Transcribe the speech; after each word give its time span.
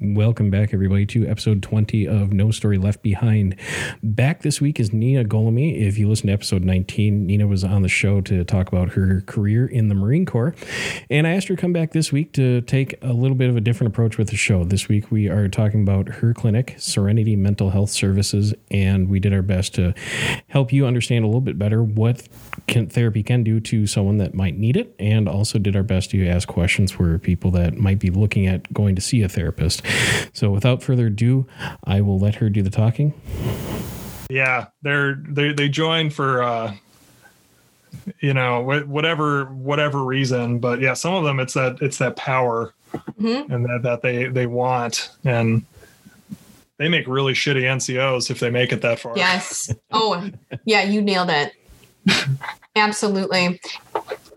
Welcome 0.00 0.50
back, 0.50 0.74
everybody, 0.74 1.06
to 1.06 1.24
episode 1.28 1.62
20 1.62 2.08
of 2.08 2.32
No 2.32 2.50
Story 2.50 2.78
Left 2.78 3.00
Behind. 3.00 3.54
Back 4.02 4.42
this 4.42 4.60
week 4.60 4.80
is 4.80 4.92
Nina 4.92 5.24
Golemy. 5.24 5.80
If 5.80 5.98
you 5.98 6.08
listen 6.08 6.26
to 6.26 6.32
episode 6.32 6.64
19, 6.64 7.24
Nina 7.24 7.46
was 7.46 7.62
on 7.62 7.82
the 7.82 7.88
show 7.88 8.20
to 8.22 8.42
talk 8.42 8.66
about 8.66 8.90
her 8.94 9.20
career 9.20 9.64
in 9.64 9.88
the 9.88 9.94
Marine 9.94 10.26
Corps. 10.26 10.52
And 11.08 11.28
I 11.28 11.30
asked 11.34 11.46
her 11.46 11.54
to 11.54 11.60
come 11.60 11.72
back 11.72 11.92
this 11.92 12.10
week 12.10 12.32
to 12.32 12.60
take 12.62 12.96
a 13.02 13.12
little 13.12 13.36
bit 13.36 13.48
of 13.48 13.56
a 13.56 13.60
different 13.60 13.92
approach 13.92 14.18
with 14.18 14.30
the 14.30 14.36
show. 14.36 14.64
This 14.64 14.88
week, 14.88 15.12
we 15.12 15.28
are 15.28 15.48
talking 15.48 15.82
about 15.82 16.08
her 16.08 16.34
clinic, 16.34 16.74
Serenity 16.76 17.36
Mental 17.36 17.70
Health 17.70 17.90
Services, 17.90 18.52
and 18.72 19.08
we 19.08 19.20
did 19.20 19.32
our 19.32 19.42
best 19.42 19.76
to 19.76 19.94
help 20.48 20.72
you 20.72 20.86
understand 20.86 21.24
a 21.24 21.28
little 21.28 21.40
bit 21.40 21.56
better 21.56 21.84
what 21.84 22.28
can, 22.66 22.88
therapy 22.88 23.22
can 23.22 23.44
do 23.44 23.60
to 23.60 23.86
someone 23.86 24.18
that 24.18 24.34
might 24.34 24.58
need 24.58 24.76
it, 24.76 24.92
and 24.98 25.28
also 25.28 25.56
did 25.60 25.76
our 25.76 25.84
best 25.84 26.10
to 26.10 26.26
ask 26.26 26.48
questions 26.48 26.90
for 26.90 27.16
people 27.20 27.52
that 27.52 27.76
might 27.76 28.00
be 28.00 28.10
looking 28.10 28.48
at 28.48 28.70
going 28.74 28.96
to 28.96 29.00
see 29.00 29.22
a 29.22 29.28
therapist. 29.28 29.83
So 30.32 30.50
without 30.50 30.82
further 30.82 31.06
ado, 31.06 31.46
I 31.84 32.00
will 32.00 32.18
let 32.18 32.36
her 32.36 32.50
do 32.50 32.60
the 32.62 32.70
talking. 32.70 33.14
Yeah, 34.28 34.66
they're 34.82 35.14
they 35.14 35.52
they 35.52 35.68
join 35.68 36.10
for 36.10 36.42
uh 36.42 36.74
you 38.20 38.34
know 38.34 38.60
whatever 38.60 39.44
whatever 39.46 40.02
reason, 40.02 40.58
but 40.58 40.80
yeah, 40.80 40.94
some 40.94 41.14
of 41.14 41.24
them 41.24 41.38
it's 41.38 41.54
that 41.54 41.80
it's 41.80 41.98
that 41.98 42.16
power 42.16 42.74
mm-hmm. 42.92 43.52
and 43.52 43.64
that 43.66 43.82
that 43.82 44.02
they 44.02 44.26
they 44.26 44.46
want 44.46 45.10
and 45.24 45.64
they 46.78 46.88
make 46.88 47.06
really 47.06 47.32
shitty 47.32 47.62
NCOs 47.62 48.30
if 48.30 48.40
they 48.40 48.50
make 48.50 48.72
it 48.72 48.82
that 48.82 48.98
far. 48.98 49.16
Yes. 49.16 49.72
Oh, 49.92 50.28
yeah, 50.64 50.82
you 50.82 51.00
nailed 51.00 51.30
it. 51.30 51.52
Absolutely. 52.76 53.60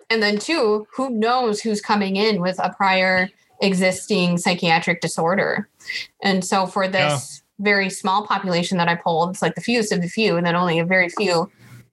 And 0.09 0.21
then 0.21 0.38
two, 0.38 0.88
who 0.93 1.09
knows 1.09 1.62
who's 1.62 1.82
coming 1.82 2.16
in 2.16 2.40
with 2.40 2.59
a 2.59 2.73
prior 2.73 3.29
existing 3.61 4.38
psychiatric 4.38 5.02
disorder. 5.02 5.70
And 6.21 6.43
so 6.43 6.65
for 6.65 6.88
this 6.88 7.43
yeah. 7.59 7.63
very 7.63 7.89
small 7.89 8.25
population 8.25 8.77
that 8.77 8.87
I 8.87 8.95
polled, 8.95 9.32
it's 9.32 9.41
like 9.41 9.55
the 9.55 9.62
fewest 9.62 9.91
of 9.91 10.01
the 10.01 10.09
few, 10.09 10.37
and 10.37 10.45
then 10.45 10.55
only 10.55 10.79
a 10.79 10.85
very 10.85 11.09
few 11.09 11.49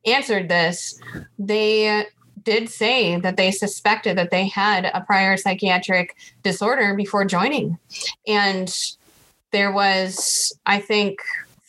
answered 0.07 0.49
this, 0.49 1.01
they 1.39 2.07
did 2.43 2.69
say 2.69 3.19
that 3.21 3.37
they 3.37 3.51
suspected 3.51 4.19
that 4.19 4.31
they 4.31 4.47
had 4.47 4.85
a 4.93 5.01
prior 5.01 5.37
psychiatric 5.37 6.17
disorder 6.43 6.95
before 6.95 7.25
joining. 7.25 7.79
And 8.27 8.73
there 9.51 9.73
was, 9.73 10.53
I 10.67 10.81
think, 10.81 11.21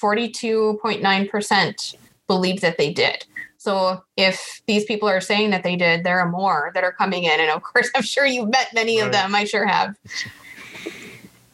42.9% 0.02 1.96
believed 2.28 2.62
that 2.62 2.78
they 2.78 2.92
did. 2.92 3.26
So 3.66 4.04
if 4.16 4.62
these 4.68 4.86
people 4.86 5.10
are 5.10 5.20
saying 5.20 5.50
that 5.50 5.64
they 5.64 5.76
did, 5.76 6.04
there 6.04 6.20
are 6.20 6.30
more 6.30 6.70
that 6.76 6.84
are 6.84 6.92
coming 6.92 7.24
in. 7.24 7.40
And 7.40 7.50
of 7.50 7.64
course, 7.64 7.90
I'm 7.96 8.04
sure 8.04 8.24
you've 8.24 8.52
met 8.52 8.72
many 8.76 9.00
right. 9.00 9.08
of 9.08 9.12
them. 9.12 9.34
I 9.34 9.44
sure 9.46 9.66
have. 9.66 9.96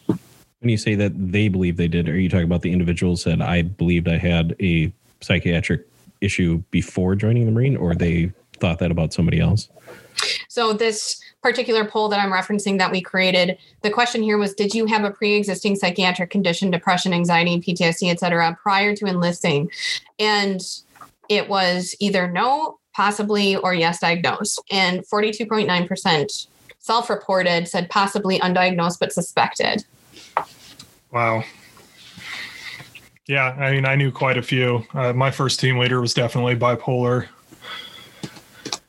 When 0.08 0.70
you 0.70 0.76
say 0.76 0.94
that 0.96 1.14
they 1.16 1.48
believe 1.48 1.78
they 1.78 1.88
did, 1.88 2.10
are 2.10 2.20
you 2.20 2.28
talking 2.28 2.44
about 2.44 2.64
the 2.64 2.74
individuals 2.74 3.24
that 3.24 3.42
I 3.42 3.62
believed 3.62 4.10
I 4.10 4.18
had 4.18 4.58
a 4.60 4.92
psychiatric 5.22 5.88
issue 6.20 6.62
before 6.70 7.16
joining 7.16 7.46
the 7.46 7.52
Marine, 7.54 7.78
or 7.78 7.96
they 7.96 8.34
thought 8.58 8.80
that 8.80 8.92
about 8.92 9.14
somebody 9.14 9.40
else? 9.40 9.70
So 10.50 10.74
this 10.74 11.22
particular 11.42 11.86
poll 11.86 12.10
that 12.10 12.20
I'm 12.20 12.30
referencing 12.30 12.78
that 12.80 12.92
we 12.92 13.00
created, 13.00 13.58
the 13.84 13.90
question 13.90 14.22
here 14.22 14.38
was, 14.38 14.54
did 14.54 14.76
you 14.76 14.86
have 14.88 15.06
a 15.06 15.12
pre-existing 15.12 15.78
psychiatric 15.78 16.30
condition, 16.30 16.72
depression, 16.72 17.14
anxiety, 17.14 17.62
PTSD, 17.62 18.12
et 18.12 18.20
cetera, 18.20 18.60
prior 18.62 18.94
to 18.98 19.06
enlisting? 19.06 19.72
And 20.20 20.62
it 21.30 21.50
was 21.50 21.96
either 22.00 22.30
no, 22.30 22.80
possibly, 22.96 23.56
or 23.56 23.74
yes 23.74 24.00
diagnosed. 24.00 24.62
And 24.72 25.06
42.9% 25.08 26.48
self 26.80 27.10
reported 27.10 27.68
said 27.68 27.90
possibly 27.90 28.40
undiagnosed 28.40 29.00
but 29.00 29.14
suspected. 29.14 29.86
Wow. 31.12 31.44
Yeah, 33.28 33.52
I 33.52 33.72
mean, 33.72 33.86
I 33.86 33.96
knew 33.96 34.12
quite 34.12 34.38
a 34.38 34.42
few. 34.42 34.86
Uh, 34.94 35.14
my 35.14 35.32
first 35.32 35.60
team 35.60 35.78
leader 35.78 36.02
was 36.02 36.14
definitely 36.14 36.56
bipolar. 36.56 37.28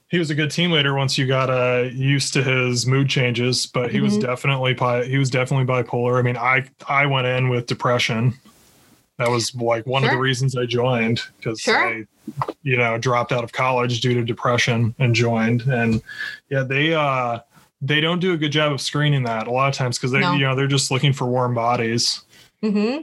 He 0.08 0.18
was 0.18 0.30
a 0.30 0.34
good 0.34 0.50
team 0.50 0.72
leader 0.72 0.94
once 0.94 1.16
you 1.16 1.26
got 1.26 1.48
uh, 1.48 1.88
used 1.92 2.32
to 2.34 2.42
his 2.42 2.86
mood 2.86 3.08
changes, 3.08 3.66
but 3.66 3.90
he 3.90 3.98
mm-hmm. 3.98 4.06
was 4.06 4.18
definitely 4.18 4.74
he 5.08 5.16
was 5.16 5.30
definitely 5.30 5.66
bipolar. 5.66 6.18
I 6.18 6.22
mean, 6.22 6.36
I 6.36 6.68
I 6.88 7.06
went 7.06 7.26
in 7.26 7.48
with 7.48 7.66
depression. 7.66 8.34
That 9.22 9.30
was 9.30 9.54
like 9.54 9.86
one 9.86 10.02
sure. 10.02 10.10
of 10.10 10.16
the 10.16 10.20
reasons 10.20 10.56
I 10.56 10.66
joined 10.66 11.20
because 11.38 11.60
sure. 11.60 11.76
I 11.76 12.04
you 12.62 12.76
know, 12.76 12.98
dropped 12.98 13.32
out 13.32 13.44
of 13.44 13.52
college 13.52 14.00
due 14.00 14.14
to 14.14 14.24
depression 14.24 14.94
and 14.98 15.14
joined. 15.14 15.62
And 15.62 16.02
yeah, 16.48 16.62
they 16.62 16.94
uh 16.94 17.40
they 17.80 18.00
don't 18.00 18.20
do 18.20 18.32
a 18.32 18.36
good 18.36 18.52
job 18.52 18.72
of 18.72 18.80
screening 18.80 19.24
that 19.24 19.46
a 19.46 19.50
lot 19.50 19.68
of 19.68 19.74
times 19.74 19.98
because 19.98 20.12
they 20.12 20.20
no. 20.20 20.34
you 20.34 20.46
know 20.46 20.54
they're 20.54 20.66
just 20.66 20.90
looking 20.90 21.12
for 21.12 21.26
warm 21.26 21.54
bodies. 21.54 22.22
Mm-hmm. 22.62 23.02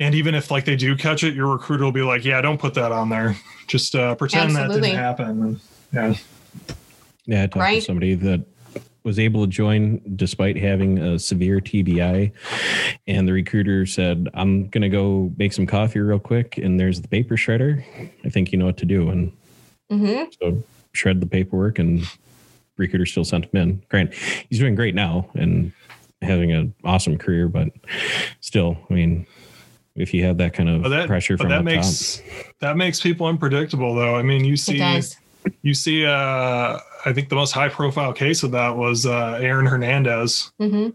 And 0.00 0.14
even 0.14 0.34
if 0.34 0.50
like 0.50 0.64
they 0.64 0.76
do 0.76 0.96
catch 0.96 1.22
it, 1.22 1.34
your 1.34 1.48
recruiter 1.48 1.84
will 1.84 1.92
be 1.92 2.02
like, 2.02 2.24
"Yeah, 2.24 2.40
don't 2.40 2.58
put 2.58 2.74
that 2.74 2.90
on 2.90 3.08
there. 3.08 3.36
Just 3.66 3.94
uh, 3.94 4.14
pretend 4.14 4.56
Absolutely. 4.56 4.80
that 4.80 4.86
didn't 4.86 4.98
happen." 4.98 5.42
And, 5.42 5.60
yeah. 5.92 6.14
Yeah, 7.26 7.42
I 7.44 7.46
talked 7.46 7.56
right? 7.56 7.80
to 7.80 7.86
somebody 7.86 8.14
that 8.14 8.44
was 9.02 9.18
able 9.18 9.44
to 9.44 9.50
join 9.50 10.00
despite 10.16 10.56
having 10.56 10.98
a 10.98 11.18
severe 11.18 11.60
TBI. 11.60 12.32
And 13.06 13.26
the 13.26 13.32
recruiter 13.32 13.86
said, 13.86 14.28
I'm 14.34 14.68
going 14.68 14.82
to 14.82 14.88
go 14.88 15.32
make 15.36 15.52
some 15.52 15.66
coffee 15.66 16.00
real 16.00 16.18
quick. 16.18 16.58
And 16.58 16.78
there's 16.78 17.00
the 17.00 17.08
paper 17.08 17.36
shredder. 17.36 17.84
I 18.24 18.28
think 18.28 18.52
you 18.52 18.58
know 18.58 18.66
what 18.66 18.76
to 18.78 18.86
do. 18.86 19.10
And 19.10 19.32
mm-hmm. 19.90 20.30
so 20.40 20.62
shred 20.92 21.20
the 21.20 21.26
paperwork 21.26 21.78
and 21.78 22.04
recruiter 22.76 23.06
still 23.06 23.24
sent 23.24 23.46
him 23.46 23.60
in. 23.60 23.82
Grant, 23.88 24.14
he's 24.48 24.58
doing 24.58 24.74
great 24.74 24.94
now 24.94 25.30
and 25.34 25.72
having 26.22 26.52
an 26.52 26.74
awesome 26.84 27.16
career, 27.18 27.48
but 27.48 27.68
still, 28.40 28.76
I 28.90 28.94
mean, 28.94 29.26
if 29.96 30.14
you 30.14 30.24
have 30.24 30.38
that 30.38 30.54
kind 30.54 30.68
of 30.68 30.90
that, 30.90 31.06
pressure 31.06 31.36
from 31.36 31.48
that 31.48 31.64
makes 31.64 32.16
top. 32.16 32.24
that 32.60 32.76
makes 32.76 33.00
people 33.00 33.26
unpredictable 33.26 33.94
though. 33.94 34.16
I 34.16 34.22
mean, 34.22 34.44
you 34.44 34.56
see 34.56 35.02
you 35.62 35.74
see 35.74 36.04
uh 36.04 36.78
I 37.04 37.12
think 37.12 37.28
the 37.28 37.34
most 37.34 37.52
high 37.52 37.68
profile 37.68 38.12
case 38.12 38.42
of 38.42 38.50
that 38.52 38.76
was 38.76 39.06
uh, 39.06 39.38
Aaron 39.40 39.66
Hernandez. 39.66 40.52
Mm-hmm. 40.60 40.90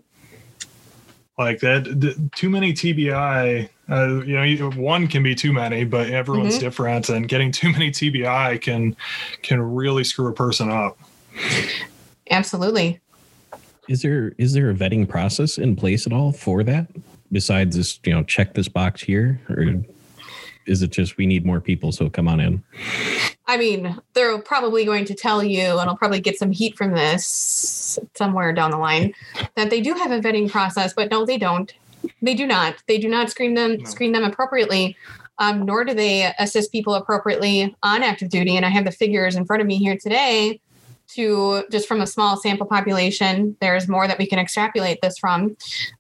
Like 1.37 1.59
that, 1.59 2.29
too 2.35 2.49
many 2.49 2.73
TBI. 2.73 3.69
Uh, 3.89 4.21
you 4.23 4.57
know, 4.57 4.71
one 4.71 5.07
can 5.07 5.21
be 5.21 5.35
too 5.35 5.51
many, 5.51 5.83
but 5.83 6.09
everyone's 6.09 6.55
mm-hmm. 6.55 6.63
different, 6.63 7.09
and 7.09 7.27
getting 7.27 7.51
too 7.51 7.71
many 7.71 7.91
TBI 7.91 8.61
can 8.61 8.95
can 9.41 9.61
really 9.61 10.03
screw 10.03 10.27
a 10.27 10.33
person 10.33 10.71
up. 10.71 10.97
Absolutely. 12.29 12.99
Is 13.87 14.01
there 14.01 14.33
is 14.37 14.53
there 14.53 14.69
a 14.69 14.73
vetting 14.73 15.07
process 15.07 15.57
in 15.57 15.75
place 15.75 16.07
at 16.07 16.13
all 16.13 16.31
for 16.31 16.63
that? 16.63 16.87
Besides 17.31 17.75
this, 17.75 17.99
you 18.05 18.13
know, 18.13 18.23
check 18.23 18.53
this 18.53 18.67
box 18.67 19.01
here, 19.01 19.39
or 19.49 19.83
is 20.65 20.81
it 20.81 20.91
just 20.91 21.17
we 21.17 21.25
need 21.25 21.45
more 21.45 21.61
people, 21.61 21.91
so 21.91 22.09
come 22.09 22.27
on 22.27 22.39
in? 22.39 22.63
I 23.47 23.57
mean, 23.57 23.99
they're 24.13 24.37
probably 24.39 24.85
going 24.85 25.05
to 25.05 25.13
tell 25.13 25.43
you, 25.43 25.61
and 25.79 25.89
I'll 25.89 25.97
probably 25.97 26.19
get 26.19 26.37
some 26.37 26.51
heat 26.51 26.77
from 26.77 26.91
this 26.91 27.99
somewhere 28.15 28.53
down 28.53 28.71
the 28.71 28.77
line, 28.77 29.13
that 29.55 29.69
they 29.69 29.81
do 29.81 29.93
have 29.93 30.11
a 30.11 30.19
vetting 30.19 30.49
process, 30.49 30.93
but 30.93 31.11
no, 31.11 31.25
they 31.25 31.37
don't. 31.37 31.73
They 32.21 32.33
do 32.33 32.47
not. 32.47 32.75
They 32.87 32.97
do 32.97 33.07
not 33.07 33.29
screen 33.29 33.53
them 33.53 33.77
no. 33.77 33.85
screen 33.85 34.11
them 34.11 34.23
appropriately, 34.23 34.97
um, 35.37 35.65
nor 35.65 35.85
do 35.85 35.93
they 35.93 36.33
assist 36.39 36.71
people 36.71 36.95
appropriately 36.95 37.75
on 37.83 38.03
active 38.03 38.29
duty. 38.29 38.55
And 38.57 38.65
I 38.65 38.69
have 38.69 38.85
the 38.85 38.91
figures 38.91 39.35
in 39.35 39.45
front 39.45 39.61
of 39.61 39.67
me 39.67 39.77
here 39.77 39.97
today 39.97 40.59
to 41.07 41.63
just 41.71 41.87
from 41.87 42.01
a 42.01 42.07
small 42.07 42.37
sample 42.37 42.65
population, 42.65 43.55
there's 43.61 43.87
more 43.87 44.07
that 44.07 44.17
we 44.17 44.25
can 44.25 44.39
extrapolate 44.39 44.99
this 45.01 45.17
from, 45.17 45.55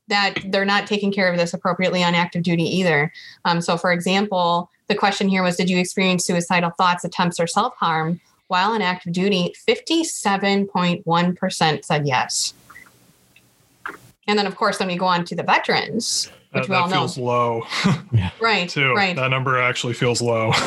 that 0.07 0.35
they're 0.47 0.65
not 0.65 0.87
taking 0.87 1.11
care 1.11 1.31
of 1.31 1.37
this 1.37 1.53
appropriately 1.53 2.03
on 2.03 2.15
active 2.15 2.43
duty 2.43 2.63
either. 2.63 3.11
Um, 3.43 3.61
so, 3.61 3.77
for 3.77 3.91
example, 3.91 4.69
the 4.87 4.95
question 4.95 5.27
here 5.27 5.43
was 5.43 5.55
Did 5.55 5.69
you 5.69 5.79
experience 5.79 6.25
suicidal 6.25 6.71
thoughts, 6.71 7.03
attempts, 7.03 7.39
or 7.39 7.47
self 7.47 7.75
harm 7.75 8.19
while 8.47 8.71
on 8.71 8.81
active 8.81 9.13
duty? 9.13 9.53
57.1% 9.67 11.85
said 11.85 12.07
yes. 12.07 12.53
And 14.27 14.39
then, 14.39 14.47
of 14.47 14.55
course, 14.55 14.79
then 14.79 14.87
we 14.87 14.95
go 14.95 15.05
on 15.05 15.23
to 15.25 15.35
the 15.35 15.43
veterans, 15.43 16.31
which 16.51 16.63
that, 16.63 16.69
we 16.69 16.75
all 16.75 16.87
know. 16.87 16.95
feels 16.95 17.17
low. 17.17 17.63
right. 18.41 18.67
Too. 18.67 18.93
Right. 18.93 19.15
That 19.15 19.29
number 19.29 19.59
actually 19.59 19.93
feels 19.93 20.21
low. 20.21 20.51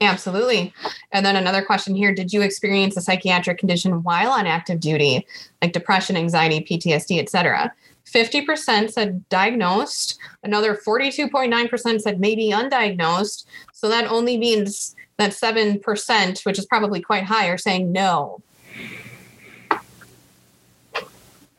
Absolutely. 0.00 0.72
And 1.12 1.24
then 1.24 1.36
another 1.36 1.62
question 1.62 1.94
here 1.94 2.14
Did 2.14 2.32
you 2.32 2.42
experience 2.42 2.96
a 2.96 3.00
psychiatric 3.00 3.58
condition 3.58 4.02
while 4.02 4.30
on 4.30 4.46
active 4.46 4.80
duty, 4.80 5.26
like 5.62 5.72
depression, 5.72 6.16
anxiety, 6.16 6.60
PTSD, 6.60 7.20
etc.? 7.20 7.72
50% 8.06 8.92
said 8.92 9.28
diagnosed. 9.28 10.18
Another 10.42 10.74
42.9% 10.74 12.00
said 12.00 12.20
maybe 12.20 12.50
undiagnosed. 12.50 13.46
So 13.72 13.88
that 13.88 14.10
only 14.10 14.36
means 14.36 14.94
that 15.16 15.30
7%, 15.32 16.44
which 16.44 16.58
is 16.58 16.66
probably 16.66 17.00
quite 17.00 17.24
high, 17.24 17.48
are 17.48 17.58
saying 17.58 17.92
no. 17.92 18.42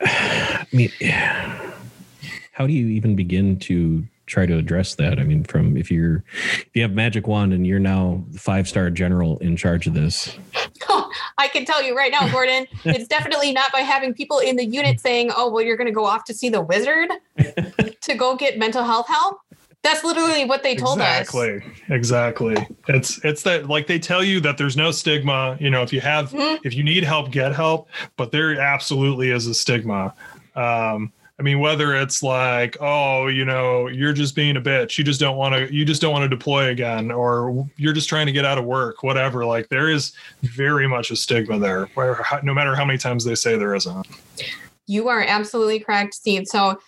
I 0.00 0.66
mean, 0.72 0.90
how 2.52 2.66
do 2.66 2.72
you 2.72 2.88
even 2.88 3.16
begin 3.16 3.58
to 3.60 4.06
try 4.26 4.46
to 4.46 4.56
address 4.56 4.94
that? 4.96 5.18
I 5.18 5.24
mean, 5.24 5.44
from 5.44 5.76
if 5.76 5.90
you're 5.90 6.24
if 6.58 6.70
you 6.74 6.82
have 6.82 6.92
magic 6.92 7.26
wand 7.26 7.52
and 7.52 7.66
you're 7.66 7.78
now 7.78 8.24
five 8.34 8.68
star 8.68 8.90
general 8.90 9.38
in 9.38 9.56
charge 9.56 9.86
of 9.86 9.94
this. 9.94 10.36
I 11.38 11.48
can 11.48 11.64
tell 11.64 11.82
you 11.82 11.96
right 11.96 12.10
now, 12.10 12.28
Gordon, 12.30 12.66
it's 12.84 13.08
definitely 13.08 13.52
not 13.52 13.72
by 13.72 13.80
having 13.80 14.14
people 14.14 14.38
in 14.38 14.56
the 14.56 14.64
unit 14.64 15.00
saying, 15.00 15.30
"Oh, 15.36 15.50
well, 15.50 15.62
you're 15.62 15.76
going 15.76 15.88
to 15.88 15.92
go 15.92 16.04
off 16.04 16.24
to 16.24 16.34
see 16.34 16.48
the 16.48 16.60
wizard 16.60 17.10
to 18.00 18.14
go 18.14 18.36
get 18.36 18.58
mental 18.58 18.84
health 18.84 19.08
help." 19.08 19.40
That's 19.82 20.02
literally 20.02 20.44
what 20.44 20.64
they 20.64 20.74
told 20.74 20.98
exactly. 20.98 21.58
us. 21.58 21.62
Exactly. 21.88 22.54
Exactly. 22.54 22.76
It's 22.88 23.24
it's 23.24 23.42
that 23.44 23.68
like 23.68 23.86
they 23.86 24.00
tell 24.00 24.24
you 24.24 24.40
that 24.40 24.58
there's 24.58 24.76
no 24.76 24.90
stigma. 24.90 25.56
You 25.60 25.70
know, 25.70 25.82
if 25.82 25.92
you 25.92 26.00
have 26.00 26.30
mm-hmm. 26.30 26.56
if 26.64 26.74
you 26.74 26.82
need 26.82 27.04
help, 27.04 27.30
get 27.30 27.54
help. 27.54 27.88
But 28.16 28.32
there 28.32 28.58
absolutely 28.58 29.30
is 29.30 29.46
a 29.46 29.54
stigma. 29.54 30.12
Um, 30.56 31.12
I 31.38 31.42
mean, 31.42 31.60
whether 31.60 31.94
it's 31.94 32.22
like, 32.22 32.78
oh, 32.80 33.26
you 33.26 33.44
know, 33.44 33.88
you're 33.88 34.14
just 34.14 34.34
being 34.34 34.56
a 34.56 34.60
bitch, 34.60 34.96
you 34.96 35.04
just 35.04 35.20
don't 35.20 35.36
want 35.36 35.54
to, 35.54 35.72
you 35.72 35.84
just 35.84 36.00
don't 36.00 36.12
want 36.12 36.22
to 36.22 36.28
deploy 36.28 36.70
again, 36.70 37.10
or 37.10 37.68
you're 37.76 37.92
just 37.92 38.08
trying 38.08 38.24
to 38.24 38.32
get 38.32 38.46
out 38.46 38.56
of 38.56 38.64
work, 38.64 39.02
whatever. 39.02 39.44
Like, 39.44 39.68
there 39.68 39.90
is 39.90 40.12
very 40.42 40.88
much 40.88 41.10
a 41.10 41.16
stigma 41.16 41.58
there, 41.58 41.86
where 41.94 42.24
no 42.42 42.54
matter 42.54 42.74
how 42.74 42.86
many 42.86 42.98
times 42.98 43.22
they 43.22 43.34
say 43.34 43.58
there 43.58 43.74
isn't. 43.74 44.06
You 44.86 45.08
are 45.08 45.22
absolutely 45.22 45.80
correct, 45.80 46.14
Steve. 46.14 46.46
So, 46.46 46.78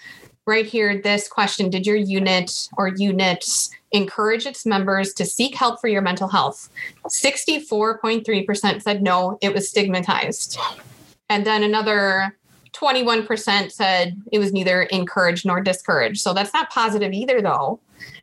right 0.46 0.64
here, 0.64 0.98
this 1.02 1.28
question 1.28 1.68
Did 1.68 1.86
your 1.86 1.96
unit 1.96 2.68
or 2.78 2.88
units 2.88 3.70
encourage 3.92 4.46
its 4.46 4.64
members 4.64 5.12
to 5.14 5.26
seek 5.26 5.54
help 5.56 5.78
for 5.78 5.88
your 5.88 6.00
mental 6.00 6.28
health? 6.28 6.70
64.3% 7.06 8.82
said 8.82 9.02
no, 9.02 9.36
it 9.42 9.52
was 9.52 9.68
stigmatized. 9.68 10.58
And 11.28 11.44
then 11.44 11.62
another 11.62 12.37
21% 12.72 13.72
said 13.72 14.20
it 14.32 14.38
was 14.38 14.52
neither 14.52 14.82
encouraged 14.82 15.46
nor 15.46 15.60
discouraged. 15.60 16.20
So 16.20 16.32
that's 16.34 16.52
not 16.52 16.70
positive 16.70 17.12
either, 17.12 17.40
though. 17.40 17.80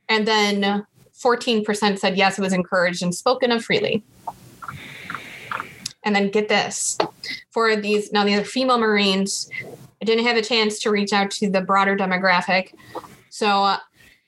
And 0.09 0.27
then 0.27 0.85
14% 1.17 1.99
said 1.99 2.17
yes, 2.17 2.37
it 2.37 2.41
was 2.41 2.53
encouraged 2.53 3.01
and 3.03 3.13
spoken 3.13 3.51
of 3.51 3.63
freely. 3.63 4.03
And 6.03 6.15
then 6.15 6.29
get 6.29 6.49
this 6.49 6.97
for 7.49 7.75
these 7.75 8.11
now, 8.11 8.23
these 8.23 8.39
are 8.39 8.43
female 8.43 8.77
Marines. 8.77 9.49
I 10.01 10.05
didn't 10.05 10.25
have 10.25 10.37
a 10.37 10.41
chance 10.41 10.79
to 10.79 10.91
reach 10.91 11.13
out 11.13 11.31
to 11.31 11.49
the 11.49 11.61
broader 11.61 11.95
demographic. 11.97 12.75
So 13.29 13.77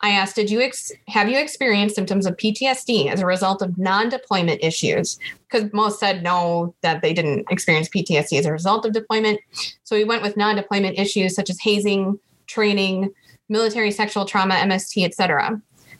I 0.01 0.09
asked, 0.11 0.35
did 0.35 0.51
you 0.51 0.61
ex- 0.61 0.91
have 1.07 1.29
you 1.29 1.39
experienced 1.39 1.95
symptoms 1.95 2.27
of 2.27 2.37
PTSD 2.37 3.11
as 3.11 3.19
a 3.19 3.25
result 3.25 3.63
of 3.63 3.77
non-deployment 3.77 4.63
issues? 4.63 5.17
Because 5.49 5.71
most 5.73 5.99
said 5.99 6.21
no, 6.21 6.75
that 6.81 7.01
they 7.01 7.13
didn't 7.13 7.45
experience 7.49 7.89
PTSD 7.89 8.37
as 8.37 8.45
a 8.45 8.51
result 8.51 8.85
of 8.85 8.93
deployment. 8.93 9.39
So 9.83 9.95
we 9.95 10.03
went 10.03 10.21
with 10.21 10.37
non-deployment 10.37 10.99
issues 10.99 11.33
such 11.33 11.49
as 11.49 11.59
hazing, 11.59 12.19
training, 12.45 13.11
military 13.49 13.91
sexual 13.91 14.25
trauma, 14.25 14.55
MST, 14.55 15.03
etc. 15.03 15.59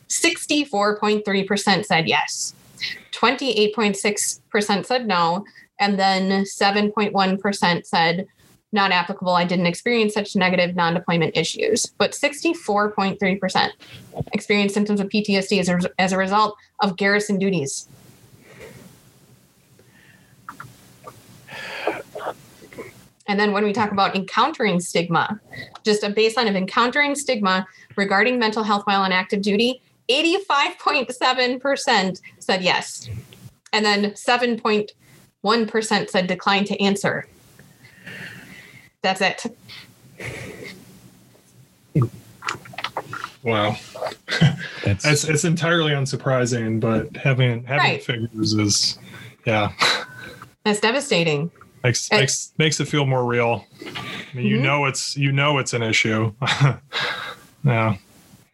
64.3% 0.10 1.86
said 1.86 2.08
yes. 2.08 2.54
28.6% 3.14 4.86
said 4.86 5.08
no, 5.08 5.44
and 5.80 6.00
then 6.00 6.44
7.1% 6.44 7.86
said 7.86 8.28
not 8.72 8.92
applicable. 8.92 9.34
I 9.34 9.46
didn't 9.46 9.66
experience 9.66 10.14
such 10.14 10.36
negative 10.36 10.76
non 10.76 10.94
deployment 10.94 11.38
issues, 11.38 11.86
but 11.86 12.12
64.3% 12.12 13.70
experienced 14.34 14.74
symptoms 14.74 15.00
of 15.00 15.08
PTSD 15.10 15.60
as 15.60 15.70
a, 15.70 15.80
as 16.00 16.12
a 16.12 16.18
result 16.18 16.58
of 16.82 16.98
garrison 16.98 17.40
duties. 17.40 17.88
And 23.30 23.38
then 23.40 23.52
when 23.52 23.66
we 23.66 23.74
talk 23.74 23.92
about 23.92 24.16
encountering 24.16 24.80
stigma, 24.80 25.40
just 25.84 26.04
a 26.04 26.10
baseline 26.10 26.50
of 26.50 26.56
encountering 26.56 27.14
stigma 27.14 27.68
regarding 27.98 28.40
mental 28.40 28.64
health 28.64 28.84
while 28.86 29.02
on 29.02 29.12
active 29.12 29.42
duty, 29.42 29.82
85.7% 30.10 32.22
said 32.40 32.64
yes. 32.64 33.10
And 33.74 33.86
then 33.86 34.12
7.1% 34.12 36.10
said 36.10 36.28
decline 36.28 36.64
to 36.66 36.82
answer. 36.82 37.28
That's 39.02 39.22
it. 39.22 39.46
Wow. 43.44 43.78
That's 44.84 45.06
it's, 45.06 45.24
it's 45.24 45.46
entirely 45.46 45.92
unsurprising, 45.92 46.80
but 46.80 47.16
having 47.16 47.64
having 47.64 47.92
right. 47.92 48.04
figures 48.04 48.54
is 48.54 49.00
yeah. 49.46 49.72
That's 50.66 50.82
devastating. 50.82 51.50
Makes 51.84 52.12
it, 52.12 52.16
makes 52.18 52.54
makes 52.58 52.80
it 52.80 52.86
feel 52.86 53.06
more 53.06 53.26
real. 53.26 53.66
I 53.80 53.86
mean, 53.86 53.94
mm-hmm. 53.94 54.40
you 54.40 54.58
know 54.62 54.86
it's 54.86 55.16
you 55.16 55.32
know 55.32 55.60
it's 55.60 55.74
an 55.74 55.84
issue. 55.84 56.34
yeah. 57.64 57.98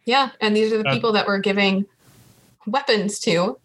Yeah, 0.04 0.30
and 0.40 0.54
these 0.54 0.72
are 0.72 0.78
the 0.78 0.90
people 0.90 1.12
that 1.12 1.26
we're 1.26 1.38
giving 1.38 1.86
weapons 2.66 3.18
to 3.20 3.58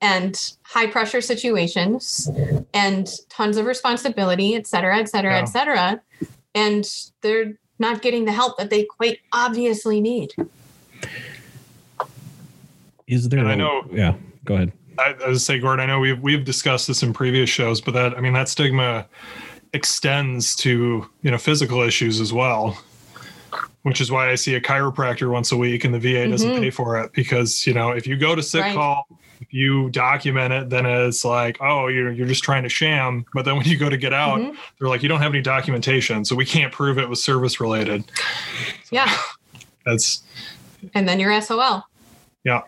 and 0.00 0.54
high 0.64 0.88
pressure 0.88 1.20
situations 1.20 2.28
and 2.74 3.08
tons 3.28 3.56
of 3.56 3.66
responsibility, 3.66 4.54
et 4.54 4.66
cetera, 4.66 4.98
et 4.98 5.08
cetera, 5.08 5.32
yeah. 5.32 5.40
et 5.40 5.44
cetera. 5.46 6.00
And 6.54 6.84
they're 7.20 7.54
not 7.78 8.02
getting 8.02 8.24
the 8.24 8.32
help 8.32 8.58
that 8.58 8.70
they 8.70 8.84
quite 8.84 9.18
obviously 9.32 10.00
need. 10.00 10.32
Is 13.06 13.28
there? 13.28 13.40
And 13.40 13.48
I 13.48 13.54
know. 13.54 13.84
Yeah, 13.90 14.14
go 14.44 14.54
ahead. 14.54 14.72
I, 14.98 15.14
I 15.24 15.28
was 15.28 15.44
say, 15.44 15.58
Gordon. 15.58 15.82
I 15.82 15.86
know 15.86 16.00
we've 16.00 16.20
we've 16.20 16.44
discussed 16.44 16.86
this 16.86 17.02
in 17.02 17.12
previous 17.12 17.50
shows, 17.50 17.80
but 17.80 17.94
that 17.94 18.16
I 18.16 18.20
mean 18.20 18.32
that 18.34 18.48
stigma 18.48 19.06
extends 19.72 20.54
to 20.56 21.08
you 21.22 21.30
know 21.30 21.38
physical 21.38 21.80
issues 21.82 22.20
as 22.20 22.32
well 22.32 22.78
which 23.82 24.00
is 24.00 24.10
why 24.10 24.30
I 24.30 24.36
see 24.36 24.54
a 24.54 24.60
chiropractor 24.60 25.30
once 25.30 25.52
a 25.52 25.56
week 25.56 25.84
and 25.84 25.94
the 25.94 25.98
VA 25.98 26.28
doesn't 26.28 26.48
mm-hmm. 26.48 26.60
pay 26.60 26.70
for 26.70 26.98
it 27.00 27.12
because 27.12 27.66
you 27.66 27.74
know 27.74 27.90
if 27.90 28.06
you 28.06 28.16
go 28.16 28.34
to 28.34 28.42
sick 28.42 28.62
right. 28.62 28.74
call 28.74 29.06
if 29.42 29.52
you 29.52 29.90
document 29.90 30.52
it 30.52 30.70
then 30.70 30.86
it's 30.86 31.24
like 31.24 31.58
oh 31.60 31.88
you're, 31.88 32.12
you're 32.12 32.26
just 32.26 32.42
trying 32.42 32.62
to 32.62 32.68
sham 32.68 33.24
but 33.34 33.44
then 33.44 33.56
when 33.56 33.66
you 33.66 33.76
go 33.76 33.90
to 33.90 33.96
get 33.96 34.12
out 34.12 34.38
mm-hmm. 34.38 34.56
they're 34.78 34.88
like 34.88 35.02
you 35.02 35.08
don't 35.08 35.20
have 35.20 35.32
any 35.32 35.42
documentation 35.42 36.24
so 36.24 36.34
we 36.34 36.44
can't 36.44 36.72
prove 36.72 36.98
it 36.98 37.08
was 37.08 37.22
service 37.22 37.60
related 37.60 38.04
so 38.84 38.96
yeah 38.96 39.16
that's 39.84 40.22
and 40.94 41.08
then 41.08 41.20
you're 41.20 41.40
SOL 41.40 41.84
yeah. 42.44 42.62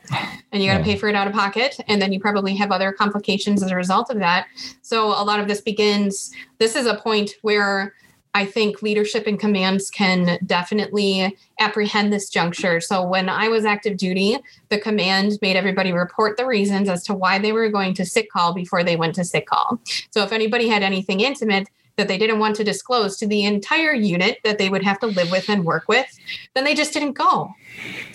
And 0.53 0.63
you 0.63 0.71
got 0.71 0.75
to 0.75 0.81
yeah. 0.81 0.85
pay 0.85 0.97
for 0.97 1.09
it 1.09 1.17
out 1.17 1.27
of 1.27 1.33
pocket. 1.33 1.77
And 1.89 2.01
then 2.01 2.13
you 2.13 2.21
probably 2.21 2.55
have 2.55 2.71
other 2.71 2.93
complications 2.93 3.61
as 3.63 3.73
a 3.73 3.77
result 3.77 4.09
of 4.09 4.19
that. 4.21 4.47
So 4.83 5.09
a 5.09 5.25
lot 5.25 5.41
of 5.41 5.49
this 5.49 5.61
begins, 5.61 6.31
this 6.59 6.77
is 6.77 6.87
a 6.87 6.95
point 6.95 7.33
where 7.43 7.95
I 8.35 8.45
think 8.45 8.83
leadership 8.83 9.29
and 9.29 9.39
commands 9.39 9.91
can 9.91 10.39
definitely 10.45 11.37
apprehend 11.61 12.13
this 12.13 12.29
juncture. 12.29 12.81
So 12.81 13.07
when 13.07 13.29
I 13.29 13.49
was 13.49 13.65
active 13.65 13.97
duty, 13.97 14.39
the 14.71 14.79
command 14.79 15.39
made 15.41 15.57
everybody 15.57 15.93
report 15.93 16.37
the 16.37 16.45
reasons 16.45 16.89
as 16.89 17.05
to 17.05 17.15
why 17.15 17.39
they 17.39 17.53
were 17.53 17.69
going 17.69 17.95
to 17.95 18.05
sick 18.05 18.31
call 18.31 18.53
before 18.53 18.83
they 18.83 18.97
went 18.97 19.15
to 19.15 19.25
sick 19.25 19.47
call. 19.47 19.79
So 20.11 20.23
if 20.25 20.33
anybody 20.33 20.69
had 20.69 20.83
anything 20.83 21.21
intimate 21.21 21.69
that 21.97 22.09
they 22.09 22.19
didn't 22.19 22.41
want 22.41 22.57
to 22.57 22.65
disclose 22.65 23.17
to 23.19 23.27
the 23.27 23.45
entire 23.45 23.95
unit 23.95 24.39
that 24.43 24.59
they 24.59 24.69
would 24.69 24.83
have 24.83 24.99
to 24.99 25.07
live 25.07 25.31
with 25.31 25.49
and 25.49 25.65
work 25.65 25.85
with, 25.87 26.07
then 26.55 26.65
they 26.65 26.75
just 26.75 26.93
didn't 26.93 27.13
go. 27.13 27.55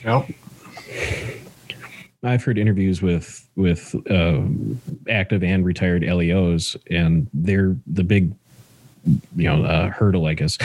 Yep. 0.04 0.30
I've 2.22 2.44
heard 2.44 2.58
interviews 2.58 3.02
with 3.02 3.48
with 3.56 3.96
uh, 4.10 4.42
active 5.10 5.42
and 5.42 5.66
retired 5.66 6.04
LEOs, 6.04 6.76
and 6.90 7.30
they're 7.34 7.78
the 7.88 8.04
big 8.04 8.34
you 9.36 9.44
know 9.44 9.64
uh, 9.64 9.90
hurdle 9.90 10.26
i 10.26 10.34
guess 10.34 10.58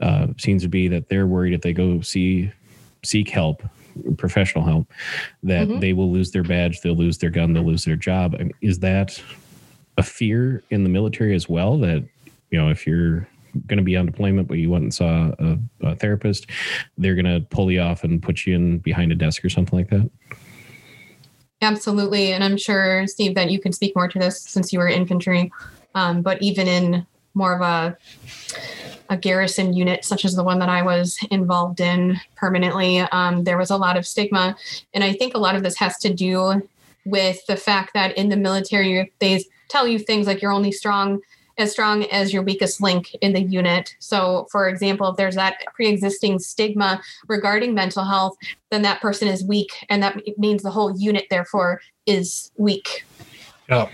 uh, 0.00 0.26
seems 0.38 0.62
to 0.62 0.68
be 0.68 0.88
that 0.88 1.08
they're 1.08 1.26
worried 1.26 1.54
if 1.54 1.62
they 1.62 1.72
go 1.72 2.00
see 2.00 2.50
seek 3.04 3.28
help 3.28 3.62
professional 4.16 4.64
help 4.64 4.86
that 5.42 5.68
mm-hmm. 5.68 5.80
they 5.80 5.92
will 5.92 6.10
lose 6.10 6.30
their 6.30 6.42
badge 6.42 6.80
they'll 6.80 6.94
lose 6.94 7.18
their 7.18 7.30
gun 7.30 7.52
they'll 7.52 7.66
lose 7.66 7.84
their 7.84 7.96
job. 7.96 8.34
I 8.34 8.44
mean, 8.44 8.52
is 8.60 8.78
that 8.80 9.22
a 9.96 10.02
fear 10.02 10.62
in 10.70 10.84
the 10.84 10.88
military 10.88 11.34
as 11.34 11.48
well 11.48 11.78
that 11.78 12.04
you 12.50 12.58
know 12.58 12.70
if 12.70 12.86
you're 12.86 13.28
going 13.66 13.78
to 13.78 13.82
be 13.82 13.96
on 13.96 14.06
deployment 14.06 14.46
but 14.46 14.54
you 14.54 14.70
went 14.70 14.84
and 14.84 14.94
saw 14.94 15.32
a, 15.38 15.58
a 15.82 15.96
therapist 15.96 16.46
they're 16.96 17.14
going 17.14 17.24
to 17.24 17.44
pull 17.50 17.70
you 17.70 17.80
off 17.80 18.04
and 18.04 18.22
put 18.22 18.46
you 18.46 18.54
in 18.54 18.78
behind 18.78 19.10
a 19.10 19.14
desk 19.14 19.44
or 19.44 19.48
something 19.48 19.78
like 19.78 19.90
that? 19.90 20.08
Absolutely 21.60 22.32
and 22.32 22.44
i'm 22.44 22.56
sure 22.56 23.06
steve 23.08 23.34
that 23.34 23.50
you 23.50 23.58
can 23.58 23.72
speak 23.72 23.96
more 23.96 24.06
to 24.06 24.18
this 24.18 24.40
since 24.42 24.72
you 24.72 24.78
were 24.78 24.88
infantry 24.88 25.50
um, 25.94 26.22
but 26.22 26.40
even 26.40 26.68
in 26.68 27.06
more 27.38 27.54
of 27.54 27.62
a 27.62 27.96
a 29.10 29.16
garrison 29.16 29.72
unit 29.72 30.04
such 30.04 30.24
as 30.24 30.34
the 30.34 30.44
one 30.44 30.58
that 30.58 30.68
I 30.68 30.82
was 30.82 31.18
involved 31.30 31.80
in 31.80 32.20
permanently, 32.36 32.98
um, 33.00 33.44
there 33.44 33.56
was 33.56 33.70
a 33.70 33.76
lot 33.76 33.96
of 33.96 34.06
stigma. 34.06 34.56
And 34.92 35.02
I 35.02 35.14
think 35.14 35.34
a 35.34 35.38
lot 35.38 35.54
of 35.54 35.62
this 35.62 35.76
has 35.78 35.96
to 36.00 36.12
do 36.12 36.62
with 37.06 37.44
the 37.46 37.56
fact 37.56 37.94
that 37.94 38.16
in 38.18 38.28
the 38.28 38.36
military, 38.36 39.10
they 39.18 39.42
tell 39.68 39.88
you 39.88 39.98
things 39.98 40.26
like 40.26 40.42
you're 40.42 40.52
only 40.52 40.72
strong 40.72 41.20
as 41.56 41.72
strong 41.72 42.04
as 42.04 42.32
your 42.32 42.42
weakest 42.42 42.80
link 42.80 43.14
in 43.20 43.32
the 43.32 43.42
unit. 43.42 43.96
So, 43.98 44.46
for 44.52 44.68
example, 44.68 45.08
if 45.08 45.16
there's 45.16 45.34
that 45.34 45.56
pre 45.74 45.88
existing 45.88 46.38
stigma 46.38 47.02
regarding 47.26 47.74
mental 47.74 48.04
health, 48.04 48.36
then 48.70 48.82
that 48.82 49.00
person 49.00 49.26
is 49.26 49.42
weak. 49.42 49.72
And 49.88 50.02
that 50.02 50.20
means 50.38 50.62
the 50.62 50.70
whole 50.70 50.96
unit, 50.96 51.26
therefore, 51.30 51.80
is 52.06 52.52
weak. 52.56 53.04
Yeah, 53.68 53.88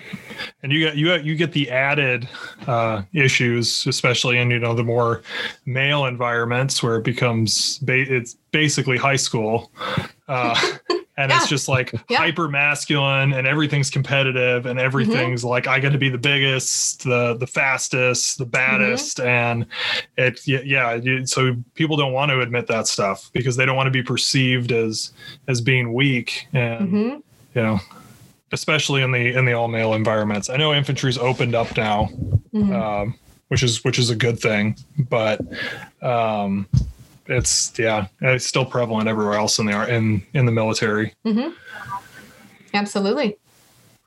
and 0.62 0.70
you 0.70 0.78
get 0.80 0.96
you 0.96 1.06
get, 1.06 1.24
you 1.24 1.34
get 1.34 1.52
the 1.52 1.68
added 1.70 2.28
uh, 2.66 3.02
issues, 3.12 3.86
especially 3.86 4.38
in 4.38 4.50
you 4.50 4.58
know 4.60 4.74
the 4.74 4.84
more 4.84 5.22
male 5.66 6.06
environments 6.06 6.82
where 6.82 6.96
it 6.96 7.04
becomes 7.04 7.78
ba- 7.78 8.14
it's 8.14 8.34
basically 8.52 8.96
high 8.96 9.16
school. 9.16 9.72
Uh, 10.28 10.54
and 11.16 11.30
Yeah. 11.30 11.36
it's 11.36 11.48
just 11.48 11.68
like 11.68 11.92
Yeah. 12.08 12.18
hyper 12.18 12.48
masculine 12.48 13.32
and 13.34 13.46
everything's 13.46 13.90
competitive 13.90 14.66
and 14.66 14.78
everything's 14.80 15.42
Mm-hmm. 15.42 15.48
like 15.48 15.66
i 15.68 15.78
got 15.78 15.92
to 15.92 15.98
be 15.98 16.08
the 16.08 16.18
biggest 16.18 17.04
the 17.04 17.34
the 17.36 17.46
fastest 17.46 18.38
the 18.38 18.44
baddest 18.46 19.18
Mm-hmm. 19.18 19.28
and 19.28 19.66
it 20.16 20.40
yeah, 20.46 20.98
so 21.24 21.54
people 21.74 21.96
don't 21.96 22.12
want 22.12 22.30
to 22.32 22.40
admit 22.40 22.66
that 22.68 22.86
stuff 22.88 23.30
because 23.32 23.54
they 23.56 23.64
don't 23.66 23.76
want 23.76 23.86
to 23.86 23.92
be 23.92 24.02
perceived 24.02 24.72
as 24.72 25.12
as 25.46 25.60
being 25.60 25.92
weak 25.94 26.46
and 26.52 26.88
hmm 26.88 27.08
you 27.54 27.62
know 27.62 27.78
especially 28.54 29.02
in 29.02 29.12
the 29.12 29.36
in 29.36 29.44
the 29.44 29.52
all 29.52 29.68
male 29.68 29.92
environments 29.92 30.48
i 30.48 30.56
know 30.56 30.72
infantry's 30.72 31.18
opened 31.18 31.54
up 31.54 31.76
now 31.76 32.06
hmm 32.52 32.72
um, 32.72 33.14
which 33.48 33.62
is 33.62 33.84
which 33.84 34.00
is 34.00 34.10
a 34.10 34.16
good 34.16 34.38
thing. 34.40 34.76
But 34.98 35.40
um, 36.02 36.66
it's 37.26 37.72
yeah, 37.78 38.08
it's 38.20 38.46
still 38.46 38.64
prevalent 38.64 39.08
everywhere 39.08 39.34
else 39.34 39.58
in 39.60 39.66
the 39.66 39.72
ar- 39.72 39.88
in 39.88 40.26
in 40.34 40.46
the 40.46 40.52
military. 40.52 41.14
Mm-hmm. 41.24 41.50
Absolutely. 42.74 43.36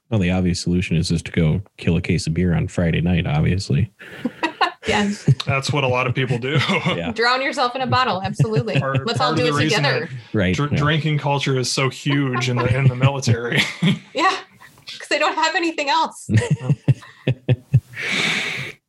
Well, 0.10 0.20
the 0.20 0.32
obvious 0.32 0.60
solution 0.62 0.98
is 0.98 1.10
just 1.10 1.26
to 1.26 1.32
go 1.32 1.62
kill 1.78 1.98
a 1.98 2.02
case 2.02 2.28
of 2.28 2.34
beer 2.34 2.54
on 2.54 2.68
Friday 2.68 3.02
night, 3.02 3.26
obviously. 3.26 3.92
Yes. 4.88 5.24
That's 5.46 5.72
what 5.72 5.84
a 5.84 5.88
lot 5.88 6.08
of 6.08 6.16
people 6.16 6.38
do. 6.38 6.58
Yeah. 6.88 7.12
Drown 7.12 7.42
yourself 7.42 7.76
in 7.76 7.82
a 7.82 7.88
bottle. 7.88 8.22
Absolutely. 8.24 8.82
Or 8.82 8.96
Let's 9.06 9.20
all 9.20 9.36
do 9.36 9.56
it 9.56 9.62
together. 9.62 10.10
Right. 10.34 10.56
Dr- 10.56 10.72
yeah. 10.72 10.78
Drinking 10.78 11.18
culture 11.20 11.58
is 11.60 11.72
so 11.72 11.90
huge 11.90 12.50
in 12.50 12.58
the 12.58 12.76
in 12.76 12.88
the 12.88 12.96
military. 12.96 13.62
Yeah. 14.14 14.36
Because 14.86 15.08
they 15.10 15.20
don't 15.20 15.36
have 15.36 15.56
anything 15.56 15.90
else. 15.90 16.30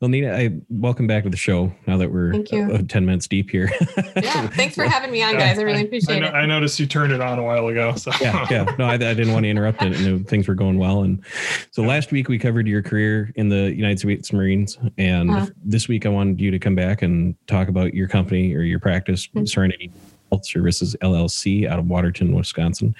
Well, 0.00 0.08
Nina, 0.10 0.32
I 0.32 0.50
welcome 0.70 1.08
back 1.08 1.24
to 1.24 1.28
the 1.28 1.36
show 1.36 1.72
now 1.88 1.96
that 1.96 2.12
we're 2.12 2.30
Thank 2.30 2.52
you. 2.52 2.72
uh, 2.72 2.82
10 2.86 3.04
minutes 3.04 3.26
deep 3.26 3.50
here. 3.50 3.68
Yeah. 4.16 4.46
Thanks 4.48 4.74
for 4.74 4.84
having 4.84 5.10
me 5.10 5.22
on, 5.22 5.36
guys. 5.36 5.58
I 5.58 5.62
really 5.62 5.78
I, 5.78 5.82
appreciate 5.82 6.20
know, 6.20 6.26
it. 6.28 6.34
I 6.34 6.44
noticed 6.46 6.78
you 6.78 6.86
turned 6.86 7.12
it 7.12 7.20
on 7.20 7.38
a 7.38 7.42
while 7.42 7.66
ago. 7.68 7.94
So 7.96 8.10
yeah, 8.20 8.46
yeah. 8.50 8.74
No, 8.78 8.84
I, 8.84 8.94
I 8.94 8.96
didn't 8.96 9.32
want 9.32 9.44
to 9.44 9.48
interrupt 9.50 9.80
it. 9.82 9.98
And 10.00 10.28
things 10.28 10.46
were 10.48 10.54
going 10.54 10.78
well. 10.78 11.02
And 11.02 11.24
so 11.70 11.82
last 11.82 12.10
week 12.12 12.28
we 12.28 12.38
covered 12.38 12.66
your 12.68 12.82
career 12.82 13.32
in 13.36 13.48
the 13.48 13.72
United 13.74 13.98
States 14.00 14.32
Marines, 14.32 14.76
and 14.98 15.30
Uh-huh. 15.30 15.46
this 15.64 15.88
week 15.88 16.04
I 16.06 16.10
wanted 16.10 16.40
you 16.40 16.50
to 16.50 16.58
come 16.58 16.74
back 16.74 17.02
and 17.02 17.34
talk 17.46 17.68
about 17.68 17.94
your 17.94 18.06
company 18.08 18.54
or 18.54 18.62
your 18.62 18.80
practice, 18.80 19.26
Mm-hmm. 19.28 19.46
Serenity 19.46 19.90
Health 20.30 20.46
Services 20.46 20.96
LLC, 21.02 21.66
out 21.66 21.78
of 21.78 21.86
Watertown, 21.86 22.32
Wisconsin, 22.32 22.94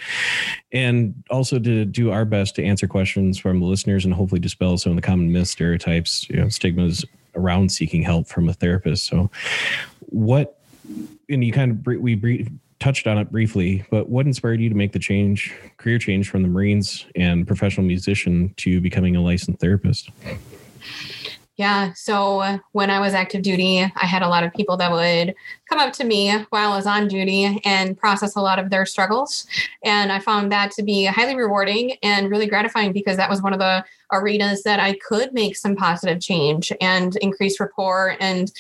and 0.73 1.15
also 1.31 1.59
to 1.59 1.85
do 1.85 2.11
our 2.11 2.25
best 2.25 2.57
to 2.57 2.65
answer 2.65 2.87
questions 2.87 3.39
from 3.39 3.61
the 3.61 3.67
listeners 3.67 4.05
and 4.05 4.15
hopefully 4.15 4.41
dispel 4.41 4.77
some 4.79 4.93
of 4.93 4.97
the 4.97 5.03
common 5.03 5.33
myths, 5.33 5.51
stereotypes, 5.51 6.29
you 6.29 6.37
know, 6.37 6.49
stigmas 6.49 7.05
around 7.35 7.71
seeking 7.71 8.03
help 8.03 8.27
from 8.27 8.49
a 8.49 8.53
therapist. 8.53 9.07
So, 9.07 9.31
what 10.01 10.59
and 11.29 11.45
you 11.45 11.53
kind 11.53 11.73
of 11.73 11.87
we 11.87 12.49
touched 12.79 13.07
on 13.07 13.19
it 13.19 13.31
briefly, 13.31 13.85
but 13.91 14.09
what 14.09 14.27
inspired 14.27 14.61
you 14.61 14.69
to 14.69 14.75
make 14.75 14.93
the 14.93 14.99
change, 14.99 15.55
career 15.79 15.99
change 15.99 16.31
from 16.31 16.43
the 16.43 16.49
Marines 16.49 17.07
and 17.17 17.47
professional 17.47 17.87
musician 17.87 18.55
to 18.59 18.81
becoming 18.81 19.17
a 19.17 19.21
licensed 19.21 19.61
therapist? 19.61 20.11
Yeah. 21.59 21.93
So 21.95 22.39
uh, 22.39 22.59
when 22.71 22.89
I 22.89 23.01
was 23.01 23.15
active 23.15 23.43
duty, 23.43 23.81
I 23.81 24.07
had 24.07 24.23
a 24.23 24.29
lot 24.29 24.45
of 24.45 24.55
people 24.55 24.77
that 24.77 24.93
would 24.93 25.35
come 25.69 25.81
up 25.81 25.93
to 25.95 26.05
me 26.05 26.31
while 26.51 26.71
I 26.71 26.77
was 26.77 26.87
on 26.87 27.09
duty 27.09 27.61
and 27.65 27.99
process 27.99 28.37
a 28.37 28.41
lot 28.41 28.61
of 28.61 28.71
their 28.71 28.87
struggles. 28.87 29.45
And 29.83 30.13
I 30.13 30.21
found 30.21 30.53
that 30.53 30.71
to 30.73 30.85
be 30.85 31.05
highly 31.07 31.35
rewarding 31.35 31.97
and 32.05 32.31
really 32.31 32.47
gratifying 32.47 32.93
because 32.93 33.17
that 33.17 33.29
was 33.29 33.43
one 33.43 33.53
of 33.53 33.59
the 33.59 33.85
arenas 34.13 34.63
that 34.63 34.79
I 34.79 34.99
could 34.99 35.35
make 35.35 35.57
some 35.57 35.75
positive 35.75 36.21
change 36.21 36.73
and 36.81 37.17
increase 37.17 37.59
rapport 37.59 38.17
and 38.21 38.53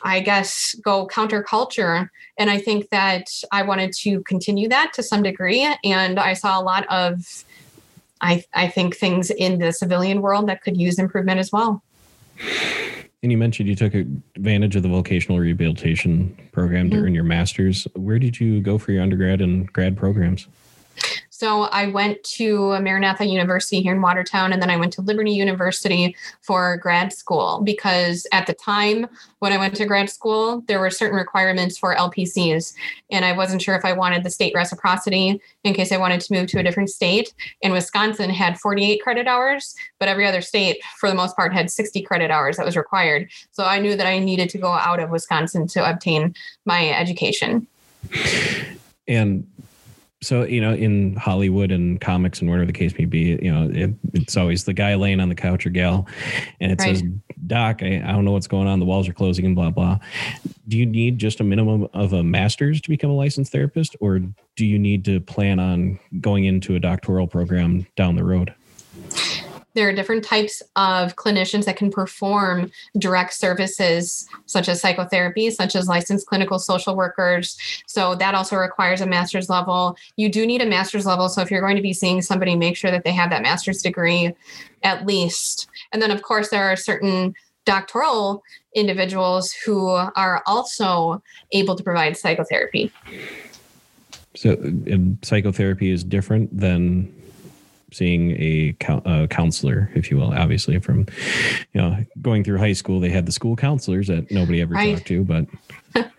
I 0.00 0.20
guess 0.20 0.74
go 0.82 1.06
counterculture. 1.06 2.08
And 2.38 2.48
I 2.48 2.56
think 2.56 2.88
that 2.88 3.28
I 3.52 3.60
wanted 3.60 3.92
to 3.98 4.22
continue 4.22 4.70
that 4.70 4.94
to 4.94 5.02
some 5.02 5.22
degree. 5.22 5.68
And 5.84 6.18
I 6.18 6.32
saw 6.32 6.58
a 6.58 6.64
lot 6.64 6.86
of 6.88 7.44
I, 8.22 8.42
I 8.54 8.68
think 8.68 8.96
things 8.96 9.30
in 9.30 9.58
the 9.58 9.70
civilian 9.72 10.22
world 10.22 10.48
that 10.48 10.62
could 10.62 10.78
use 10.78 10.98
improvement 10.98 11.38
as 11.38 11.52
well. 11.52 11.82
And 13.22 13.30
you 13.30 13.38
mentioned 13.38 13.68
you 13.68 13.76
took 13.76 13.94
advantage 13.94 14.74
of 14.74 14.82
the 14.82 14.88
vocational 14.88 15.38
rehabilitation 15.38 16.36
program 16.50 16.88
Mhm. 16.88 16.90
during 16.92 17.14
your 17.14 17.22
master's. 17.24 17.86
Where 17.94 18.18
did 18.18 18.40
you 18.40 18.60
go 18.60 18.78
for 18.78 18.90
your 18.92 19.02
undergrad 19.02 19.40
and 19.40 19.72
grad 19.72 19.96
programs? 19.96 20.48
So 21.42 21.62
I 21.62 21.88
went 21.88 22.22
to 22.38 22.80
Maranatha 22.82 23.26
University 23.26 23.82
here 23.82 23.92
in 23.92 24.00
Watertown, 24.00 24.52
and 24.52 24.62
then 24.62 24.70
I 24.70 24.76
went 24.76 24.92
to 24.92 25.02
Liberty 25.02 25.32
University 25.32 26.14
for 26.40 26.76
grad 26.76 27.12
school 27.12 27.62
because 27.64 28.28
at 28.30 28.46
the 28.46 28.54
time 28.54 29.08
when 29.40 29.52
I 29.52 29.56
went 29.56 29.74
to 29.74 29.84
grad 29.84 30.08
school, 30.08 30.62
there 30.68 30.78
were 30.78 30.88
certain 30.88 31.18
requirements 31.18 31.76
for 31.76 31.96
LPCs, 31.96 32.74
and 33.10 33.24
I 33.24 33.32
wasn't 33.32 33.60
sure 33.60 33.74
if 33.74 33.84
I 33.84 33.92
wanted 33.92 34.22
the 34.22 34.30
state 34.30 34.54
reciprocity 34.54 35.40
in 35.64 35.74
case 35.74 35.90
I 35.90 35.96
wanted 35.96 36.20
to 36.20 36.32
move 36.32 36.46
to 36.46 36.60
a 36.60 36.62
different 36.62 36.90
state. 36.90 37.34
And 37.60 37.72
Wisconsin 37.72 38.30
had 38.30 38.60
48 38.60 39.02
credit 39.02 39.26
hours, 39.26 39.74
but 39.98 40.06
every 40.06 40.28
other 40.28 40.42
state, 40.42 40.80
for 41.00 41.08
the 41.08 41.16
most 41.16 41.34
part, 41.34 41.52
had 41.52 41.72
60 41.72 42.02
credit 42.02 42.30
hours 42.30 42.56
that 42.56 42.64
was 42.64 42.76
required. 42.76 43.28
So 43.50 43.64
I 43.64 43.80
knew 43.80 43.96
that 43.96 44.06
I 44.06 44.20
needed 44.20 44.48
to 44.50 44.58
go 44.58 44.70
out 44.70 45.00
of 45.00 45.10
Wisconsin 45.10 45.66
to 45.66 45.90
obtain 45.90 46.36
my 46.66 46.90
education. 46.90 47.66
And 49.08 49.44
so, 50.22 50.44
you 50.44 50.60
know, 50.60 50.72
in 50.72 51.16
Hollywood 51.16 51.72
and 51.72 52.00
comics 52.00 52.40
and 52.40 52.48
whatever 52.48 52.66
the 52.66 52.72
case 52.72 52.96
may 52.96 53.04
be, 53.04 53.38
you 53.42 53.52
know, 53.52 53.68
it, 53.72 53.90
it's 54.14 54.36
always 54.36 54.64
the 54.64 54.72
guy 54.72 54.94
laying 54.94 55.20
on 55.20 55.28
the 55.28 55.34
couch 55.34 55.66
or 55.66 55.70
gal, 55.70 56.06
and 56.60 56.70
it 56.72 56.78
Right. 56.78 56.96
says, 56.96 57.02
Doc, 57.46 57.82
I, 57.82 57.96
I 58.04 58.12
don't 58.12 58.24
know 58.24 58.30
what's 58.32 58.46
going 58.46 58.68
on. 58.68 58.78
The 58.78 58.84
walls 58.86 59.08
are 59.08 59.12
closing 59.12 59.44
and 59.44 59.56
blah, 59.56 59.70
blah. 59.70 59.98
Do 60.68 60.78
you 60.78 60.86
need 60.86 61.18
just 61.18 61.40
a 61.40 61.44
minimum 61.44 61.88
of 61.92 62.12
a 62.12 62.22
master's 62.22 62.80
to 62.82 62.88
become 62.88 63.10
a 63.10 63.14
licensed 63.14 63.50
therapist, 63.50 63.96
or 64.00 64.20
do 64.54 64.64
you 64.64 64.78
need 64.78 65.04
to 65.06 65.20
plan 65.20 65.58
on 65.58 65.98
going 66.20 66.44
into 66.44 66.76
a 66.76 66.80
doctoral 66.80 67.26
program 67.26 67.84
down 67.96 68.14
the 68.14 68.24
road? 68.24 68.54
There 69.74 69.88
are 69.88 69.92
different 69.92 70.24
types 70.24 70.62
of 70.76 71.16
clinicians 71.16 71.64
that 71.64 71.76
can 71.76 71.90
perform 71.90 72.70
direct 72.98 73.34
services 73.34 74.26
such 74.46 74.68
as 74.68 74.80
psychotherapy 74.80 75.50
such 75.50 75.74
as 75.74 75.88
licensed 75.88 76.26
clinical 76.26 76.58
social 76.58 76.96
workers. 76.96 77.56
So 77.86 78.14
that 78.16 78.34
also 78.34 78.56
requires 78.56 79.00
a 79.00 79.06
master's 79.06 79.48
level. 79.48 79.96
You 80.16 80.28
do 80.30 80.46
need 80.46 80.62
a 80.62 80.66
master's 80.66 81.06
level 81.06 81.28
so 81.28 81.40
if 81.40 81.50
you're 81.50 81.60
going 81.60 81.76
to 81.76 81.82
be 81.82 81.92
seeing 81.92 82.22
somebody 82.22 82.54
make 82.54 82.76
sure 82.76 82.90
that 82.90 83.04
they 83.04 83.12
have 83.12 83.30
that 83.30 83.42
master's 83.42 83.82
degree 83.82 84.34
at 84.82 85.06
least. 85.06 85.68
And 85.92 86.02
then 86.02 86.10
of 86.10 86.22
course 86.22 86.50
there 86.50 86.64
are 86.64 86.76
certain 86.76 87.34
doctoral 87.64 88.42
individuals 88.74 89.52
who 89.64 89.88
are 89.88 90.42
also 90.46 91.22
able 91.52 91.76
to 91.76 91.82
provide 91.82 92.16
psychotherapy. 92.16 92.90
So, 94.34 94.56
psychotherapy 95.22 95.90
is 95.90 96.02
different 96.02 96.56
than 96.56 97.12
seeing 97.92 98.32
a, 98.32 98.74
a 99.04 99.28
counselor, 99.28 99.90
if 99.94 100.10
you 100.10 100.16
will. 100.16 100.32
Obviously, 100.34 100.78
from 100.80 101.06
you 101.72 101.80
know 101.80 102.04
going 102.20 102.42
through 102.44 102.58
high 102.58 102.72
school, 102.72 103.00
they 103.00 103.10
had 103.10 103.26
the 103.26 103.32
school 103.32 103.54
counselors 103.56 104.08
that 104.08 104.30
nobody 104.30 104.60
ever 104.60 104.74
Right. 104.74 104.94
talked 104.96 105.06
to, 105.08 105.24
but 105.24 105.46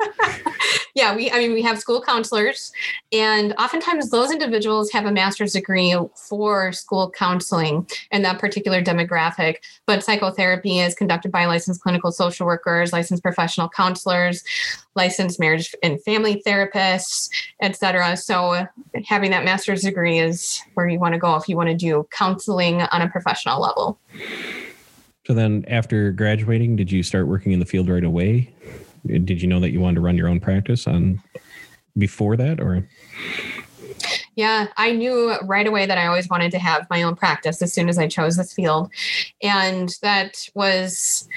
yeah 0.94 1.16
we 1.16 1.32
i 1.32 1.38
mean 1.38 1.54
we 1.54 1.62
have 1.62 1.80
school 1.80 2.02
counselors 2.02 2.72
and 3.12 3.54
oftentimes 3.54 4.10
those 4.10 4.32
individuals 4.32 4.92
have 4.92 5.06
a 5.06 5.12
master's 5.12 5.54
degree 5.54 5.96
for 6.16 6.72
school 6.72 7.12
counseling 7.12 7.88
in 8.12 8.22
that 8.24 8.40
particular 8.40 8.82
demographic. 8.82 9.58
But 9.86 10.04
psychotherapy 10.04 10.80
is 10.80 10.96
conducted 10.96 11.32
by 11.32 11.46
licensed 11.46 11.82
clinical 11.82 12.12
social 12.12 12.46
workers 12.46 12.94
licensed 12.94 13.24
professional 13.24 13.70
counselors 13.70 14.44
licensed 14.96 15.40
marriage 15.40 15.76
and 15.84 16.02
family 16.04 16.42
therapists 16.46 17.30
etc 17.62 18.16
so 18.16 18.66
having 19.06 19.32
that 19.32 19.44
master's 19.44 19.82
degree 19.82 20.20
is 20.20 20.62
where 20.74 20.88
you 20.88 21.00
want 21.00 21.14
to 21.14 21.20
go 21.20 21.36
if 21.36 21.48
you 21.48 21.56
want 21.56 21.70
to 21.70 21.76
do 21.76 22.08
counseling 22.12 22.82
on 22.82 23.02
a 23.02 23.10
professional 23.10 23.62
level. 23.62 24.00
So 25.26 25.34
then, 25.34 25.64
after 25.68 26.12
graduating, 26.12 26.76
did 26.76 26.92
you 26.92 27.02
start 27.02 27.28
working 27.28 27.54
in 27.54 27.60
the 27.60 27.66
field 27.66 27.88
right 27.90 28.04
away? 28.04 28.54
Did 29.06 29.42
you 29.42 29.48
know 29.48 29.60
that 29.60 29.72
you 29.72 29.80
wanted 29.80 29.96
to 29.96 30.02
run 30.02 30.18
your 30.18 30.28
own 30.28 30.40
practice 30.40 30.88
on 30.88 31.22
before 31.98 32.38
that, 32.38 32.60
or 32.60 32.88
Yeah, 34.36 34.68
I 34.78 34.92
knew 34.92 35.36
right 35.44 35.68
away 35.68 35.86
that 35.86 35.98
I 35.98 36.08
always 36.08 36.30
wanted 36.30 36.52
to 36.52 36.60
have 36.60 36.88
my 36.90 37.04
own 37.04 37.16
practice 37.16 37.62
as 37.62 37.74
soon 37.74 37.90
as 37.90 37.98
I 37.98 38.08
chose 38.08 38.36
this 38.36 38.54
field. 38.54 38.92
And 39.42 39.96
that 40.02 40.48
was 40.56 41.28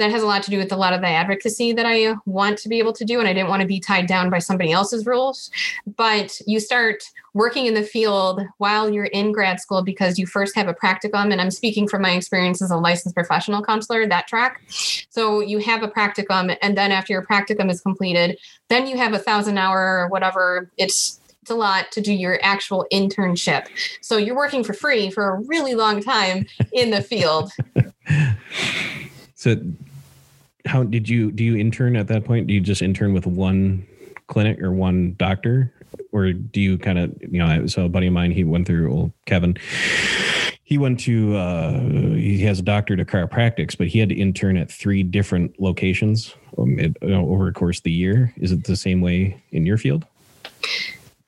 that 0.00 0.10
has 0.10 0.22
a 0.22 0.26
lot 0.26 0.42
to 0.42 0.50
do 0.50 0.56
with 0.56 0.72
a 0.72 0.76
lot 0.76 0.94
of 0.94 1.02
the 1.02 1.06
advocacy 1.06 1.72
that 1.74 1.84
I 1.84 2.14
want 2.24 2.58
to 2.60 2.68
be 2.70 2.78
able 2.78 2.94
to 2.94 3.04
do 3.04 3.20
and 3.20 3.28
I 3.28 3.34
didn't 3.34 3.50
want 3.50 3.60
to 3.60 3.68
be 3.68 3.78
tied 3.78 4.06
down 4.06 4.30
by 4.30 4.38
somebody 4.38 4.72
else's 4.72 5.04
rules. 5.04 5.50
But 5.96 6.40
you 6.46 6.58
start 6.58 7.04
working 7.34 7.66
in 7.66 7.74
the 7.74 7.82
field 7.82 8.40
while 8.56 8.90
you're 8.90 9.04
in 9.04 9.30
grad 9.30 9.60
school 9.60 9.82
because 9.82 10.18
you 10.18 10.26
first 10.26 10.56
have 10.56 10.68
a 10.68 10.74
practicum 10.74 11.30
and 11.30 11.40
I'm 11.40 11.50
speaking 11.50 11.86
from 11.86 12.00
my 12.00 12.12
experience 12.12 12.62
as 12.62 12.70
a 12.70 12.78
licensed 12.78 13.14
professional 13.14 13.62
counselor 13.62 14.06
that 14.06 14.26
track. 14.26 14.62
So 15.10 15.40
you 15.40 15.58
have 15.58 15.82
a 15.82 15.88
practicum 15.88 16.56
and 16.62 16.78
then 16.78 16.92
after 16.92 17.12
your 17.12 17.26
practicum 17.26 17.70
is 17.70 17.82
completed, 17.82 18.38
then 18.68 18.86
you 18.86 18.96
have 18.96 19.12
a 19.12 19.18
thousand 19.18 19.58
hour 19.58 19.98
or 19.98 20.08
whatever 20.08 20.70
it's 20.78 21.20
it's 21.42 21.50
a 21.50 21.54
lot 21.54 21.90
to 21.92 22.00
do 22.00 22.12
your 22.12 22.38
actual 22.42 22.86
internship. 22.92 23.66
So 24.02 24.18
you're 24.18 24.36
working 24.36 24.62
for 24.62 24.74
free 24.74 25.10
for 25.10 25.30
a 25.30 25.40
really 25.40 25.74
long 25.74 26.02
time 26.02 26.46
in 26.72 26.90
the 26.90 27.02
field. 27.02 27.50
so? 29.34 29.56
How 30.70 30.84
did 30.84 31.08
you 31.08 31.32
do? 31.32 31.42
You 31.42 31.56
intern 31.56 31.96
at 31.96 32.06
that 32.06 32.24
point? 32.24 32.46
Do 32.46 32.54
you 32.54 32.60
just 32.60 32.80
intern 32.80 33.12
with 33.12 33.26
one 33.26 33.84
clinic 34.28 34.62
or 34.62 34.70
one 34.70 35.16
doctor, 35.18 35.74
or 36.12 36.32
do 36.32 36.60
you 36.60 36.78
kind 36.78 36.96
of 36.96 37.12
you 37.20 37.44
know? 37.44 37.66
So 37.66 37.86
a 37.86 37.88
buddy 37.88 38.06
of 38.06 38.12
mine, 38.12 38.30
he 38.30 38.44
went 38.44 38.68
through. 38.68 38.94
Well, 38.94 39.12
Kevin, 39.26 39.56
he 40.62 40.78
went 40.78 41.00
to. 41.00 41.36
uh 41.36 41.80
He 42.14 42.38
has 42.42 42.60
a 42.60 42.62
doctorate 42.62 43.00
of 43.00 43.08
chiropractics, 43.08 43.76
but 43.76 43.88
he 43.88 43.98
had 43.98 44.10
to 44.10 44.14
intern 44.14 44.56
at 44.56 44.70
three 44.70 45.02
different 45.02 45.60
locations 45.60 46.36
um, 46.56 46.78
over 47.02 47.46
the 47.46 47.52
course 47.52 47.78
of 47.78 47.82
the 47.82 47.90
year. 47.90 48.32
Is 48.36 48.52
it 48.52 48.62
the 48.62 48.76
same 48.76 49.00
way 49.00 49.42
in 49.50 49.66
your 49.66 49.76
field? 49.76 50.06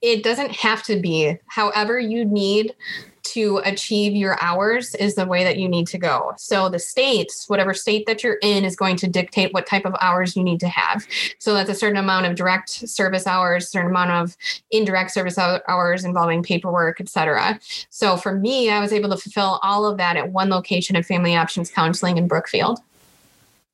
It 0.02 0.22
doesn't 0.22 0.52
have 0.52 0.84
to 0.84 1.00
be. 1.00 1.36
However, 1.48 1.98
you 1.98 2.24
need 2.24 2.76
to 3.22 3.60
achieve 3.64 4.14
your 4.14 4.36
hours 4.40 4.94
is 4.96 5.14
the 5.14 5.26
way 5.26 5.44
that 5.44 5.56
you 5.56 5.68
need 5.68 5.86
to 5.88 5.98
go. 5.98 6.32
So 6.36 6.68
the 6.68 6.78
states, 6.78 7.48
whatever 7.48 7.72
state 7.72 8.06
that 8.06 8.22
you're 8.22 8.38
in, 8.42 8.64
is 8.64 8.76
going 8.76 8.96
to 8.96 9.08
dictate 9.08 9.52
what 9.52 9.66
type 9.66 9.84
of 9.84 9.94
hours 10.00 10.36
you 10.36 10.42
need 10.42 10.60
to 10.60 10.68
have. 10.68 11.06
So 11.38 11.54
that's 11.54 11.70
a 11.70 11.74
certain 11.74 11.98
amount 11.98 12.26
of 12.26 12.34
direct 12.34 12.70
service 12.70 13.26
hours, 13.26 13.68
certain 13.68 13.90
amount 13.90 14.10
of 14.10 14.36
indirect 14.70 15.12
service 15.12 15.38
hours 15.38 16.04
involving 16.04 16.42
paperwork, 16.42 17.00
etc. 17.00 17.60
So 17.90 18.16
for 18.16 18.34
me, 18.34 18.70
I 18.70 18.80
was 18.80 18.92
able 18.92 19.10
to 19.10 19.16
fulfill 19.16 19.60
all 19.62 19.86
of 19.86 19.98
that 19.98 20.16
at 20.16 20.30
one 20.30 20.50
location 20.50 20.96
of 20.96 21.06
Family 21.06 21.36
Options 21.36 21.70
Counseling 21.70 22.18
in 22.18 22.26
Brookfield. 22.26 22.80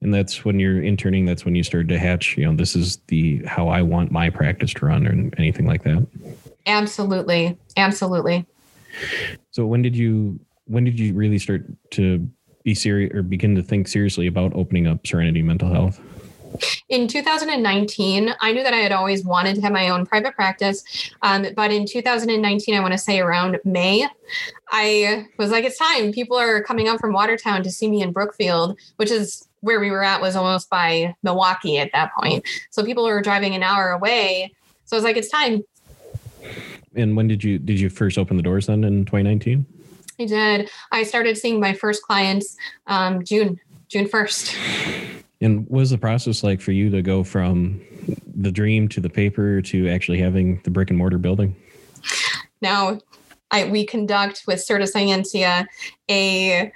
And 0.00 0.14
that's 0.14 0.44
when 0.44 0.60
you're 0.60 0.80
interning. 0.80 1.24
That's 1.24 1.44
when 1.44 1.56
you 1.56 1.64
started 1.64 1.88
to 1.88 1.98
hatch. 1.98 2.36
You 2.36 2.46
know, 2.46 2.54
this 2.54 2.76
is 2.76 2.98
the 3.08 3.42
how 3.46 3.68
I 3.68 3.82
want 3.82 4.12
my 4.12 4.30
practice 4.30 4.72
to 4.74 4.86
run, 4.86 5.06
or 5.06 5.10
anything 5.38 5.66
like 5.66 5.82
that. 5.82 6.06
Absolutely, 6.66 7.56
absolutely. 7.76 8.46
So 9.50 9.66
when 9.66 9.82
did 9.82 9.96
you 9.96 10.38
when 10.66 10.84
did 10.84 10.98
you 10.98 11.14
really 11.14 11.38
start 11.38 11.64
to 11.92 12.28
be 12.62 12.74
serious 12.74 13.14
or 13.14 13.22
begin 13.22 13.54
to 13.54 13.62
think 13.62 13.88
seriously 13.88 14.26
about 14.26 14.52
opening 14.54 14.86
up 14.86 15.06
Serenity 15.06 15.42
Mental 15.42 15.72
Health? 15.72 16.00
In 16.88 17.08
2019, 17.08 18.34
I 18.40 18.52
knew 18.52 18.62
that 18.62 18.72
I 18.72 18.78
had 18.78 18.92
always 18.92 19.24
wanted 19.24 19.56
to 19.56 19.60
have 19.62 19.72
my 19.72 19.90
own 19.90 20.06
private 20.06 20.34
practice. 20.34 20.82
Um, 21.22 21.46
but 21.54 21.70
in 21.70 21.86
2019, 21.86 22.74
I 22.74 22.80
want 22.80 22.92
to 22.92 22.98
say 22.98 23.20
around 23.20 23.58
May, 23.64 24.06
I 24.70 25.26
was 25.38 25.50
like, 25.50 25.64
it's 25.64 25.78
time. 25.78 26.12
People 26.12 26.38
are 26.38 26.62
coming 26.62 26.88
up 26.88 27.00
from 27.00 27.12
Watertown 27.12 27.62
to 27.62 27.70
see 27.70 27.90
me 27.90 28.02
in 28.02 28.12
Brookfield, 28.12 28.78
which 28.96 29.10
is 29.10 29.46
where 29.60 29.80
we 29.80 29.90
were 29.90 30.02
at, 30.02 30.20
was 30.20 30.36
almost 30.36 30.70
by 30.70 31.14
Milwaukee 31.22 31.78
at 31.78 31.90
that 31.92 32.12
point. 32.18 32.46
So 32.70 32.84
people 32.84 33.04
were 33.04 33.20
driving 33.20 33.54
an 33.54 33.62
hour 33.62 33.90
away. 33.90 34.52
So 34.84 34.96
I 34.96 34.98
was 34.98 35.04
like, 35.04 35.16
it's 35.16 35.28
time 35.28 35.62
and 36.94 37.16
when 37.16 37.28
did 37.28 37.42
you 37.44 37.58
did 37.58 37.78
you 37.78 37.88
first 37.88 38.18
open 38.18 38.36
the 38.36 38.42
doors 38.42 38.66
then 38.66 38.84
in 38.84 39.04
2019? 39.04 39.66
I 40.20 40.24
did. 40.24 40.70
I 40.90 41.04
started 41.04 41.38
seeing 41.38 41.60
my 41.60 41.72
first 41.72 42.02
clients 42.02 42.56
um, 42.86 43.24
June 43.24 43.60
June 43.88 44.06
1st. 44.06 44.54
And 45.40 45.60
what 45.68 45.80
was 45.80 45.90
the 45.90 45.98
process 45.98 46.42
like 46.42 46.60
for 46.60 46.72
you 46.72 46.90
to 46.90 47.00
go 47.00 47.22
from 47.22 47.80
the 48.36 48.50
dream 48.50 48.88
to 48.88 49.00
the 49.00 49.08
paper 49.08 49.62
to 49.62 49.88
actually 49.88 50.18
having 50.18 50.60
the 50.64 50.70
brick 50.70 50.90
and 50.90 50.98
mortar 50.98 51.18
building? 51.18 51.56
Now, 52.60 53.00
I, 53.50 53.64
we 53.64 53.86
conduct 53.86 54.44
with 54.46 54.60
Certa 54.62 54.86
Scientia 54.86 55.66
a 56.10 56.72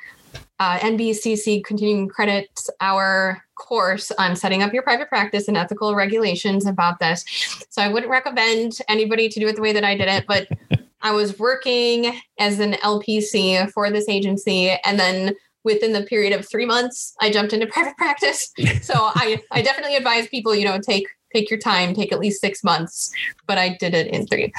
uh, 0.63 0.79
NBCC 0.79 1.65
continuing 1.65 2.07
credits 2.09 2.71
hour 2.81 3.43
course 3.57 4.13
on 4.13 4.37
setting 4.37 4.63
up 4.63 4.73
your 4.73 4.85
private 4.85 5.09
practice 5.09 5.49
and 5.49 5.57
ethical 5.57 5.97
regulations 5.97 6.67
about 6.67 7.01
this. 7.01 7.25
So 7.69 7.83
I 7.83 7.89
wouldn't 7.89 8.11
recommend 8.11 8.79
anybody 8.87 9.29
to 9.29 9.41
do 9.41 9.49
it 9.49 9.57
the 9.57 9.63
way 9.63 9.73
that 9.73 9.83
I 9.83 9.97
did 9.97 10.07
it, 10.07 10.25
but 10.29 10.47
I 11.03 11.11
was 11.11 11.37
working 11.37 12.17
as 12.39 12.61
an 12.61 12.75
LPC 12.75 13.73
for 13.73 13.91
this 13.91 14.09
agency 14.09 14.71
and 14.85 15.01
then 15.01 15.35
within 15.65 15.93
the 15.93 16.03
period 16.03 16.33
of 16.33 16.49
3 16.49 16.65
months 16.65 17.17
I 17.21 17.33
jumped 17.33 17.53
into 17.53 17.67
private 17.67 17.97
practice. 17.97 18.53
So 18.83 18.95
I 18.97 19.43
I 19.51 19.63
definitely 19.63 19.97
advise 19.97 20.29
people, 20.29 20.55
you 20.55 20.65
know, 20.65 20.79
take 20.79 21.09
take 21.35 21.51
your 21.51 21.59
time, 21.59 21.93
take 21.93 22.13
at 22.13 22.21
least 22.21 22.41
6 22.41 22.63
months, 22.63 23.11
but 23.49 23.59
I 23.59 23.77
did 23.81 23.95
it 23.95 24.07
in 24.15 24.29
3. 24.29 24.53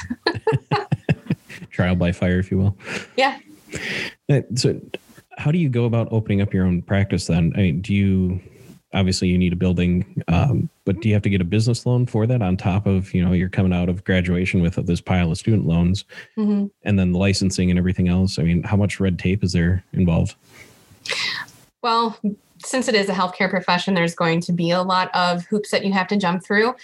Trial 1.70 1.96
by 1.96 2.12
fire 2.12 2.38
if 2.40 2.50
you 2.50 2.58
will. 2.58 2.76
Yeah. 3.16 3.38
Uh, 4.30 4.42
so 4.54 4.80
how 5.38 5.50
do 5.50 5.58
you 5.58 5.68
go 5.68 5.84
about 5.84 6.08
opening 6.10 6.40
up 6.40 6.52
your 6.54 6.66
own 6.66 6.82
practice 6.82 7.26
then? 7.26 7.52
I 7.56 7.58
mean, 7.58 7.80
do 7.80 7.94
you 7.94 8.40
obviously 8.94 9.28
you 9.28 9.36
need 9.36 9.52
a 9.52 9.56
building 9.56 10.22
um, 10.28 10.70
but 10.84 11.00
do 11.00 11.08
you 11.08 11.14
have 11.14 11.22
to 11.22 11.28
get 11.28 11.40
a 11.40 11.44
business 11.44 11.84
loan 11.84 12.06
for 12.06 12.26
that 12.26 12.40
on 12.40 12.56
top 12.56 12.86
of 12.86 13.12
you 13.12 13.22
know 13.24 13.32
you're 13.32 13.48
coming 13.48 13.72
out 13.72 13.88
of 13.88 14.04
graduation 14.04 14.62
with 14.62 14.74
this 14.86 15.00
pile 15.00 15.30
of 15.30 15.36
student 15.36 15.66
loans 15.66 16.04
mm-hmm. 16.38 16.66
and 16.84 16.98
then 16.98 17.12
the 17.12 17.18
licensing 17.18 17.70
and 17.70 17.78
everything 17.78 18.08
else 18.08 18.38
i 18.38 18.42
mean 18.42 18.62
how 18.62 18.76
much 18.76 19.00
red 19.00 19.18
tape 19.18 19.42
is 19.42 19.52
there 19.52 19.84
involved 19.92 20.36
well 21.82 22.16
since 22.64 22.88
it 22.88 22.94
is 22.94 23.08
a 23.08 23.12
healthcare 23.12 23.50
profession, 23.50 23.94
there's 23.94 24.14
going 24.14 24.40
to 24.42 24.52
be 24.52 24.70
a 24.70 24.82
lot 24.82 25.10
of 25.14 25.44
hoops 25.46 25.70
that 25.70 25.84
you 25.84 25.92
have 25.92 26.08
to 26.08 26.16
jump 26.16 26.44
through, 26.44 26.74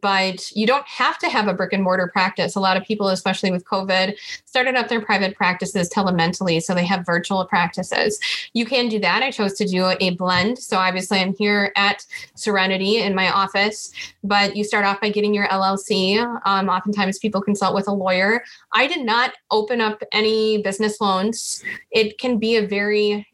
but 0.00 0.50
you 0.54 0.66
don't 0.66 0.86
have 0.86 1.18
to 1.18 1.28
have 1.28 1.48
a 1.48 1.54
brick 1.54 1.72
and 1.72 1.82
mortar 1.82 2.08
practice. 2.08 2.56
A 2.56 2.60
lot 2.60 2.76
of 2.76 2.84
people, 2.84 3.08
especially 3.08 3.50
with 3.50 3.64
COVID, 3.64 4.16
started 4.44 4.74
up 4.74 4.88
their 4.88 5.00
private 5.00 5.36
practices 5.36 5.88
telementally. 5.90 6.62
So 6.62 6.74
they 6.74 6.84
have 6.86 7.06
virtual 7.06 7.44
practices. 7.44 8.20
You 8.52 8.64
can 8.64 8.88
do 8.88 8.98
that. 9.00 9.22
I 9.22 9.30
chose 9.30 9.54
to 9.54 9.66
do 9.66 9.92
a 10.00 10.10
blend. 10.10 10.58
So 10.58 10.76
obviously, 10.76 11.18
I'm 11.18 11.34
here 11.34 11.72
at 11.76 12.04
Serenity 12.34 12.98
in 12.98 13.14
my 13.14 13.30
office, 13.30 13.92
but 14.22 14.56
you 14.56 14.64
start 14.64 14.84
off 14.84 15.00
by 15.00 15.10
getting 15.10 15.34
your 15.34 15.48
LLC. 15.48 16.18
Um, 16.44 16.68
oftentimes, 16.68 17.18
people 17.18 17.40
consult 17.40 17.74
with 17.74 17.88
a 17.88 17.92
lawyer. 17.92 18.42
I 18.72 18.86
did 18.86 19.04
not 19.04 19.32
open 19.50 19.80
up 19.80 20.02
any 20.12 20.62
business 20.62 21.00
loans. 21.00 21.62
It 21.90 22.18
can 22.18 22.38
be 22.38 22.56
a 22.56 22.66
very 22.66 23.26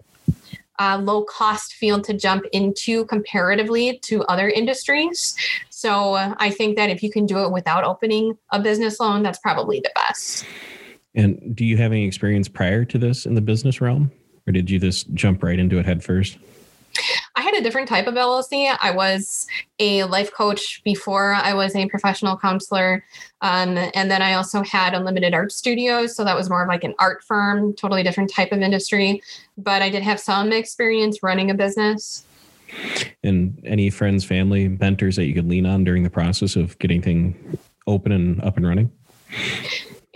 uh, 0.79 0.99
low 1.03 1.25
cost 1.25 1.75
field 1.75 2.05
to 2.05 2.15
jump 2.15 2.45
into 2.53 3.05
comparatively 3.07 3.99
to 3.99 4.23
other 4.25 4.49
industries. 4.49 5.35
So 5.71 6.15
uh, 6.15 6.35
I 6.39 6.51
think 6.51 6.77
that 6.77 6.91
if 6.91 7.03
you 7.03 7.11
can 7.11 7.27
do 7.27 7.39
it 7.45 7.53
without 7.53 7.85
opening 7.85 8.37
a 8.51 8.61
business 8.61 9.01
loan, 9.01 9.23
that's 9.23 9.39
probably 9.39 9.81
the 9.81 9.91
best. 9.95 10.45
And 11.15 11.55
do 11.55 11.65
you 11.65 11.77
have 11.77 11.93
any 11.93 12.07
experience 12.07 12.49
prior 12.49 12.85
to 12.85 12.99
this 12.99 13.27
in 13.27 13.35
the 13.35 13.41
business 13.41 13.81
realm, 13.81 14.13
or 14.47 14.53
did 14.53 14.71
you 14.71 14.79
just 14.79 15.13
jump 15.15 15.43
right 15.43 15.59
into 15.59 15.79
it 15.79 15.87
head 15.87 16.05
first? 16.05 16.39
I 17.39 17.43
had 17.43 17.55
a 17.55 17.61
different 17.61 17.87
type 17.87 18.09
of 18.09 18.15
LLC. 18.15 18.77
I 18.83 18.91
was 18.91 19.47
a 19.79 20.03
life 20.03 20.33
coach 20.33 20.83
before 20.83 21.35
I 21.35 21.55
was 21.55 21.77
a 21.77 21.87
professional 21.87 22.37
counselor. 22.37 23.05
Um, 23.43 23.79
and 23.95 24.11
then 24.11 24.23
I 24.23 24.33
also 24.33 24.65
had 24.65 24.93
Unlimited 24.93 25.35
Art 25.35 25.53
Studios. 25.53 26.17
So 26.17 26.25
that 26.25 26.35
was 26.35 26.51
more 26.51 26.65
of 26.65 26.69
like 26.69 26.83
an 26.83 26.97
art 26.99 27.23
firm, 27.23 27.75
totally 27.75 28.03
different 28.03 28.33
type 28.35 28.51
of 28.51 28.61
industry. 28.61 29.23
But 29.57 29.83
I 29.83 29.89
did 29.89 30.03
have 30.03 30.19
some 30.19 30.51
experience 30.51 31.23
running 31.23 31.49
a 31.49 31.55
business. 31.55 32.25
And 33.23 33.63
any 33.65 33.89
friends, 33.89 34.25
family, 34.25 34.67
mentors 34.67 35.15
that 35.15 35.27
you 35.27 35.35
could 35.35 35.49
lean 35.49 35.65
on 35.65 35.85
during 35.85 36.03
the 36.03 36.11
process 36.11 36.57
of 36.57 36.77
getting 36.81 37.01
things 37.01 37.37
open 37.87 38.11
and 38.11 38.43
up 38.43 38.57
and 38.57 38.67
running? 38.67 38.91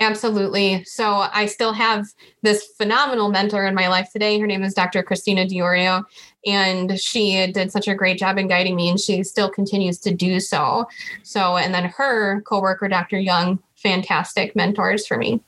Absolutely. 0.00 0.84
So 0.84 1.28
I 1.32 1.46
still 1.46 1.72
have 1.72 2.06
this 2.42 2.66
phenomenal 2.78 3.30
mentor 3.30 3.66
in 3.66 3.74
my 3.74 3.88
life 3.88 4.08
today. 4.10 4.38
Her 4.38 4.46
name 4.46 4.62
is 4.62 4.74
Dr. 4.74 5.02
Christina 5.02 5.46
Diorio, 5.46 6.04
and 6.46 6.98
she 6.98 7.46
did 7.52 7.70
such 7.70 7.88
a 7.88 7.94
great 7.94 8.18
job 8.18 8.38
in 8.38 8.48
guiding 8.48 8.74
me, 8.74 8.88
and 8.88 8.98
she 8.98 9.22
still 9.22 9.50
continues 9.50 9.98
to 10.00 10.14
do 10.14 10.40
so. 10.40 10.86
So, 11.22 11.56
and 11.56 11.74
then 11.74 11.84
her 11.84 12.40
coworker, 12.42 12.88
Dr. 12.88 13.20
Young, 13.20 13.62
fantastic 13.76 14.56
mentors 14.56 15.06
for 15.06 15.18
me. 15.18 15.40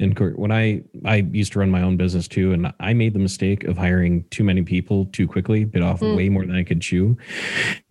And 0.00 0.18
when 0.36 0.50
I 0.50 0.82
I 1.04 1.16
used 1.16 1.52
to 1.52 1.60
run 1.60 1.70
my 1.70 1.82
own 1.82 1.96
business 1.96 2.26
too, 2.26 2.52
and 2.52 2.72
I 2.80 2.94
made 2.94 3.14
the 3.14 3.20
mistake 3.20 3.64
of 3.64 3.78
hiring 3.78 4.24
too 4.30 4.42
many 4.42 4.62
people 4.62 5.06
too 5.06 5.28
quickly, 5.28 5.64
bit 5.64 5.82
off 5.82 6.00
mm. 6.00 6.16
way 6.16 6.28
more 6.28 6.44
than 6.44 6.56
I 6.56 6.64
could 6.64 6.80
chew. 6.80 7.16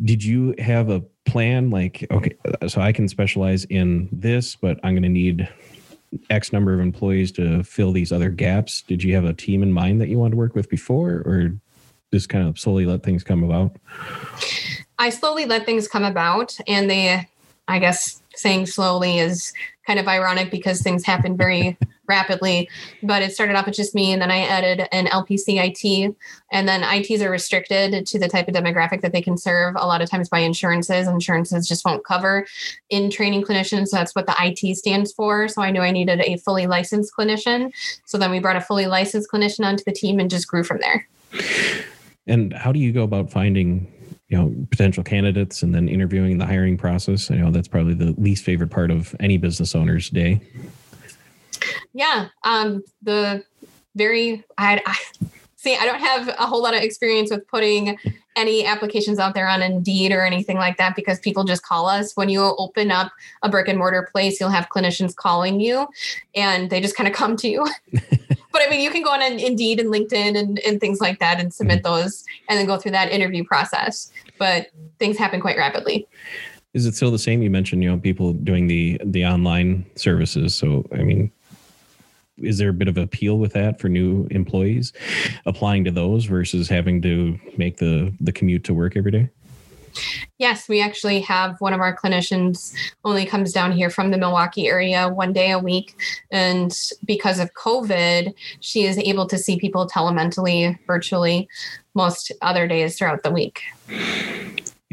Did 0.03 0.23
you 0.23 0.53
have 0.59 0.89
a 0.89 1.01
plan 1.25 1.69
like 1.69 2.05
okay, 2.11 2.35
so 2.67 2.81
I 2.81 2.91
can 2.91 3.07
specialize 3.07 3.63
in 3.65 4.09
this, 4.11 4.55
but 4.55 4.79
I'm 4.83 4.93
going 4.93 5.03
to 5.03 5.09
need 5.09 5.47
X 6.29 6.51
number 6.51 6.73
of 6.73 6.81
employees 6.81 7.31
to 7.33 7.63
fill 7.63 7.93
these 7.93 8.11
other 8.11 8.29
gaps? 8.29 8.81
Did 8.81 9.01
you 9.01 9.15
have 9.15 9.25
a 9.25 9.33
team 9.33 9.63
in 9.63 9.71
mind 9.71 10.01
that 10.01 10.09
you 10.09 10.19
wanted 10.19 10.31
to 10.31 10.37
work 10.37 10.55
with 10.55 10.69
before, 10.69 11.23
or 11.25 11.53
just 12.11 12.27
kind 12.27 12.47
of 12.47 12.59
slowly 12.59 12.85
let 12.85 13.03
things 13.03 13.23
come 13.23 13.43
about? 13.43 13.77
I 14.99 15.09
slowly 15.09 15.45
let 15.45 15.65
things 15.65 15.87
come 15.87 16.03
about, 16.03 16.57
and 16.67 16.89
they, 16.89 17.27
I 17.67 17.79
guess, 17.79 18.21
saying 18.35 18.65
slowly 18.67 19.19
is 19.19 19.53
kind 19.87 19.99
of 19.99 20.07
ironic 20.07 20.51
because 20.51 20.81
things 20.81 21.05
happen 21.05 21.35
very 21.35 21.77
rapidly. 22.07 22.69
But 23.01 23.21
it 23.21 23.33
started 23.33 23.55
off 23.55 23.65
with 23.65 23.75
just 23.75 23.95
me, 23.95 24.11
and 24.11 24.21
then 24.21 24.31
I 24.31 24.39
added 24.39 24.87
an 24.91 25.07
LPC 25.07 25.57
IT, 25.63 26.15
and 26.51 26.67
then 26.67 26.83
ITs 26.83 27.21
are 27.21 27.29
restricted 27.29 28.05
to 28.05 28.19
the 28.19 28.27
type 28.27 28.47
of 28.47 28.53
demographic 28.53 29.01
that 29.01 29.11
they 29.11 29.21
can 29.21 29.37
serve. 29.37 29.75
A 29.77 29.87
lot 29.87 30.01
of 30.01 30.09
times 30.09 30.29
by 30.29 30.39
insurances, 30.39 31.07
insurances 31.07 31.67
just 31.67 31.85
won't 31.85 32.05
cover 32.05 32.45
in 32.89 33.09
training 33.09 33.43
clinicians. 33.43 33.87
So 33.87 33.97
that's 33.97 34.15
what 34.15 34.25
the 34.25 34.35
IT 34.39 34.75
stands 34.77 35.11
for. 35.13 35.47
So 35.47 35.61
I 35.61 35.71
knew 35.71 35.81
I 35.81 35.91
needed 35.91 36.21
a 36.21 36.37
fully 36.37 36.67
licensed 36.67 37.13
clinician. 37.17 37.71
So 38.05 38.17
then 38.17 38.31
we 38.31 38.39
brought 38.39 38.55
a 38.55 38.61
fully 38.61 38.87
licensed 38.87 39.29
clinician 39.31 39.65
onto 39.65 39.83
the 39.83 39.93
team 39.93 40.19
and 40.19 40.29
just 40.29 40.47
grew 40.47 40.63
from 40.63 40.79
there. 40.79 41.07
And 42.27 42.53
how 42.53 42.71
do 42.71 42.79
you 42.79 42.91
go 42.91 43.03
about 43.03 43.31
finding 43.31 43.91
you 44.29 44.37
know 44.37 44.65
potential 44.71 45.03
candidates 45.03 45.61
and 45.61 45.75
then 45.75 45.87
interviewing 45.87 46.39
the 46.39 46.45
hiring 46.45 46.75
process 46.75 47.29
i 47.29 47.35
know 47.35 47.51
that's 47.51 47.67
probably 47.67 47.93
the 47.93 48.15
least 48.17 48.43
favorite 48.43 48.71
part 48.71 48.89
of 48.89 49.13
any 49.19 49.37
business 49.37 49.75
owner's 49.75 50.09
day 50.09 50.41
yeah 51.93 52.27
um 52.43 52.83
the 53.01 53.43
very 53.95 54.43
I, 54.57 54.81
I 54.85 55.23
see 55.55 55.75
i 55.75 55.85
don't 55.85 55.99
have 55.99 56.27
a 56.27 56.45
whole 56.45 56.61
lot 56.61 56.73
of 56.75 56.81
experience 56.81 57.31
with 57.31 57.47
putting 57.47 57.97
any 58.35 58.65
applications 58.65 59.19
out 59.19 59.33
there 59.33 59.47
on 59.47 59.61
Indeed 59.61 60.11
or 60.11 60.21
anything 60.21 60.57
like 60.57 60.77
that 60.77 60.95
because 60.95 61.19
people 61.19 61.43
just 61.43 61.63
call 61.63 61.87
us. 61.87 62.15
When 62.15 62.29
you 62.29 62.41
open 62.57 62.91
up 62.91 63.11
a 63.41 63.49
brick 63.49 63.67
and 63.67 63.77
mortar 63.77 64.07
place, 64.11 64.39
you'll 64.39 64.49
have 64.49 64.69
clinicians 64.69 65.15
calling 65.15 65.59
you 65.59 65.87
and 66.35 66.69
they 66.69 66.81
just 66.81 66.95
kind 66.95 67.07
of 67.07 67.13
come 67.13 67.35
to 67.37 67.47
you. 67.47 67.67
but 67.91 68.61
I 68.61 68.67
mean, 68.69 68.81
you 68.81 68.89
can 68.89 69.03
go 69.03 69.11
on 69.11 69.21
Indeed 69.21 69.79
and 69.79 69.89
LinkedIn 69.89 70.37
and, 70.37 70.59
and 70.59 70.79
things 70.79 70.99
like 70.99 71.19
that 71.19 71.39
and 71.39 71.53
submit 71.53 71.83
mm-hmm. 71.83 72.01
those 72.01 72.23
and 72.49 72.57
then 72.57 72.65
go 72.65 72.77
through 72.77 72.91
that 72.91 73.11
interview 73.11 73.43
process. 73.43 74.11
But 74.37 74.67
things 74.99 75.17
happen 75.17 75.39
quite 75.41 75.57
rapidly. 75.57 76.07
Is 76.73 76.87
it 76.87 76.95
still 76.95 77.11
the 77.11 77.19
same? 77.19 77.43
You 77.43 77.51
mentioned, 77.51 77.83
you 77.83 77.91
know, 77.91 77.99
people 77.99 78.33
doing 78.33 78.65
the 78.65 78.99
the 79.05 79.25
online 79.25 79.85
services. 79.95 80.55
So, 80.55 80.87
I 80.91 81.03
mean, 81.03 81.31
is 82.43 82.57
there 82.57 82.69
a 82.69 82.73
bit 82.73 82.87
of 82.87 82.97
appeal 82.97 83.37
with 83.37 83.53
that 83.53 83.79
for 83.79 83.89
new 83.89 84.27
employees 84.31 84.93
applying 85.45 85.83
to 85.85 85.91
those 85.91 86.25
versus 86.25 86.67
having 86.67 87.01
to 87.01 87.39
make 87.57 87.77
the 87.77 88.13
the 88.19 88.31
commute 88.31 88.63
to 88.65 88.73
work 88.73 88.95
every 88.95 89.11
day? 89.11 89.29
Yes, 90.37 90.67
we 90.67 90.81
actually 90.81 91.21
have 91.21 91.59
one 91.61 91.73
of 91.73 91.79
our 91.79 91.95
clinicians 91.95 92.73
only 93.05 93.25
comes 93.25 93.51
down 93.53 93.71
here 93.71 93.89
from 93.89 94.11
the 94.11 94.17
Milwaukee 94.17 94.67
area 94.67 95.07
one 95.09 95.33
day 95.33 95.51
a 95.51 95.59
week. 95.59 95.95
And 96.31 96.75
because 97.05 97.39
of 97.39 97.53
COVID, 97.53 98.33
she 98.59 98.85
is 98.85 98.97
able 98.97 99.27
to 99.27 99.37
see 99.37 99.59
people 99.59 99.87
telementally, 99.87 100.77
virtually, 100.87 101.47
most 101.93 102.31
other 102.41 102.67
days 102.67 102.97
throughout 102.97 103.23
the 103.23 103.31
week. 103.31 103.61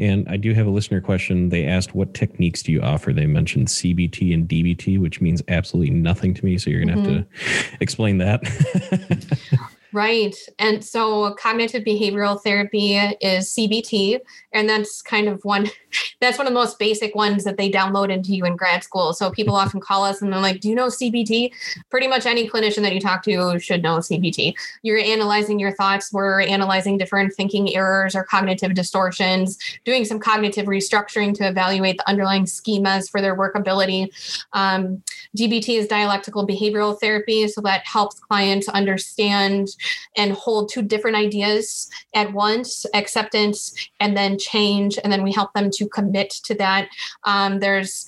And 0.01 0.27
I 0.27 0.35
do 0.35 0.53
have 0.55 0.65
a 0.65 0.71
listener 0.71 0.99
question. 0.99 1.49
They 1.49 1.65
asked, 1.65 1.93
What 1.93 2.15
techniques 2.15 2.63
do 2.63 2.71
you 2.71 2.81
offer? 2.81 3.13
They 3.13 3.27
mentioned 3.27 3.67
CBT 3.67 4.33
and 4.33 4.49
DBT, 4.49 4.99
which 4.99 5.21
means 5.21 5.43
absolutely 5.47 5.91
nothing 5.91 6.33
to 6.33 6.43
me. 6.43 6.57
So 6.57 6.71
you're 6.71 6.83
going 6.83 6.95
to 6.95 7.01
mm-hmm. 7.01 7.15
have 7.17 7.69
to 7.69 7.77
explain 7.79 8.17
that. 8.17 8.41
Right. 9.93 10.35
And 10.57 10.83
so 10.83 11.33
cognitive 11.33 11.83
behavioral 11.83 12.41
therapy 12.41 12.95
is 12.95 13.53
CBT. 13.53 14.19
And 14.53 14.69
that's 14.69 15.01
kind 15.01 15.27
of 15.27 15.43
one, 15.43 15.67
that's 16.21 16.37
one 16.37 16.47
of 16.47 16.53
the 16.53 16.59
most 16.59 16.79
basic 16.79 17.13
ones 17.13 17.43
that 17.43 17.57
they 17.57 17.69
download 17.69 18.09
into 18.09 18.33
you 18.33 18.45
in 18.45 18.55
grad 18.55 18.85
school. 18.85 19.11
So 19.11 19.31
people 19.31 19.55
often 19.55 19.81
call 19.81 20.05
us 20.05 20.21
and 20.21 20.31
they're 20.31 20.39
like, 20.39 20.61
Do 20.61 20.69
you 20.69 20.75
know 20.75 20.87
CBT? 20.87 21.51
Pretty 21.89 22.07
much 22.07 22.25
any 22.25 22.49
clinician 22.49 22.83
that 22.83 22.93
you 22.93 23.01
talk 23.01 23.23
to 23.23 23.59
should 23.59 23.83
know 23.83 23.97
CBT. 23.97 24.53
You're 24.81 24.99
analyzing 24.99 25.59
your 25.59 25.73
thoughts. 25.73 26.13
We're 26.13 26.41
analyzing 26.41 26.97
different 26.97 27.33
thinking 27.33 27.75
errors 27.75 28.15
or 28.15 28.23
cognitive 28.23 28.73
distortions, 28.73 29.57
doing 29.83 30.05
some 30.05 30.19
cognitive 30.19 30.67
restructuring 30.67 31.33
to 31.35 31.47
evaluate 31.47 31.97
the 31.97 32.09
underlying 32.09 32.45
schemas 32.45 33.09
for 33.09 33.19
their 33.19 33.35
workability. 33.35 34.07
Um, 34.53 35.03
DBT 35.37 35.77
is 35.77 35.87
dialectical 35.87 36.47
behavioral 36.47 36.99
therapy. 36.99 37.47
So 37.47 37.61
that 37.61 37.85
helps 37.85 38.19
clients 38.19 38.67
understand 38.69 39.69
and 40.17 40.33
hold 40.33 40.69
two 40.69 40.81
different 40.81 41.17
ideas 41.17 41.89
at 42.13 42.31
once 42.33 42.85
acceptance 42.93 43.73
and 43.99 44.15
then 44.15 44.37
change 44.37 44.99
and 45.03 45.11
then 45.11 45.23
we 45.23 45.31
help 45.31 45.53
them 45.53 45.69
to 45.71 45.87
commit 45.87 46.29
to 46.29 46.55
that. 46.55 46.89
Um, 47.23 47.59
there's 47.59 48.05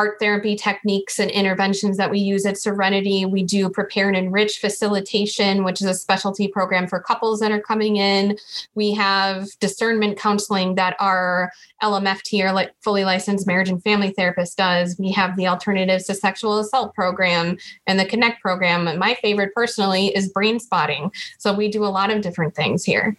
art 0.00 0.18
therapy 0.18 0.56
techniques 0.56 1.18
and 1.18 1.30
interventions 1.30 1.98
that 1.98 2.10
we 2.10 2.18
use 2.18 2.46
at 2.46 2.56
Serenity. 2.56 3.26
We 3.26 3.42
do 3.42 3.68
prepare 3.68 4.08
and 4.08 4.16
enrich 4.16 4.58
facilitation, 4.58 5.62
which 5.62 5.82
is 5.82 5.86
a 5.86 5.92
specialty 5.92 6.48
program 6.48 6.88
for 6.88 7.00
couples 7.00 7.38
that 7.40 7.52
are 7.52 7.60
coming 7.60 7.98
in. 7.98 8.38
We 8.74 8.94
have 8.94 9.48
discernment 9.60 10.18
counseling 10.18 10.76
that 10.76 10.96
our 11.00 11.52
LMFT 11.82 12.42
or 12.42 12.70
fully 12.80 13.04
licensed 13.04 13.46
marriage 13.46 13.68
and 13.68 13.82
family 13.84 14.10
therapist 14.12 14.56
does. 14.56 14.96
We 14.98 15.12
have 15.12 15.36
the 15.36 15.48
alternatives 15.48 16.06
to 16.06 16.14
sexual 16.14 16.60
assault 16.60 16.94
program 16.94 17.58
and 17.86 18.00
the 18.00 18.06
Connect 18.06 18.40
program. 18.40 18.88
And 18.88 18.98
my 18.98 19.16
favorite 19.16 19.54
personally 19.54 20.16
is 20.16 20.30
brain 20.30 20.60
spotting. 20.60 21.12
So 21.36 21.52
we 21.52 21.68
do 21.68 21.84
a 21.84 21.92
lot 21.92 22.08
of 22.08 22.22
different 22.22 22.54
things 22.54 22.86
here. 22.86 23.18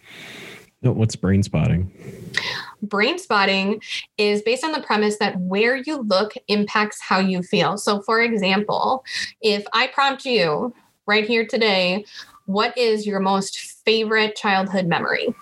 What's 0.82 1.16
brain 1.16 1.42
spotting? 1.42 1.90
brain 2.82 3.18
spotting 3.18 3.80
is 4.18 4.42
based 4.42 4.64
on 4.64 4.72
the 4.72 4.82
premise 4.82 5.18
that 5.18 5.38
where 5.40 5.76
you 5.76 5.98
look 6.02 6.34
impacts 6.48 7.00
how 7.00 7.18
you 7.18 7.42
feel. 7.42 7.78
So, 7.78 8.02
for 8.02 8.20
example, 8.20 9.04
if 9.40 9.64
I 9.72 9.86
prompt 9.86 10.24
you 10.24 10.74
right 11.06 11.26
here 11.26 11.46
today, 11.46 12.04
what 12.46 12.76
is 12.76 13.06
your 13.06 13.20
most 13.20 13.58
favorite 13.84 14.36
childhood 14.36 14.86
memory? 14.86 15.34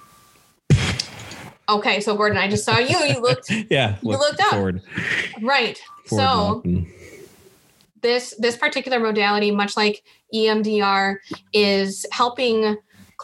Okay, 1.69 2.01
so 2.01 2.17
Gordon, 2.17 2.37
I 2.37 2.49
just 2.49 2.65
saw 2.65 2.79
you. 2.79 2.99
You 2.99 3.21
looked. 3.21 3.51
yeah, 3.71 3.97
you 4.03 4.11
looked 4.11 4.41
up. 4.41 4.51
Forward. 4.51 4.83
Right. 5.41 5.81
Forward 6.05 6.63
so 6.63 6.63
this 8.03 8.35
this 8.39 8.57
particular 8.57 8.99
modality, 8.99 9.51
much 9.51 9.77
like 9.77 10.03
EMDR, 10.35 11.17
is 11.53 12.07
helping 12.11 12.77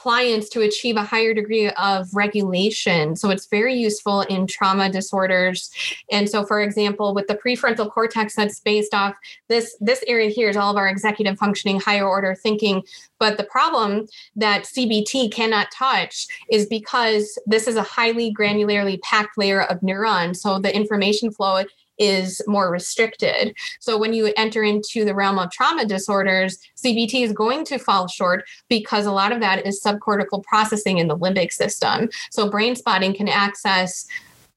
clients 0.06 0.48
to 0.48 0.60
achieve 0.60 0.94
a 0.94 1.02
higher 1.02 1.34
degree 1.34 1.68
of 1.70 2.14
regulation. 2.14 3.16
So 3.16 3.30
it's 3.30 3.46
very 3.46 3.74
useful 3.74 4.20
in 4.20 4.46
trauma 4.46 4.88
disorders. 4.88 5.68
And 6.12 6.30
so, 6.30 6.46
for 6.46 6.60
example, 6.60 7.12
with 7.12 7.26
the 7.26 7.34
prefrontal 7.34 7.90
cortex 7.90 8.36
that's 8.36 8.60
based 8.60 8.94
off 8.94 9.16
this, 9.48 9.76
this 9.80 10.04
area 10.06 10.30
here 10.30 10.48
is 10.48 10.56
all 10.56 10.70
of 10.70 10.76
our 10.76 10.86
executive 10.86 11.36
functioning, 11.36 11.80
higher 11.80 12.06
order 12.06 12.36
thinking. 12.36 12.84
But 13.18 13.36
the 13.36 13.42
problem 13.42 14.06
that 14.36 14.62
CBT 14.62 15.32
cannot 15.32 15.72
touch 15.72 16.28
is 16.52 16.66
because 16.66 17.36
this 17.44 17.66
is 17.66 17.74
a 17.74 17.82
highly 17.82 18.32
granularly 18.32 19.00
packed 19.02 19.36
layer 19.36 19.62
of 19.62 19.82
neurons. 19.82 20.40
So 20.40 20.60
the 20.60 20.72
information 20.72 21.32
flow 21.32 21.64
is 21.98 22.42
more 22.46 22.70
restricted. 22.70 23.54
So 23.80 23.98
when 23.98 24.12
you 24.12 24.32
enter 24.36 24.62
into 24.62 25.04
the 25.04 25.14
realm 25.14 25.38
of 25.38 25.50
trauma 25.50 25.84
disorders, 25.84 26.58
CBT 26.76 27.22
is 27.22 27.32
going 27.32 27.64
to 27.66 27.78
fall 27.78 28.08
short 28.08 28.44
because 28.68 29.06
a 29.06 29.12
lot 29.12 29.32
of 29.32 29.40
that 29.40 29.66
is 29.66 29.82
subcortical 29.82 30.42
processing 30.44 30.98
in 30.98 31.08
the 31.08 31.16
limbic 31.16 31.52
system. 31.52 32.08
So 32.30 32.50
brain 32.50 32.76
spotting 32.76 33.14
can 33.14 33.28
access 33.28 34.06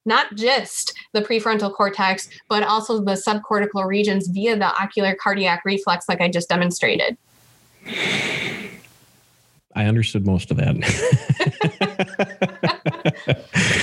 not 0.05 0.35
just 0.35 0.93
the 1.13 1.21
prefrontal 1.21 1.73
cortex, 1.73 2.29
but 2.47 2.63
also 2.63 2.99
the 2.99 3.13
subcortical 3.13 3.85
regions 3.85 4.27
via 4.27 4.57
the 4.57 4.73
ocular 4.81 5.15
cardiac 5.15 5.63
reflex, 5.65 6.07
like 6.09 6.21
I 6.21 6.29
just 6.29 6.49
demonstrated. 6.49 7.17
I 9.75 9.85
understood 9.85 10.25
most 10.25 10.51
of 10.51 10.57
that. 10.57 10.75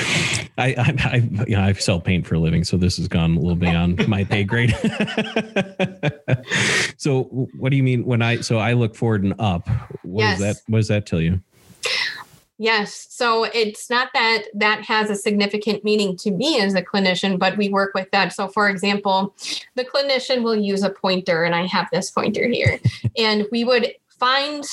I, 0.58 0.68
I, 0.68 0.94
I, 1.04 1.16
you 1.46 1.56
know, 1.56 1.62
I 1.62 1.72
sell 1.74 2.00
paint 2.00 2.26
for 2.26 2.36
a 2.36 2.38
living, 2.38 2.64
so 2.64 2.76
this 2.76 2.96
has 2.96 3.08
gone 3.08 3.36
a 3.36 3.40
little 3.40 3.56
beyond 3.56 4.06
my 4.08 4.24
pay 4.24 4.44
grade. 4.44 4.70
so, 6.96 7.24
what 7.56 7.70
do 7.70 7.76
you 7.76 7.82
mean 7.82 8.04
when 8.04 8.22
I? 8.22 8.40
So 8.40 8.58
I 8.58 8.72
look 8.72 8.94
forward 8.94 9.24
and 9.24 9.34
up. 9.38 9.68
What 10.02 10.22
yes. 10.22 10.38
does 10.38 10.56
that? 10.56 10.62
What 10.68 10.78
does 10.78 10.88
that 10.88 11.06
tell 11.06 11.20
you? 11.20 11.40
Yes. 12.58 13.06
So 13.10 13.44
it's 13.44 13.90
not 13.90 14.08
that 14.14 14.44
that 14.54 14.82
has 14.84 15.10
a 15.10 15.14
significant 15.14 15.84
meaning 15.84 16.16
to 16.18 16.30
me 16.30 16.58
as 16.60 16.74
a 16.74 16.82
clinician, 16.82 17.38
but 17.38 17.58
we 17.58 17.68
work 17.68 17.92
with 17.94 18.10
that. 18.12 18.32
So, 18.32 18.48
for 18.48 18.70
example, 18.70 19.34
the 19.74 19.84
clinician 19.84 20.42
will 20.42 20.56
use 20.56 20.82
a 20.82 20.88
pointer, 20.88 21.44
and 21.44 21.54
I 21.54 21.66
have 21.66 21.88
this 21.92 22.10
pointer 22.10 22.48
here, 22.48 22.80
and 23.18 23.46
we 23.52 23.64
would 23.64 23.92
find 24.08 24.64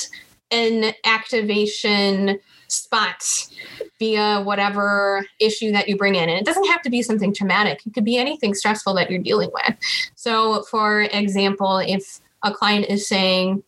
an 0.49 0.93
activation 1.05 2.39
spots 2.73 3.51
via 3.99 4.41
whatever 4.41 5.25
issue 5.39 5.71
that 5.71 5.87
you 5.87 5.97
bring 5.97 6.15
in. 6.15 6.29
And 6.29 6.37
it 6.37 6.45
doesn't 6.45 6.67
have 6.67 6.81
to 6.83 6.89
be 6.89 7.01
something 7.01 7.33
traumatic, 7.33 7.81
it 7.85 7.93
could 7.93 8.05
be 8.05 8.17
anything 8.17 8.53
stressful 8.53 8.93
that 8.95 9.09
you're 9.09 9.21
dealing 9.21 9.51
with. 9.53 9.75
So, 10.15 10.63
for 10.63 11.01
example, 11.01 11.77
if 11.77 12.19
a 12.43 12.51
client 12.51 12.87
is 12.89 13.07
saying, 13.07 13.63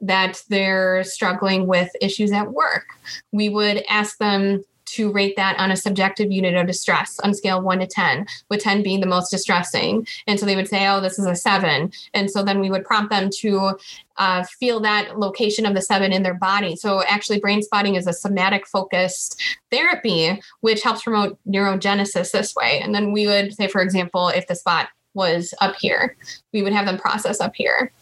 that 0.00 0.42
they're 0.48 1.04
struggling 1.04 1.66
with 1.66 1.90
issues 2.00 2.32
at 2.32 2.52
work. 2.52 2.86
We 3.32 3.48
would 3.48 3.84
ask 3.88 4.18
them 4.18 4.64
to 4.94 5.10
rate 5.12 5.36
that 5.36 5.58
on 5.58 5.70
a 5.70 5.76
subjective 5.76 6.30
unit 6.30 6.54
of 6.54 6.66
distress 6.66 7.18
on 7.20 7.34
scale 7.34 7.60
one 7.60 7.80
to 7.80 7.86
10, 7.86 8.26
with 8.48 8.62
10 8.62 8.82
being 8.82 9.00
the 9.00 9.06
most 9.06 9.30
distressing. 9.30 10.06
And 10.26 10.38
so 10.38 10.46
they 10.46 10.56
would 10.56 10.68
say, 10.68 10.86
oh, 10.88 11.00
this 11.00 11.18
is 11.18 11.26
a 11.26 11.36
seven. 11.36 11.92
And 12.14 12.30
so 12.30 12.42
then 12.42 12.60
we 12.60 12.70
would 12.70 12.84
prompt 12.84 13.10
them 13.10 13.30
to 13.40 13.78
uh, 14.16 14.44
feel 14.44 14.80
that 14.80 15.18
location 15.18 15.64
of 15.64 15.74
the 15.74 15.82
seven 15.82 16.12
in 16.12 16.22
their 16.22 16.34
body. 16.34 16.76
So 16.76 17.02
actually, 17.04 17.40
brain 17.40 17.62
spotting 17.62 17.94
is 17.94 18.06
a 18.06 18.12
somatic 18.12 18.66
focused 18.66 19.40
therapy, 19.70 20.40
which 20.60 20.82
helps 20.82 21.02
promote 21.02 21.38
neurogenesis 21.48 22.30
this 22.32 22.54
way. 22.54 22.80
And 22.82 22.94
then 22.94 23.12
we 23.12 23.26
would 23.26 23.54
say, 23.54 23.66
for 23.66 23.80
example, 23.80 24.28
if 24.28 24.46
the 24.46 24.54
spot 24.54 24.88
was 25.14 25.54
up 25.60 25.76
here, 25.76 26.16
we 26.52 26.62
would 26.62 26.72
have 26.72 26.86
them 26.86 26.98
process 26.98 27.40
up 27.40 27.54
here. 27.54 27.92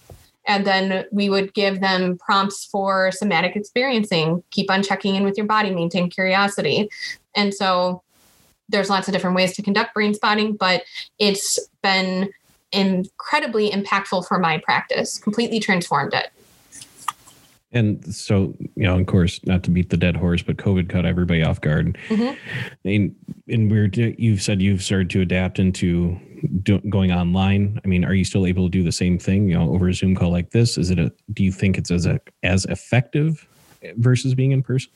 And 0.48 0.66
then 0.66 1.04
we 1.12 1.28
would 1.28 1.54
give 1.54 1.80
them 1.80 2.18
prompts 2.18 2.64
for 2.64 3.12
somatic 3.12 3.54
experiencing, 3.54 4.42
keep 4.50 4.70
on 4.70 4.82
checking 4.82 5.14
in 5.14 5.22
with 5.22 5.36
your 5.36 5.46
body, 5.46 5.70
maintain 5.70 6.10
curiosity. 6.10 6.88
And 7.36 7.54
so 7.54 8.02
there's 8.68 8.90
lots 8.90 9.08
of 9.08 9.14
different 9.14 9.36
ways 9.36 9.54
to 9.56 9.62
conduct 9.62 9.94
brain 9.94 10.14
spotting, 10.14 10.56
but 10.56 10.84
it's 11.18 11.58
been 11.82 12.30
incredibly 12.72 13.70
impactful 13.70 14.26
for 14.26 14.38
my 14.38 14.58
practice, 14.58 15.18
completely 15.18 15.60
transformed 15.60 16.14
it. 16.14 16.30
And 17.70 18.14
so, 18.14 18.56
you 18.76 18.84
know, 18.84 18.98
of 18.98 19.06
course, 19.06 19.44
not 19.44 19.62
to 19.64 19.70
beat 19.70 19.90
the 19.90 19.96
dead 19.96 20.16
horse, 20.16 20.42
but 20.42 20.56
COVID 20.56 20.88
caught 20.88 21.04
everybody 21.04 21.42
off 21.42 21.60
guard. 21.60 21.98
Mm-hmm. 22.08 22.34
And, 22.88 23.14
and 23.46 23.70
we're, 23.70 23.90
you've 24.18 24.40
said 24.40 24.62
you've 24.62 24.82
started 24.82 25.10
to 25.10 25.20
adapt 25.20 25.58
into 25.58 26.18
do, 26.62 26.78
going 26.88 27.12
online. 27.12 27.78
I 27.84 27.88
mean, 27.88 28.04
are 28.04 28.14
you 28.14 28.24
still 28.24 28.46
able 28.46 28.66
to 28.66 28.70
do 28.70 28.82
the 28.82 28.92
same 28.92 29.18
thing, 29.18 29.50
you 29.50 29.58
know, 29.58 29.70
over 29.70 29.88
a 29.88 29.94
Zoom 29.94 30.14
call 30.14 30.30
like 30.30 30.50
this? 30.50 30.78
Is 30.78 30.88
it 30.88 30.98
a, 30.98 31.12
do 31.34 31.44
you 31.44 31.52
think 31.52 31.76
it's 31.76 31.90
as 31.90 32.06
a, 32.06 32.20
as 32.42 32.64
effective 32.66 33.46
versus 33.96 34.34
being 34.34 34.52
in 34.52 34.62
person? 34.62 34.90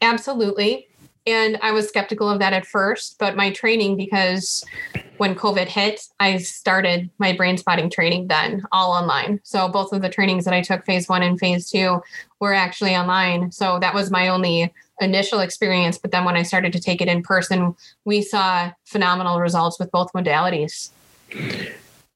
Absolutely. 0.00 0.88
And 1.26 1.58
I 1.62 1.70
was 1.70 1.88
skeptical 1.88 2.28
of 2.28 2.40
that 2.40 2.52
at 2.52 2.66
first, 2.66 3.18
but 3.18 3.36
my 3.36 3.52
training, 3.52 3.96
because 3.96 4.64
when 5.18 5.36
COVID 5.36 5.68
hit, 5.68 6.00
I 6.18 6.38
started 6.38 7.10
my 7.18 7.32
brain 7.32 7.56
spotting 7.56 7.88
training 7.88 8.26
then 8.26 8.64
all 8.72 8.90
online. 8.90 9.40
So 9.44 9.68
both 9.68 9.92
of 9.92 10.02
the 10.02 10.08
trainings 10.08 10.44
that 10.46 10.54
I 10.54 10.62
took 10.62 10.84
phase 10.84 11.08
one 11.08 11.22
and 11.22 11.38
phase 11.38 11.70
two 11.70 12.02
were 12.40 12.52
actually 12.52 12.96
online. 12.96 13.52
So 13.52 13.78
that 13.78 13.94
was 13.94 14.10
my 14.10 14.28
only 14.28 14.72
initial 15.00 15.38
experience. 15.38 15.96
But 15.96 16.10
then 16.10 16.24
when 16.24 16.36
I 16.36 16.42
started 16.42 16.72
to 16.72 16.80
take 16.80 17.00
it 17.00 17.06
in 17.06 17.22
person, 17.22 17.76
we 18.04 18.22
saw 18.22 18.72
phenomenal 18.84 19.38
results 19.38 19.78
with 19.78 19.92
both 19.92 20.12
modalities. 20.12 20.90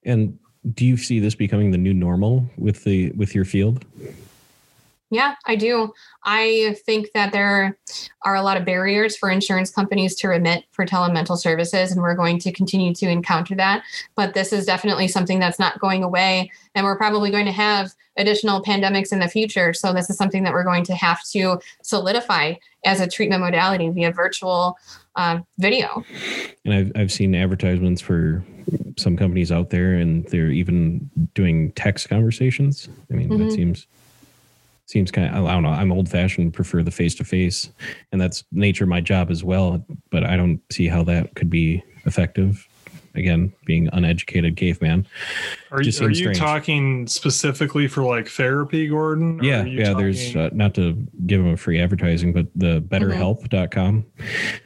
And 0.04 0.36
do 0.74 0.84
you 0.84 0.96
see 0.96 1.20
this 1.20 1.36
becoming 1.36 1.70
the 1.70 1.78
new 1.78 1.94
normal 1.94 2.50
with 2.58 2.82
the 2.82 3.10
with 3.10 3.36
your 3.36 3.44
field? 3.44 3.84
Yeah, 5.10 5.36
I 5.46 5.54
do. 5.54 5.92
I 6.24 6.76
think 6.84 7.12
that 7.14 7.32
there 7.32 7.78
are 8.24 8.34
a 8.34 8.42
lot 8.42 8.56
of 8.56 8.64
barriers 8.64 9.16
for 9.16 9.30
insurance 9.30 9.70
companies 9.70 10.16
to 10.16 10.28
remit 10.28 10.64
for 10.72 10.84
telemental 10.84 11.38
services, 11.38 11.92
and 11.92 12.02
we're 12.02 12.16
going 12.16 12.40
to 12.40 12.50
continue 12.50 12.92
to 12.94 13.08
encounter 13.08 13.54
that. 13.54 13.84
But 14.16 14.34
this 14.34 14.52
is 14.52 14.66
definitely 14.66 15.06
something 15.06 15.38
that's 15.38 15.60
not 15.60 15.78
going 15.78 16.02
away, 16.02 16.50
and 16.74 16.84
we're 16.84 16.96
probably 16.96 17.30
going 17.30 17.46
to 17.46 17.52
have 17.52 17.92
additional 18.16 18.62
pandemics 18.62 19.12
in 19.12 19.20
the 19.20 19.28
future. 19.28 19.72
So, 19.72 19.92
this 19.92 20.10
is 20.10 20.16
something 20.16 20.42
that 20.42 20.52
we're 20.52 20.64
going 20.64 20.84
to 20.84 20.94
have 20.96 21.22
to 21.30 21.60
solidify 21.82 22.54
as 22.84 23.00
a 23.00 23.06
treatment 23.06 23.42
modality 23.42 23.88
via 23.90 24.10
virtual 24.10 24.76
uh, 25.14 25.38
video. 25.58 26.04
And 26.64 26.74
I've, 26.74 26.92
I've 26.96 27.12
seen 27.12 27.34
advertisements 27.36 28.00
for 28.00 28.44
some 28.96 29.16
companies 29.16 29.52
out 29.52 29.70
there, 29.70 29.94
and 29.94 30.24
they're 30.26 30.50
even 30.50 31.08
doing 31.34 31.70
text 31.72 32.08
conversations. 32.08 32.88
I 33.10 33.14
mean, 33.14 33.28
mm-hmm. 33.28 33.44
that 33.44 33.52
seems 33.52 33.86
seems 34.86 35.10
kind 35.10 35.34
of, 35.34 35.44
I 35.44 35.52
don't 35.52 35.62
know. 35.62 35.70
I'm 35.70 35.92
old 35.92 36.08
fashioned, 36.08 36.54
prefer 36.54 36.82
the 36.82 36.90
face 36.90 37.14
to 37.16 37.24
face, 37.24 37.70
and 38.12 38.20
that's 38.20 38.44
nature 38.52 38.84
of 38.84 38.90
my 38.90 39.00
job 39.00 39.30
as 39.30 39.44
well. 39.44 39.84
But 40.10 40.24
I 40.24 40.36
don't 40.36 40.60
see 40.72 40.86
how 40.86 41.02
that 41.04 41.34
could 41.34 41.50
be 41.50 41.82
effective. 42.04 42.66
Again, 43.14 43.50
being 43.64 43.88
uneducated 43.94 44.58
caveman. 44.58 45.06
Are, 45.70 45.80
you, 45.82 45.90
are 46.04 46.10
you 46.10 46.34
talking 46.34 47.06
specifically 47.06 47.88
for 47.88 48.02
like 48.02 48.28
therapy, 48.28 48.86
Gordon? 48.88 49.42
Yeah, 49.42 49.64
yeah. 49.64 49.84
Talking... 49.84 49.98
There's 49.98 50.36
uh, 50.36 50.50
not 50.52 50.74
to 50.74 50.92
give 51.24 51.42
them 51.42 51.54
a 51.54 51.56
free 51.56 51.80
advertising, 51.80 52.34
but 52.34 52.46
the 52.54 52.82
BetterHelp.com. 52.82 54.04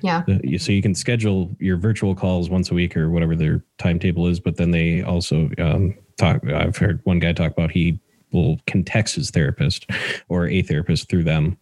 Yeah. 0.01 0.25
The, 0.27 0.59
so 0.59 0.73
you 0.73 0.83
can 0.83 0.97
schedule 0.97 1.55
your 1.61 1.77
virtual 1.77 2.17
calls 2.17 2.51
once 2.51 2.73
a 2.73 2.75
week 2.75 2.97
or 2.97 3.09
whatever 3.09 3.37
their 3.37 3.65
timetable 3.79 4.27
is, 4.27 4.41
but 4.41 4.57
then 4.57 4.73
they 4.73 5.03
also 5.03 5.49
um, 5.59 5.95
talk. 6.19 6.45
I've 6.49 6.77
heard 6.77 7.01
one 7.05 7.21
guy 7.21 7.33
talk 7.33 7.53
about 7.53 7.71
he 7.71 8.01
will 8.33 8.59
can 8.67 8.85
text 8.85 9.17
his 9.17 9.31
therapist 9.31 9.89
or 10.29 10.49
a 10.49 10.63
therapist 10.63 11.09
through 11.09 11.25
them, 11.25 11.57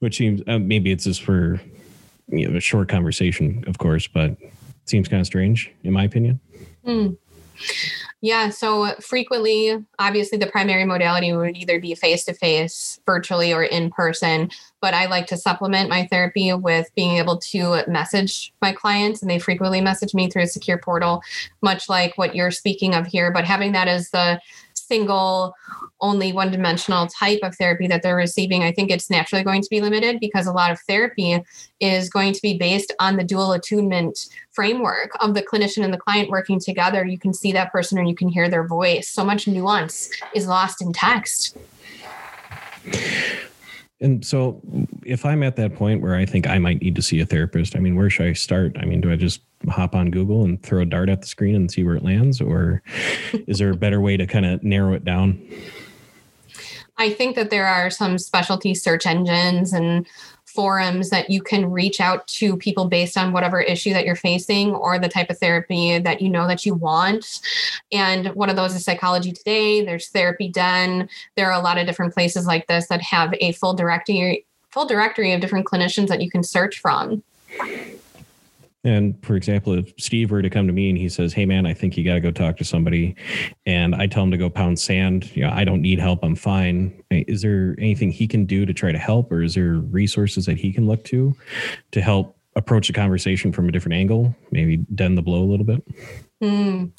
which 0.00 0.16
seems 0.16 0.42
uh, 0.46 0.58
maybe 0.58 0.92
it's 0.92 1.04
just 1.04 1.22
for 1.22 1.60
you 2.28 2.48
know, 2.48 2.56
a 2.56 2.60
short 2.60 2.88
conversation, 2.88 3.64
of 3.66 3.78
course, 3.78 4.06
but 4.06 4.36
seems 4.84 5.08
kind 5.08 5.20
of 5.20 5.26
strange 5.26 5.70
in 5.84 5.92
my 5.92 6.04
opinion. 6.04 6.40
Mm. 6.86 7.16
Yeah, 8.24 8.50
so 8.50 8.94
frequently, 9.00 9.84
obviously, 9.98 10.38
the 10.38 10.46
primary 10.46 10.84
modality 10.84 11.32
would 11.32 11.56
either 11.56 11.80
be 11.80 11.96
face 11.96 12.24
to 12.26 12.34
face, 12.34 13.00
virtually, 13.04 13.52
or 13.52 13.64
in 13.64 13.90
person. 13.90 14.48
But 14.80 14.94
I 14.94 15.06
like 15.06 15.26
to 15.28 15.36
supplement 15.36 15.90
my 15.90 16.06
therapy 16.06 16.52
with 16.52 16.88
being 16.94 17.16
able 17.16 17.38
to 17.38 17.84
message 17.88 18.52
my 18.62 18.72
clients, 18.72 19.22
and 19.22 19.30
they 19.30 19.40
frequently 19.40 19.80
message 19.80 20.14
me 20.14 20.30
through 20.30 20.42
a 20.42 20.46
secure 20.46 20.78
portal, 20.78 21.20
much 21.62 21.88
like 21.88 22.16
what 22.16 22.36
you're 22.36 22.52
speaking 22.52 22.94
of 22.94 23.06
here. 23.06 23.32
But 23.32 23.44
having 23.44 23.72
that 23.72 23.88
as 23.88 24.10
the 24.10 24.40
single, 24.86 25.54
only 26.00 26.32
one 26.32 26.50
dimensional 26.50 27.06
type 27.06 27.40
of 27.42 27.54
therapy 27.56 27.86
that 27.86 28.02
they're 28.02 28.16
receiving, 28.16 28.62
I 28.62 28.72
think 28.72 28.90
it's 28.90 29.10
naturally 29.10 29.44
going 29.44 29.62
to 29.62 29.70
be 29.70 29.80
limited 29.80 30.20
because 30.20 30.46
a 30.46 30.52
lot 30.52 30.70
of 30.70 30.80
therapy 30.80 31.42
is 31.80 32.10
going 32.10 32.32
to 32.32 32.42
be 32.42 32.58
based 32.58 32.92
on 32.98 33.16
the 33.16 33.24
dual 33.24 33.52
attunement 33.52 34.28
framework 34.50 35.10
of 35.20 35.34
the 35.34 35.42
clinician 35.42 35.84
and 35.84 35.92
the 35.92 35.98
client 35.98 36.30
working 36.30 36.60
together. 36.60 37.04
You 37.04 37.18
can 37.18 37.32
see 37.32 37.52
that 37.52 37.72
person 37.72 37.98
and 37.98 38.08
you 38.08 38.14
can 38.14 38.28
hear 38.28 38.48
their 38.48 38.66
voice. 38.66 39.08
So 39.08 39.24
much 39.24 39.46
nuance 39.46 40.10
is 40.34 40.46
lost 40.46 40.82
in 40.82 40.92
text. 40.92 41.56
And 44.02 44.24
so, 44.26 44.60
if 45.06 45.24
I'm 45.24 45.44
at 45.44 45.54
that 45.56 45.76
point 45.76 46.02
where 46.02 46.16
I 46.16 46.26
think 46.26 46.48
I 46.48 46.58
might 46.58 46.82
need 46.82 46.96
to 46.96 47.02
see 47.02 47.20
a 47.20 47.26
therapist, 47.26 47.76
I 47.76 47.78
mean, 47.78 47.94
where 47.94 48.10
should 48.10 48.26
I 48.26 48.32
start? 48.32 48.76
I 48.78 48.84
mean, 48.84 49.00
do 49.00 49.12
I 49.12 49.16
just 49.16 49.40
hop 49.68 49.94
on 49.94 50.10
Google 50.10 50.44
and 50.44 50.60
throw 50.60 50.82
a 50.82 50.84
dart 50.84 51.08
at 51.08 51.22
the 51.22 51.28
screen 51.28 51.54
and 51.54 51.70
see 51.70 51.84
where 51.84 51.94
it 51.94 52.02
lands? 52.02 52.40
Or 52.40 52.82
is 53.46 53.58
there 53.58 53.70
a 53.70 53.76
better 53.76 54.00
way 54.00 54.16
to 54.16 54.26
kind 54.26 54.44
of 54.44 54.62
narrow 54.64 54.92
it 54.92 55.04
down? 55.04 55.40
I 56.98 57.10
think 57.10 57.36
that 57.36 57.50
there 57.50 57.66
are 57.66 57.90
some 57.90 58.18
specialty 58.18 58.74
search 58.74 59.06
engines 59.06 59.72
and 59.72 60.06
forums 60.54 61.10
that 61.10 61.30
you 61.30 61.42
can 61.42 61.70
reach 61.70 62.00
out 62.00 62.26
to 62.26 62.56
people 62.56 62.86
based 62.86 63.16
on 63.16 63.32
whatever 63.32 63.60
issue 63.60 63.92
that 63.92 64.04
you're 64.04 64.16
facing 64.16 64.74
or 64.74 64.98
the 64.98 65.08
type 65.08 65.30
of 65.30 65.38
therapy 65.38 65.98
that 65.98 66.20
you 66.20 66.28
know 66.28 66.46
that 66.46 66.66
you 66.66 66.74
want. 66.74 67.40
And 67.90 68.28
one 68.28 68.50
of 68.50 68.56
those 68.56 68.74
is 68.74 68.84
Psychology 68.84 69.32
Today. 69.32 69.84
There's 69.84 70.08
Therapy 70.08 70.48
Den. 70.48 71.08
There 71.36 71.50
are 71.50 71.58
a 71.58 71.62
lot 71.62 71.78
of 71.78 71.86
different 71.86 72.14
places 72.14 72.46
like 72.46 72.66
this 72.66 72.88
that 72.88 73.02
have 73.02 73.34
a 73.40 73.52
full 73.52 73.74
directory 73.74 74.46
full 74.70 74.86
directory 74.86 75.32
of 75.32 75.40
different 75.40 75.66
clinicians 75.66 76.08
that 76.08 76.22
you 76.22 76.30
can 76.30 76.42
search 76.42 76.80
from. 76.80 77.22
And 78.84 79.24
for 79.24 79.36
example, 79.36 79.74
if 79.74 79.92
Steve 79.98 80.30
were 80.30 80.42
to 80.42 80.50
come 80.50 80.66
to 80.66 80.72
me 80.72 80.88
and 80.88 80.98
he 80.98 81.08
says, 81.08 81.32
Hey 81.32 81.46
man, 81.46 81.66
I 81.66 81.74
think 81.74 81.96
you 81.96 82.04
got 82.04 82.14
to 82.14 82.20
go 82.20 82.30
talk 82.32 82.56
to 82.56 82.64
somebody, 82.64 83.14
and 83.64 83.94
I 83.94 84.06
tell 84.06 84.24
him 84.24 84.30
to 84.32 84.36
go 84.36 84.50
pound 84.50 84.78
sand, 84.78 85.34
you 85.36 85.42
know, 85.42 85.50
I 85.50 85.64
don't 85.64 85.82
need 85.82 86.00
help, 86.00 86.20
I'm 86.22 86.34
fine. 86.34 87.02
Is 87.10 87.42
there 87.42 87.76
anything 87.78 88.10
he 88.10 88.26
can 88.26 88.44
do 88.44 88.66
to 88.66 88.74
try 88.74 88.90
to 88.90 88.98
help, 88.98 89.30
or 89.30 89.42
is 89.42 89.54
there 89.54 89.74
resources 89.74 90.46
that 90.46 90.58
he 90.58 90.72
can 90.72 90.86
look 90.86 91.04
to 91.04 91.34
to 91.92 92.00
help 92.00 92.36
approach 92.56 92.88
the 92.88 92.92
conversation 92.92 93.52
from 93.52 93.68
a 93.68 93.72
different 93.72 93.94
angle, 93.94 94.34
maybe 94.50 94.78
den 94.94 95.14
the 95.14 95.22
blow 95.22 95.42
a 95.42 95.46
little 95.46 95.64
bit? 95.64 95.82
Mm. 96.42 96.90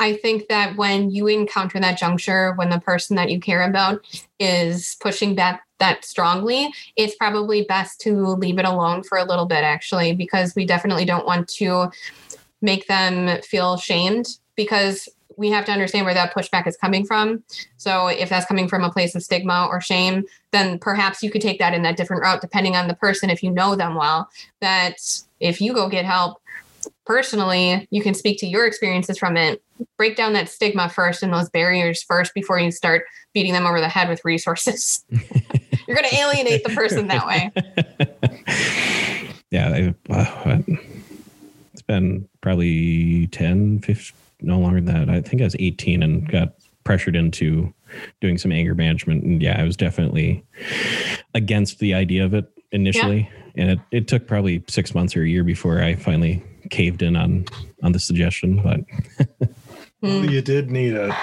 I 0.00 0.14
think 0.14 0.48
that 0.48 0.76
when 0.76 1.10
you 1.10 1.28
encounter 1.28 1.78
that 1.78 1.98
juncture, 1.98 2.54
when 2.54 2.70
the 2.70 2.80
person 2.80 3.16
that 3.16 3.30
you 3.30 3.38
care 3.38 3.62
about 3.62 4.04
is 4.38 4.96
pushing 5.00 5.34
back 5.34 5.62
that 5.80 6.04
strongly, 6.04 6.72
it's 6.96 7.16
probably 7.16 7.62
best 7.62 8.00
to 8.02 8.14
leave 8.14 8.58
it 8.58 8.64
alone 8.64 9.02
for 9.02 9.18
a 9.18 9.24
little 9.24 9.46
bit, 9.46 9.64
actually, 9.64 10.14
because 10.14 10.54
we 10.54 10.64
definitely 10.64 11.04
don't 11.04 11.26
want 11.26 11.48
to 11.48 11.90
make 12.62 12.86
them 12.86 13.40
feel 13.42 13.76
shamed 13.76 14.26
because 14.54 15.08
we 15.36 15.50
have 15.50 15.64
to 15.64 15.72
understand 15.72 16.04
where 16.04 16.14
that 16.14 16.34
pushback 16.34 16.66
is 16.66 16.76
coming 16.76 17.06
from. 17.06 17.42
So 17.78 18.08
if 18.08 18.28
that's 18.28 18.44
coming 18.44 18.68
from 18.68 18.84
a 18.84 18.92
place 18.92 19.14
of 19.14 19.22
stigma 19.22 19.66
or 19.70 19.80
shame, 19.80 20.24
then 20.52 20.78
perhaps 20.78 21.22
you 21.22 21.30
could 21.30 21.40
take 21.40 21.58
that 21.60 21.72
in 21.72 21.82
that 21.82 21.96
different 21.96 22.22
route, 22.22 22.42
depending 22.42 22.76
on 22.76 22.88
the 22.88 22.94
person, 22.94 23.30
if 23.30 23.42
you 23.42 23.50
know 23.50 23.74
them 23.74 23.94
well. 23.94 24.28
That 24.60 24.96
if 25.40 25.60
you 25.60 25.72
go 25.72 25.88
get 25.88 26.04
help, 26.04 26.42
personally, 27.06 27.88
you 27.90 28.02
can 28.02 28.12
speak 28.12 28.38
to 28.40 28.46
your 28.46 28.66
experiences 28.66 29.18
from 29.18 29.38
it, 29.38 29.62
break 29.96 30.14
down 30.14 30.34
that 30.34 30.50
stigma 30.50 30.90
first 30.90 31.22
and 31.22 31.32
those 31.32 31.48
barriers 31.48 32.02
first 32.02 32.34
before 32.34 32.60
you 32.60 32.70
start 32.70 33.04
beating 33.32 33.52
them 33.52 33.66
over 33.66 33.80
the 33.80 33.88
head 33.88 34.08
with 34.08 34.24
resources. 34.24 35.04
You're 35.90 36.00
going 36.00 36.08
to 36.08 36.16
alienate 36.18 36.62
the 36.62 36.70
person 36.70 37.08
that 37.08 37.26
way. 37.26 37.50
yeah. 39.50 39.90
Uh, 40.08 40.58
it's 41.72 41.82
been 41.82 42.28
probably 42.40 43.26
10, 43.26 43.80
15, 43.80 44.16
no 44.42 44.60
longer 44.60 44.80
than 44.80 45.08
that. 45.08 45.10
I 45.12 45.20
think 45.20 45.42
I 45.42 45.46
was 45.46 45.56
18 45.58 46.04
and 46.04 46.30
got 46.30 46.52
pressured 46.84 47.16
into 47.16 47.74
doing 48.20 48.38
some 48.38 48.52
anger 48.52 48.76
management. 48.76 49.24
And 49.24 49.42
yeah, 49.42 49.60
I 49.60 49.64
was 49.64 49.76
definitely 49.76 50.44
against 51.34 51.80
the 51.80 51.94
idea 51.94 52.24
of 52.24 52.34
it 52.34 52.48
initially. 52.70 53.28
Yeah. 53.56 53.62
And 53.62 53.70
it, 53.72 53.80
it 53.90 54.06
took 54.06 54.28
probably 54.28 54.62
six 54.68 54.94
months 54.94 55.16
or 55.16 55.22
a 55.24 55.28
year 55.28 55.42
before 55.42 55.82
I 55.82 55.96
finally 55.96 56.40
caved 56.70 57.02
in 57.02 57.16
on 57.16 57.46
on 57.82 57.90
the 57.90 57.98
suggestion, 57.98 58.62
but 58.62 59.48
well, 60.00 60.24
you 60.24 60.40
did 60.40 60.70
need 60.70 60.94
it. 60.94 61.10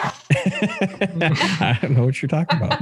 I 1.61 1.79
don't 1.81 1.97
know 1.97 2.05
what 2.05 2.21
you're 2.21 2.29
talking 2.29 2.61
about. 2.61 2.79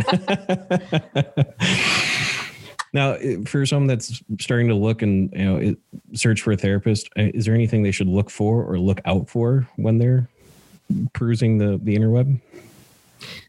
now, 2.93 3.17
for 3.45 3.65
someone 3.65 3.87
that's 3.87 4.21
starting 4.39 4.67
to 4.67 4.75
look 4.75 5.01
and 5.01 5.31
you 5.33 5.45
know 5.45 5.75
search 6.13 6.41
for 6.41 6.51
a 6.51 6.57
therapist, 6.57 7.09
uh, 7.17 7.29
is 7.33 7.45
there 7.45 7.55
anything 7.55 7.83
they 7.83 7.91
should 7.91 8.07
look 8.07 8.29
for 8.29 8.63
or 8.63 8.77
look 8.77 8.99
out 9.05 9.29
for 9.29 9.67
when 9.77 9.97
they're 9.97 10.27
perusing 11.13 11.57
the 11.57 11.79
the 11.81 11.95
interweb? 11.95 12.39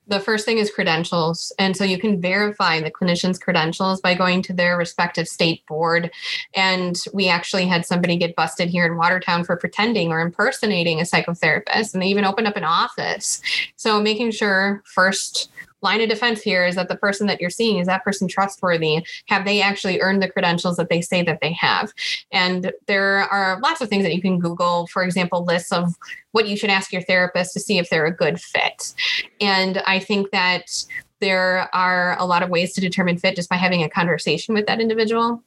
The 0.09 0.21
first 0.21 0.45
thing 0.45 0.59
is 0.59 0.71
credentials. 0.71 1.53
And 1.59 1.77
so 1.77 1.85
you 1.85 1.99
can 1.99 2.21
verify 2.21 2.81
the 2.81 2.91
clinician's 2.91 3.39
credentials 3.39 4.01
by 4.01 4.15
going 4.15 4.43
to 4.43 4.53
their 4.53 4.77
respective 4.77 5.27
state 5.27 5.67
board. 5.67 6.11
And 6.55 6.97
we 7.13 7.29
actually 7.29 7.67
had 7.67 7.85
somebody 7.85 8.17
get 8.17 8.37
busted 8.37 8.69
here 8.69 8.87
in 8.87 8.97
Watertown 8.97 9.45
for 9.45 9.57
pretending 9.57 10.13
or 10.13 10.21
impersonating 10.21 11.01
a 11.01 11.05
psychotherapist. 11.05 11.93
And 11.93 12.03
they 12.03 12.07
even 12.07 12.25
opened 12.25 12.47
up 12.47 12.57
an 12.57 12.65
office. 12.65 13.41
So 13.77 14.01
making 14.01 14.31
sure 14.31 14.83
first 14.85 15.51
line 15.83 16.01
of 16.01 16.09
defense 16.09 16.41
here 16.41 16.67
is 16.67 16.75
that 16.75 16.89
the 16.89 16.97
person 16.97 17.27
that 17.27 17.41
you're 17.41 17.51
seeing 17.51 17.79
is 17.79 17.87
that 17.87 18.05
person 18.05 18.29
trustworthy? 18.29 19.07
Have 19.29 19.45
they 19.45 19.61
actually 19.61 20.01
earned 20.01 20.23
the 20.23 20.31
credentials 20.31 20.77
that 20.77 20.89
they 20.89 21.01
say 21.01 21.23
that 21.23 21.41
they 21.41 21.53
have? 21.53 21.93
And 22.33 22.73
there 22.87 23.19
are 23.31 23.61
lots 23.61 23.81
of 23.81 23.89
things 23.89 24.05
that 24.05 24.15
you 24.15 24.23
can 24.23 24.39
google 24.39 24.87
for 24.89 25.03
example 25.03 25.45
lists 25.45 25.73
of 25.73 25.95
what 26.33 26.49
you 26.49 26.57
should 26.57 26.71
ask 26.71 26.93
your 26.93 27.03
therapist 27.03 27.53
to 27.55 27.61
see 27.61 27.79
if 27.79 27.89
they're 27.91 28.07
a 28.07 28.15
good 28.15 28.41
fit. 28.41 28.95
And 29.41 29.83
i 29.87 29.99
think 29.99 30.31
that 30.31 30.85
there 31.21 31.75
are 31.75 32.19
a 32.19 32.27
lot 32.27 32.43
of 32.43 32.51
ways 32.51 32.75
to 32.75 32.81
determine 32.81 33.19
fit 33.19 33.37
just 33.37 33.49
by 33.49 33.57
having 33.57 33.83
a 33.83 33.89
conversation 33.89 34.55
with 34.55 34.67
that 34.67 34.81
individual. 34.81 35.43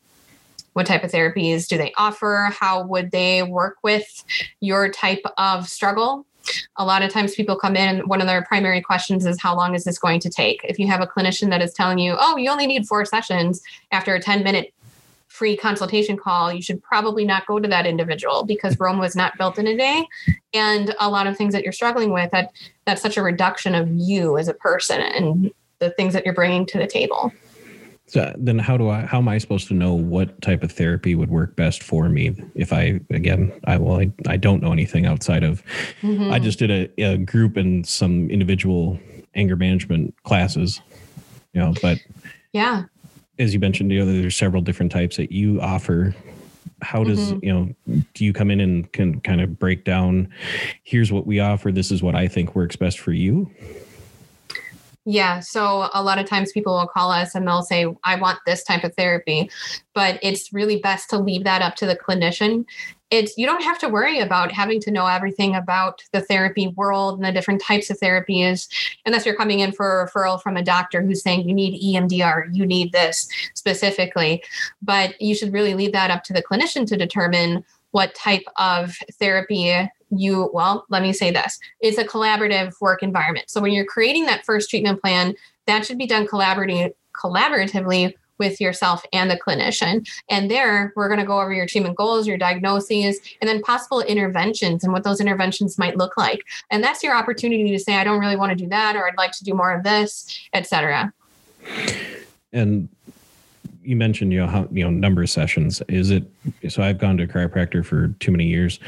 What 0.73 0.85
type 0.85 1.03
of 1.03 1.11
therapies 1.11 1.67
do 1.67 1.77
they 1.77 1.93
offer? 1.97 2.49
How 2.57 2.85
would 2.85 3.11
they 3.11 3.43
work 3.43 3.77
with 3.83 4.23
your 4.59 4.89
type 4.89 5.23
of 5.37 5.67
struggle 5.67 6.25
a 6.77 6.85
lot 6.85 7.01
of 7.01 7.11
times 7.11 7.35
people 7.35 7.55
come 7.55 7.75
in 7.75 7.99
one 8.07 8.21
of 8.21 8.27
their 8.27 8.43
primary 8.43 8.81
questions 8.81 9.25
is 9.25 9.39
how 9.41 9.55
long 9.55 9.75
is 9.75 9.83
this 9.83 9.99
going 9.99 10.19
to 10.21 10.29
take? 10.29 10.61
If 10.63 10.79
you 10.79 10.87
have 10.87 11.01
a 11.01 11.07
clinician 11.07 11.49
that 11.49 11.61
is 11.61 11.73
telling 11.73 11.99
you 11.99 12.15
oh 12.19 12.37
you 12.37 12.49
only 12.49 12.67
need 12.67 12.87
four 12.87 13.05
sessions 13.05 13.61
after 13.91 14.15
a 14.15 14.19
10 14.19 14.43
minute 14.43 14.73
free 15.27 15.55
consultation 15.55 16.17
call 16.17 16.51
you 16.51 16.61
should 16.61 16.81
probably 16.81 17.23
not 17.23 17.45
go 17.45 17.59
to 17.59 17.67
that 17.67 17.85
individual 17.85 18.43
because 18.43 18.79
rome 18.79 18.99
was 18.99 19.15
not 19.15 19.37
built 19.37 19.57
in 19.57 19.67
a 19.67 19.77
day 19.77 20.05
and 20.53 20.93
a 20.99 21.09
lot 21.09 21.27
of 21.27 21.37
things 21.37 21.53
that 21.53 21.63
you're 21.63 21.71
struggling 21.71 22.11
with 22.11 22.29
that 22.31 22.51
that's 22.85 23.01
such 23.01 23.15
a 23.15 23.21
reduction 23.21 23.75
of 23.75 23.87
you 23.91 24.37
as 24.37 24.47
a 24.47 24.53
person 24.53 24.99
and 24.99 25.51
the 25.77 25.91
things 25.91 26.13
that 26.13 26.25
you're 26.25 26.33
bringing 26.33 26.65
to 26.65 26.77
the 26.77 26.87
table 26.87 27.31
so 28.09 28.33
then 28.37 28.57
how 28.57 28.75
do 28.75 28.89
I 28.89 29.05
how 29.05 29.19
am 29.19 29.27
I 29.27 29.37
supposed 29.37 29.67
to 29.67 29.73
know 29.73 29.93
what 29.93 30.41
type 30.41 30.63
of 30.63 30.71
therapy 30.71 31.13
would 31.15 31.29
work 31.29 31.55
best 31.55 31.83
for 31.83 32.09
me 32.09 32.35
if 32.55 32.73
I 32.73 32.99
again 33.11 33.51
I 33.65 33.77
well 33.77 33.99
I, 33.99 34.11
I 34.27 34.35
don't 34.35 34.61
know 34.61 34.71
anything 34.71 35.05
outside 35.05 35.43
of 35.43 35.63
mm-hmm. 36.01 36.31
I 36.31 36.39
just 36.39 36.59
did 36.59 36.71
a, 36.71 37.01
a 37.01 37.17
group 37.17 37.55
and 37.55 37.85
some 37.87 38.29
individual 38.29 38.99
anger 39.35 39.55
management 39.55 40.15
classes 40.23 40.81
you 41.53 41.61
know 41.61 41.73
but 41.81 41.99
yeah 42.51 42.83
as 43.37 43.53
you 43.53 43.59
mentioned 43.59 43.91
you 43.91 43.99
know 43.99 44.05
there's 44.05 44.35
several 44.35 44.61
different 44.61 44.91
types 44.91 45.17
that 45.17 45.31
you 45.31 45.61
offer 45.61 46.15
how 46.81 47.03
does 47.03 47.33
mm-hmm. 47.33 47.45
you 47.45 47.53
know 47.53 48.03
do 48.15 48.25
you 48.25 48.33
come 48.33 48.49
in 48.49 48.59
and 48.59 48.91
can 48.91 49.21
kind 49.21 49.39
of 49.41 49.59
break 49.59 49.83
down 49.83 50.27
here's 50.83 51.11
what 51.11 51.27
we 51.27 51.39
offer 51.39 51.71
this 51.71 51.91
is 51.91 52.01
what 52.01 52.15
I 52.15 52.27
think 52.27 52.55
works 52.55 52.75
best 52.75 52.99
for 52.99 53.11
you 53.11 53.51
yeah. 55.09 55.39
So 55.39 55.89
a 55.95 56.03
lot 56.03 56.19
of 56.19 56.27
times 56.27 56.51
people 56.51 56.77
will 56.77 56.85
call 56.85 57.09
us 57.09 57.33
and 57.33 57.47
they'll 57.47 57.63
say, 57.63 57.87
I 58.03 58.15
want 58.15 58.37
this 58.45 58.63
type 58.63 58.83
of 58.83 58.93
therapy. 58.93 59.49
But 59.95 60.19
it's 60.21 60.53
really 60.53 60.77
best 60.77 61.09
to 61.09 61.17
leave 61.17 61.43
that 61.45 61.63
up 61.63 61.75
to 61.77 61.87
the 61.87 61.95
clinician. 61.95 62.63
It's 63.09 63.35
you 63.35 63.47
don't 63.47 63.63
have 63.63 63.79
to 63.79 63.89
worry 63.89 64.19
about 64.19 64.51
having 64.51 64.79
to 64.81 64.91
know 64.91 65.07
everything 65.07 65.55
about 65.55 66.03
the 66.13 66.21
therapy 66.21 66.67
world 66.67 67.15
and 67.15 67.25
the 67.25 67.31
different 67.31 67.59
types 67.59 67.89
of 67.89 67.99
therapies, 67.99 68.67
unless 69.03 69.25
you're 69.25 69.35
coming 69.35 69.61
in 69.61 69.71
for 69.71 70.03
a 70.03 70.07
referral 70.07 70.39
from 70.39 70.57
a 70.57 70.63
doctor 70.63 71.01
who's 71.01 71.23
saying 71.23 71.49
you 71.49 71.55
need 71.55 71.81
EMDR, 71.81 72.55
you 72.55 72.67
need 72.67 72.91
this 72.91 73.27
specifically. 73.55 74.43
But 74.83 75.19
you 75.19 75.33
should 75.33 75.53
really 75.53 75.73
leave 75.73 75.93
that 75.93 76.11
up 76.11 76.23
to 76.25 76.33
the 76.33 76.43
clinician 76.43 76.85
to 76.85 76.95
determine 76.95 77.65
what 77.89 78.13
type 78.13 78.43
of 78.57 78.95
therapy 79.13 79.89
you 80.11 80.49
well 80.53 80.85
let 80.89 81.01
me 81.01 81.13
say 81.13 81.31
this 81.31 81.59
it's 81.81 81.97
a 81.97 82.03
collaborative 82.03 82.73
work 82.81 83.03
environment 83.03 83.49
so 83.49 83.61
when 83.61 83.71
you're 83.71 83.85
creating 83.85 84.25
that 84.25 84.45
first 84.45 84.69
treatment 84.69 85.01
plan 85.01 85.33
that 85.67 85.85
should 85.85 85.97
be 85.97 86.07
done 86.07 86.25
collaborating 86.25 86.91
collaboratively 87.15 88.13
with 88.39 88.59
yourself 88.59 89.05
and 89.13 89.29
the 89.29 89.37
clinician. 89.37 90.07
And 90.29 90.49
there, 90.49 90.93
we're 90.95 91.09
going 91.09 91.19
to 91.19 91.25
go 91.25 91.39
over 91.39 91.53
your 91.53 91.67
treatment 91.67 91.97
goals, 91.97 92.25
your 92.25 92.37
diagnoses, 92.37 93.19
and 93.41 93.47
then 93.47 93.61
possible 93.61 94.01
interventions 94.01 94.83
and 94.83 94.93
what 94.93 95.03
those 95.03 95.19
interventions 95.19 95.77
might 95.77 95.97
look 95.97 96.17
like. 96.17 96.41
And 96.71 96.83
that's 96.83 97.03
your 97.03 97.15
opportunity 97.15 97.69
to 97.69 97.79
say, 97.79 97.95
I 97.95 98.03
don't 98.03 98.19
really 98.19 98.37
want 98.37 98.51
to 98.51 98.55
do 98.55 98.67
that, 98.69 98.95
or 98.95 99.05
I'd 99.05 99.17
like 99.17 99.33
to 99.33 99.43
do 99.43 99.53
more 99.53 99.73
of 99.73 99.83
this, 99.83 100.39
etc. 100.53 101.13
And 102.53 102.89
you 103.83 103.95
mentioned 103.95 104.31
you 104.31 104.39
know 104.39 104.47
how 104.47 104.67
you 104.71 104.83
know 104.83 104.89
number 104.89 105.23
of 105.23 105.29
sessions 105.29 105.81
is 105.87 106.11
it 106.11 106.23
so 106.67 106.83
i've 106.83 106.99
gone 106.99 107.17
to 107.17 107.23
a 107.23 107.27
chiropractor 107.27 107.83
for 107.83 108.09
too 108.19 108.31
many 108.31 108.45
years 108.45 108.79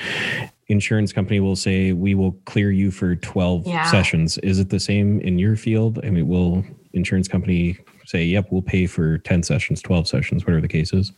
insurance 0.72 1.12
company 1.14 1.40
will 1.40 1.56
say 1.56 1.92
we 1.92 2.16
will 2.16 2.32
clear 2.46 2.72
you 2.72 2.92
for 2.92 3.16
12 3.16 3.68
yeah. 3.68 3.90
sessions. 3.92 4.38
Is 4.40 4.60
it 4.60 4.70
the 4.70 4.80
same 4.80 5.20
in 5.22 5.38
your 5.38 5.56
field? 5.56 6.00
I 6.04 6.10
mean 6.10 6.28
will 6.28 6.64
insurance 6.94 7.28
company 7.28 7.78
say 8.06 8.24
yep 8.24 8.48
we'll 8.52 8.62
pay 8.62 8.86
for 8.86 9.18
10 9.20 9.44
sessions 9.44 9.82
12 9.82 10.08
sessions 10.08 10.46
whatever 10.46 10.62
the 10.62 10.68
case 10.68 10.92
is 10.94 11.12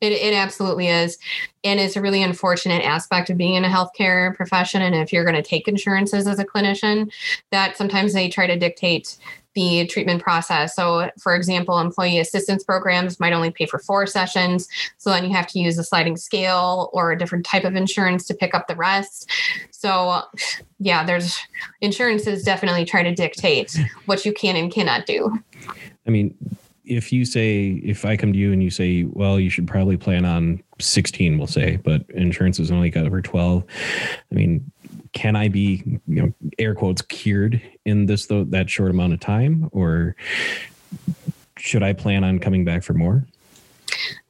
it, 0.00 0.12
it 0.12 0.34
absolutely 0.34 0.88
is. 0.88 1.18
And 1.62 1.78
it's 1.78 1.96
a 1.96 2.00
really 2.00 2.22
unfortunate 2.22 2.82
aspect 2.82 3.30
of 3.30 3.36
being 3.36 3.54
in 3.54 3.64
a 3.64 3.68
healthcare 3.68 4.34
profession. 4.34 4.82
And 4.82 4.94
if 4.94 5.12
you're 5.12 5.24
going 5.24 5.36
to 5.36 5.42
take 5.42 5.68
insurances 5.68 6.26
as 6.26 6.38
a 6.38 6.44
clinician, 6.44 7.12
that 7.50 7.76
sometimes 7.76 8.12
they 8.12 8.28
try 8.28 8.46
to 8.46 8.58
dictate 8.58 9.18
the 9.54 9.84
treatment 9.86 10.22
process. 10.22 10.76
So, 10.76 11.10
for 11.18 11.34
example, 11.34 11.78
employee 11.78 12.20
assistance 12.20 12.62
programs 12.62 13.18
might 13.18 13.32
only 13.32 13.50
pay 13.50 13.66
for 13.66 13.80
four 13.80 14.06
sessions. 14.06 14.68
So 14.98 15.10
then 15.10 15.24
you 15.24 15.32
have 15.32 15.48
to 15.48 15.58
use 15.58 15.76
a 15.76 15.84
sliding 15.84 16.16
scale 16.16 16.88
or 16.92 17.10
a 17.10 17.18
different 17.18 17.44
type 17.44 17.64
of 17.64 17.74
insurance 17.74 18.26
to 18.28 18.34
pick 18.34 18.54
up 18.54 18.68
the 18.68 18.76
rest. 18.76 19.28
So, 19.70 20.22
yeah, 20.78 21.04
there's 21.04 21.36
insurances 21.80 22.44
definitely 22.44 22.84
try 22.84 23.02
to 23.02 23.14
dictate 23.14 23.76
what 24.06 24.24
you 24.24 24.32
can 24.32 24.54
and 24.54 24.70
cannot 24.70 25.06
do. 25.06 25.36
I 26.06 26.10
mean, 26.10 26.34
if 26.90 27.12
you 27.12 27.24
say 27.24 27.80
if 27.84 28.04
I 28.04 28.16
come 28.16 28.32
to 28.32 28.38
you 28.38 28.52
and 28.52 28.62
you 28.62 28.70
say, 28.70 29.04
well, 29.04 29.38
you 29.38 29.48
should 29.48 29.68
probably 29.68 29.96
plan 29.96 30.24
on 30.24 30.60
16, 30.80 31.38
we'll 31.38 31.46
say, 31.46 31.76
but 31.76 32.04
insurance 32.10 32.58
is 32.58 32.72
only 32.72 32.90
got 32.90 33.06
over 33.06 33.22
12. 33.22 33.62
I 34.30 34.34
mean, 34.34 34.70
can 35.12 35.36
I 35.36 35.48
be, 35.48 36.00
you 36.08 36.22
know, 36.22 36.34
air 36.58 36.74
quotes 36.74 37.00
cured 37.02 37.62
in 37.84 38.06
this 38.06 38.26
though 38.26 38.42
that 38.44 38.68
short 38.68 38.90
amount 38.90 39.12
of 39.12 39.20
time, 39.20 39.68
or 39.72 40.16
should 41.56 41.84
I 41.84 41.92
plan 41.92 42.24
on 42.24 42.40
coming 42.40 42.64
back 42.64 42.82
for 42.82 42.94
more? 42.94 43.24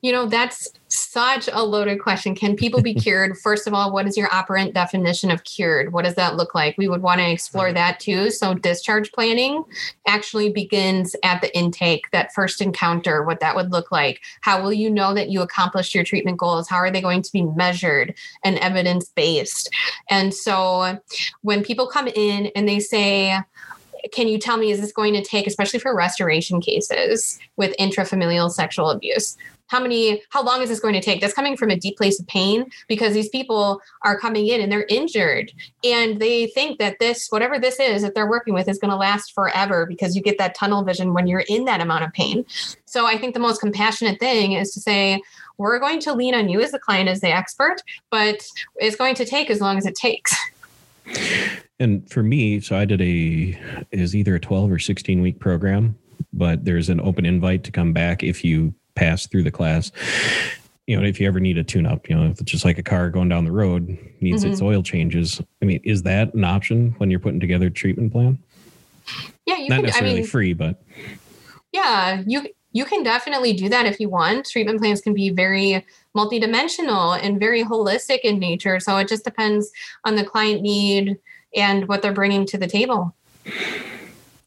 You 0.02 0.12
know, 0.12 0.26
that's 0.26 0.68
such 0.88 1.48
a 1.52 1.62
loaded 1.62 2.00
question. 2.00 2.34
Can 2.34 2.56
people 2.56 2.82
be 2.82 2.94
cured? 3.00 3.38
First 3.38 3.66
of 3.66 3.74
all, 3.74 3.92
what 3.92 4.06
is 4.06 4.16
your 4.16 4.32
operant 4.32 4.74
definition 4.74 5.30
of 5.30 5.44
cured? 5.44 5.92
What 5.92 6.04
does 6.04 6.14
that 6.16 6.36
look 6.36 6.54
like? 6.54 6.76
We 6.78 6.88
would 6.88 7.02
want 7.02 7.20
to 7.20 7.30
explore 7.30 7.72
that 7.72 8.00
too. 8.00 8.30
So, 8.30 8.54
discharge 8.54 9.12
planning 9.12 9.64
actually 10.06 10.50
begins 10.50 11.14
at 11.22 11.40
the 11.40 11.56
intake, 11.56 12.10
that 12.12 12.32
first 12.34 12.60
encounter, 12.60 13.22
what 13.24 13.40
that 13.40 13.54
would 13.56 13.70
look 13.70 13.92
like. 13.92 14.20
How 14.40 14.62
will 14.62 14.72
you 14.72 14.90
know 14.90 15.14
that 15.14 15.30
you 15.30 15.42
accomplished 15.42 15.94
your 15.94 16.04
treatment 16.04 16.38
goals? 16.38 16.68
How 16.68 16.76
are 16.76 16.90
they 16.90 17.00
going 17.00 17.22
to 17.22 17.32
be 17.32 17.42
measured 17.42 18.14
and 18.44 18.58
evidence 18.58 19.10
based? 19.10 19.70
And 20.08 20.34
so, 20.34 20.98
when 21.42 21.62
people 21.62 21.86
come 21.86 22.08
in 22.08 22.46
and 22.56 22.68
they 22.68 22.80
say, 22.80 23.38
can 24.12 24.28
you 24.28 24.38
tell 24.38 24.56
me 24.56 24.70
is 24.70 24.80
this 24.80 24.92
going 24.92 25.12
to 25.12 25.22
take 25.22 25.46
especially 25.46 25.78
for 25.78 25.94
restoration 25.94 26.60
cases 26.60 27.38
with 27.56 27.76
intrafamilial 27.78 28.50
sexual 28.50 28.90
abuse 28.90 29.36
how 29.70 29.80
many 29.80 30.22
how 30.30 30.42
long 30.42 30.60
is 30.62 30.68
this 30.68 30.80
going 30.80 30.94
to 30.94 31.00
take? 31.00 31.20
That's 31.20 31.32
coming 31.32 31.56
from 31.56 31.70
a 31.70 31.76
deep 31.76 31.96
place 31.96 32.18
of 32.20 32.26
pain 32.26 32.70
because 32.88 33.14
these 33.14 33.28
people 33.28 33.80
are 34.02 34.18
coming 34.18 34.48
in 34.48 34.60
and 34.60 34.70
they're 34.70 34.86
injured. 34.88 35.52
And 35.84 36.20
they 36.20 36.48
think 36.48 36.78
that 36.80 36.98
this 36.98 37.28
whatever 37.30 37.58
this 37.58 37.78
is 37.78 38.02
that 38.02 38.14
they're 38.14 38.28
working 38.28 38.52
with 38.52 38.68
is 38.68 38.78
going 38.78 38.90
to 38.90 38.96
last 38.96 39.32
forever 39.32 39.86
because 39.86 40.16
you 40.16 40.22
get 40.22 40.38
that 40.38 40.56
tunnel 40.56 40.82
vision 40.82 41.14
when 41.14 41.28
you're 41.28 41.44
in 41.48 41.64
that 41.66 41.80
amount 41.80 42.04
of 42.04 42.12
pain. 42.12 42.44
So 42.84 43.06
i 43.06 43.16
think 43.16 43.34
the 43.34 43.40
most 43.40 43.60
compassionate 43.60 44.18
thing 44.18 44.52
is 44.52 44.74
to 44.74 44.80
say 44.80 45.22
we're 45.56 45.78
going 45.78 46.00
to 46.00 46.14
lean 46.14 46.34
on 46.34 46.48
you 46.48 46.60
as 46.60 46.72
the 46.72 46.78
client 46.78 47.08
as 47.08 47.20
the 47.20 47.28
expert 47.28 47.76
but 48.10 48.44
it's 48.76 48.96
going 48.96 49.14
to 49.14 49.24
take 49.24 49.50
as 49.50 49.60
long 49.60 49.78
as 49.78 49.86
it 49.86 49.94
takes. 49.94 50.34
And 51.80 52.06
for 52.10 52.22
me 52.22 52.60
so 52.60 52.76
i 52.76 52.84
did 52.84 53.00
a 53.00 53.58
is 53.90 54.14
either 54.14 54.34
a 54.34 54.40
12 54.40 54.70
or 54.70 54.78
16 54.78 55.22
week 55.22 55.38
program 55.38 55.96
but 56.34 56.66
there's 56.66 56.90
an 56.90 57.00
open 57.00 57.24
invite 57.24 57.64
to 57.64 57.72
come 57.72 57.94
back 57.94 58.22
if 58.22 58.44
you 58.44 58.74
pass 58.94 59.26
through 59.26 59.42
the 59.42 59.50
class 59.50 59.92
you 60.90 60.96
know, 60.96 61.06
if 61.06 61.20
you 61.20 61.28
ever 61.28 61.38
need 61.38 61.56
a 61.56 61.62
tune 61.62 61.86
up, 61.86 62.08
you 62.08 62.16
know, 62.16 62.28
if 62.28 62.40
it's 62.40 62.50
just 62.50 62.64
like 62.64 62.76
a 62.76 62.82
car 62.82 63.10
going 63.10 63.28
down 63.28 63.44
the 63.44 63.52
road 63.52 63.96
needs 64.20 64.42
mm-hmm. 64.42 64.52
its 64.52 64.60
oil 64.60 64.82
changes. 64.82 65.40
I 65.62 65.64
mean, 65.64 65.80
is 65.84 66.02
that 66.02 66.34
an 66.34 66.42
option 66.42 66.96
when 66.98 67.12
you're 67.12 67.20
putting 67.20 67.38
together 67.38 67.68
a 67.68 67.70
treatment 67.70 68.10
plan? 68.10 68.40
Yeah, 69.46 69.58
you 69.58 69.68
not 69.68 69.76
can, 69.76 69.84
necessarily 69.84 70.16
I 70.16 70.20
mean, 70.22 70.26
free, 70.26 70.52
but 70.52 70.82
yeah, 71.70 72.24
you 72.26 72.44
you 72.72 72.84
can 72.84 73.04
definitely 73.04 73.52
do 73.52 73.68
that 73.68 73.86
if 73.86 74.00
you 74.00 74.08
want. 74.08 74.46
Treatment 74.46 74.80
plans 74.80 75.00
can 75.00 75.14
be 75.14 75.30
very 75.30 75.86
multidimensional 76.16 77.16
and 77.22 77.38
very 77.38 77.62
holistic 77.62 78.22
in 78.24 78.40
nature. 78.40 78.80
So 78.80 78.96
it 78.96 79.06
just 79.06 79.22
depends 79.22 79.70
on 80.04 80.16
the 80.16 80.24
client 80.24 80.60
need 80.60 81.18
and 81.54 81.86
what 81.86 82.02
they're 82.02 82.12
bringing 82.12 82.46
to 82.46 82.58
the 82.58 82.66
table. 82.66 83.14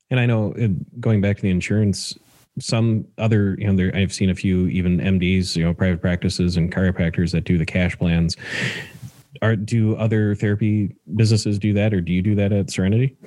And 0.09 0.19
I 0.19 0.25
know 0.25 0.53
uh, 0.61 0.67
going 0.99 1.21
back 1.21 1.37
to 1.37 1.41
the 1.41 1.49
insurance 1.49 2.17
some 2.59 3.05
other, 3.17 3.55
you 3.59 3.67
know, 3.67 3.75
there, 3.75 3.95
I've 3.95 4.13
seen 4.13 4.29
a 4.29 4.35
few 4.35 4.67
even 4.67 4.99
MDs, 4.99 5.55
you 5.55 5.63
know, 5.63 5.73
private 5.73 6.01
practices 6.01 6.57
and 6.57 6.71
chiropractors 6.71 7.31
that 7.31 7.43
do 7.45 7.57
the 7.57 7.65
cash 7.65 7.97
plans. 7.97 8.37
Are 9.41 9.55
do 9.55 9.95
other 9.95 10.35
therapy 10.35 10.95
businesses 11.15 11.57
do 11.57 11.73
that, 11.73 11.93
or 11.93 12.01
do 12.01 12.13
you 12.13 12.21
do 12.21 12.35
that 12.35 12.53
at 12.53 12.69
Serenity? 12.69 13.17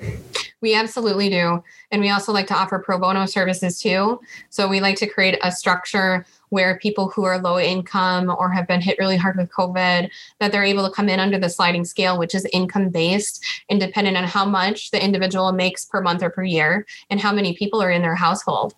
We 0.61 0.73
absolutely 0.73 1.29
do, 1.29 1.61
and 1.91 2.01
we 2.01 2.09
also 2.09 2.31
like 2.31 2.47
to 2.47 2.55
offer 2.55 2.79
pro 2.79 2.97
bono 2.97 3.25
services 3.25 3.79
too. 3.79 4.19
So 4.49 4.67
we 4.67 4.79
like 4.79 4.95
to 4.97 5.07
create 5.07 5.37
a 5.43 5.51
structure 5.51 6.25
where 6.49 6.79
people 6.79 7.09
who 7.09 7.25
are 7.25 7.39
low 7.39 7.59
income 7.59 8.33
or 8.39 8.49
have 8.49 8.67
been 8.67 8.81
hit 8.81 8.97
really 8.97 9.17
hard 9.17 9.35
with 9.37 9.51
COVID, 9.51 10.09
that 10.39 10.51
they're 10.51 10.63
able 10.63 10.87
to 10.87 10.93
come 10.93 11.09
in 11.09 11.19
under 11.19 11.37
the 11.37 11.49
sliding 11.49 11.85
scale, 11.85 12.17
which 12.17 12.33
is 12.33 12.47
income 12.53 12.89
based 12.89 13.45
and 13.69 13.79
dependent 13.79 14.17
on 14.17 14.23
how 14.23 14.45
much 14.45 14.91
the 14.91 15.03
individual 15.03 15.51
makes 15.51 15.85
per 15.85 16.01
month 16.01 16.23
or 16.23 16.29
per 16.29 16.43
year 16.43 16.85
and 17.09 17.19
how 17.19 17.33
many 17.33 17.53
people 17.53 17.81
are 17.81 17.91
in 17.91 18.01
their 18.01 18.15
household. 18.15 18.73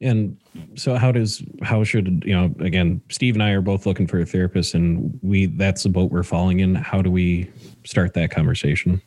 And 0.00 0.36
so 0.74 0.96
how 0.96 1.12
does 1.12 1.42
how 1.62 1.84
should 1.84 2.24
you 2.26 2.34
know 2.34 2.52
again 2.58 3.00
Steve 3.08 3.34
and 3.34 3.42
I 3.42 3.50
are 3.50 3.60
both 3.60 3.86
looking 3.86 4.06
for 4.06 4.18
a 4.20 4.26
therapist 4.26 4.74
and 4.74 5.18
we 5.22 5.46
that's 5.46 5.84
the 5.84 5.88
boat 5.88 6.10
we're 6.10 6.24
falling 6.24 6.60
in. 6.60 6.74
How 6.74 7.02
do 7.02 7.10
we 7.10 7.50
start 7.84 8.14
that 8.14 8.30
conversation? 8.30 9.00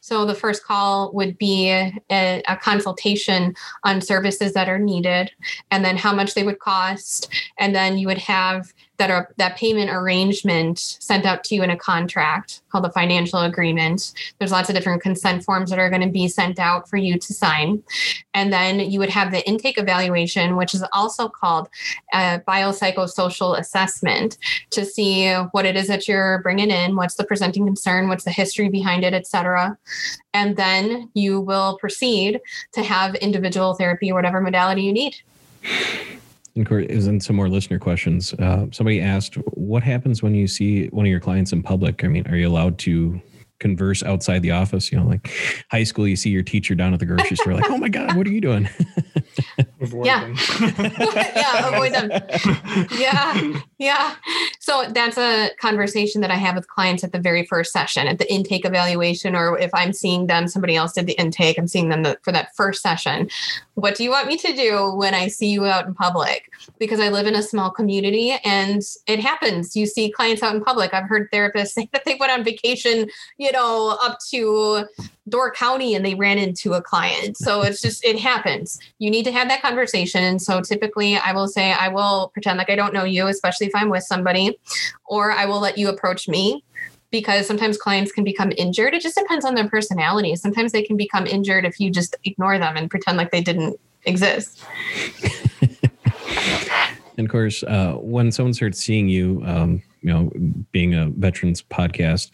So 0.00 0.24
the 0.24 0.34
first 0.34 0.64
call 0.64 1.12
would 1.12 1.38
be 1.38 1.68
a, 1.70 1.92
a, 2.10 2.56
consultation 2.56 3.54
on 3.84 4.00
services 4.00 4.52
that 4.54 4.68
are 4.68 4.78
needed 4.78 5.30
and 5.70 5.84
then 5.84 5.96
how 5.96 6.12
much 6.12 6.34
they 6.34 6.42
would 6.42 6.58
cost. 6.58 7.32
And 7.58 7.74
then 7.74 7.96
you 7.96 8.08
would 8.08 8.18
have 8.18 8.72
that 9.00 9.10
are 9.10 9.32
that 9.38 9.56
payment 9.56 9.90
arrangement 9.90 10.78
sent 10.78 11.24
out 11.24 11.42
to 11.42 11.54
you 11.54 11.62
in 11.62 11.70
a 11.70 11.76
contract 11.76 12.60
called 12.70 12.84
the 12.84 12.90
financial 12.90 13.40
agreement. 13.40 14.12
There's 14.38 14.52
lots 14.52 14.68
of 14.68 14.74
different 14.74 15.00
consent 15.00 15.42
forms 15.42 15.70
that 15.70 15.78
are 15.78 15.88
going 15.88 16.02
to 16.02 16.08
be 16.08 16.28
sent 16.28 16.58
out 16.58 16.86
for 16.86 16.98
you 16.98 17.18
to 17.18 17.32
sign. 17.32 17.82
And 18.34 18.52
then 18.52 18.78
you 18.78 18.98
would 18.98 19.08
have 19.08 19.32
the 19.32 19.44
intake 19.48 19.78
evaluation, 19.78 20.54
which 20.54 20.74
is 20.74 20.84
also 20.92 21.28
called 21.28 21.70
a 22.12 22.40
biopsychosocial 22.46 23.58
assessment 23.58 24.36
to 24.68 24.84
see 24.84 25.32
what 25.52 25.64
it 25.64 25.76
is 25.76 25.88
that 25.88 26.06
you're 26.06 26.42
bringing 26.42 26.70
in, 26.70 26.94
what's 26.94 27.14
the 27.14 27.24
presenting 27.24 27.64
concern, 27.64 28.06
what's 28.06 28.24
the 28.24 28.30
history 28.30 28.68
behind 28.68 29.02
it, 29.02 29.14
et 29.14 29.26
cetera. 29.26 29.78
And 30.34 30.56
then 30.56 31.10
you 31.14 31.40
will 31.40 31.78
proceed 31.78 32.38
to 32.72 32.82
have 32.82 33.14
individual 33.16 33.72
therapy, 33.74 34.12
whatever 34.12 34.42
modality 34.42 34.82
you 34.82 34.92
need. 34.92 35.16
And 36.56 36.90
is 36.90 37.06
in 37.06 37.20
some 37.20 37.36
more 37.36 37.48
listener 37.48 37.78
questions. 37.78 38.34
Uh, 38.34 38.66
somebody 38.72 39.00
asked, 39.00 39.34
"What 39.54 39.82
happens 39.82 40.22
when 40.22 40.34
you 40.34 40.46
see 40.46 40.88
one 40.88 41.06
of 41.06 41.10
your 41.10 41.20
clients 41.20 41.52
in 41.52 41.62
public? 41.62 42.04
I 42.04 42.08
mean, 42.08 42.26
are 42.26 42.36
you 42.36 42.48
allowed 42.48 42.78
to 42.80 43.20
converse 43.60 44.02
outside 44.02 44.42
the 44.42 44.50
office? 44.50 44.90
You 44.90 44.98
know, 44.98 45.06
like 45.06 45.30
high 45.70 45.84
school, 45.84 46.08
you 46.08 46.16
see 46.16 46.30
your 46.30 46.42
teacher 46.42 46.74
down 46.74 46.92
at 46.92 46.98
the 46.98 47.06
grocery 47.06 47.36
store, 47.36 47.54
like, 47.54 47.70
oh 47.70 47.78
my 47.78 47.88
god, 47.88 48.16
what 48.16 48.26
are 48.26 48.30
you 48.30 48.40
doing?" 48.40 48.68
avoid 49.80 50.06
yeah. 50.06 50.20
them. 50.20 50.36
yeah, 50.78 51.68
avoid 51.68 51.92
them. 51.92 52.10
Yeah, 52.98 53.60
yeah. 53.78 54.14
So 54.60 54.86
that's 54.90 55.18
a 55.18 55.50
conversation 55.60 56.20
that 56.20 56.30
I 56.30 56.36
have 56.36 56.54
with 56.54 56.68
clients 56.68 57.04
at 57.04 57.12
the 57.12 57.18
very 57.18 57.44
first 57.44 57.72
session, 57.72 58.06
at 58.06 58.18
the 58.18 58.32
intake 58.32 58.64
evaluation, 58.64 59.34
or 59.34 59.58
if 59.58 59.70
I'm 59.74 59.92
seeing 59.92 60.26
them, 60.26 60.48
somebody 60.48 60.76
else 60.76 60.92
did 60.92 61.06
the 61.06 61.14
intake, 61.14 61.58
I'm 61.58 61.68
seeing 61.68 61.88
them 61.88 62.02
the, 62.02 62.18
for 62.22 62.32
that 62.32 62.54
first 62.54 62.82
session. 62.82 63.28
What 63.80 63.94
do 63.94 64.04
you 64.04 64.10
want 64.10 64.28
me 64.28 64.36
to 64.36 64.52
do 64.52 64.92
when 64.94 65.14
I 65.14 65.28
see 65.28 65.48
you 65.48 65.64
out 65.64 65.86
in 65.86 65.94
public? 65.94 66.50
Because 66.78 67.00
I 67.00 67.08
live 67.08 67.26
in 67.26 67.34
a 67.34 67.42
small 67.42 67.70
community 67.70 68.36
and 68.44 68.82
it 69.06 69.20
happens. 69.20 69.74
You 69.74 69.86
see 69.86 70.10
clients 70.10 70.42
out 70.42 70.54
in 70.54 70.62
public. 70.62 70.92
I've 70.92 71.08
heard 71.08 71.30
therapists 71.30 71.68
say 71.72 71.88
that 71.92 72.04
they 72.04 72.16
went 72.20 72.30
on 72.30 72.44
vacation, 72.44 73.08
you 73.38 73.50
know, 73.52 73.98
up 74.02 74.18
to 74.30 74.84
Door 75.30 75.52
County 75.52 75.94
and 75.94 76.04
they 76.04 76.14
ran 76.14 76.36
into 76.36 76.74
a 76.74 76.82
client. 76.82 77.38
So 77.38 77.62
it's 77.62 77.80
just, 77.80 78.04
it 78.04 78.18
happens. 78.18 78.78
You 78.98 79.10
need 79.10 79.24
to 79.24 79.32
have 79.32 79.48
that 79.48 79.62
conversation. 79.62 80.38
So 80.38 80.60
typically, 80.60 81.16
I 81.16 81.32
will 81.32 81.48
say, 81.48 81.72
I 81.72 81.88
will 81.88 82.28
pretend 82.34 82.58
like 82.58 82.68
I 82.68 82.76
don't 82.76 82.92
know 82.92 83.04
you, 83.04 83.28
especially 83.28 83.68
if 83.68 83.74
I'm 83.74 83.88
with 83.88 84.04
somebody, 84.04 84.58
or 85.06 85.32
I 85.32 85.46
will 85.46 85.60
let 85.60 85.78
you 85.78 85.88
approach 85.88 86.28
me 86.28 86.62
because 87.10 87.46
sometimes 87.46 87.76
clients 87.76 88.12
can 88.12 88.24
become 88.24 88.52
injured. 88.56 88.94
It 88.94 89.02
just 89.02 89.16
depends 89.16 89.44
on 89.44 89.54
their 89.54 89.68
personality. 89.68 90.36
Sometimes 90.36 90.72
they 90.72 90.82
can 90.82 90.96
become 90.96 91.26
injured 91.26 91.64
if 91.64 91.80
you 91.80 91.90
just 91.90 92.16
ignore 92.24 92.58
them 92.58 92.76
and 92.76 92.90
pretend 92.90 93.18
like 93.18 93.30
they 93.30 93.42
didn't 93.42 93.78
exist. 94.04 94.64
and 95.60 97.26
of 97.26 97.28
course, 97.28 97.62
uh, 97.64 97.94
when 97.94 98.30
someone 98.30 98.54
starts 98.54 98.78
seeing 98.78 99.08
you, 99.08 99.42
um, 99.44 99.82
you 100.02 100.12
know, 100.12 100.30
being 100.72 100.94
a 100.94 101.06
veterans 101.10 101.62
podcast, 101.62 102.30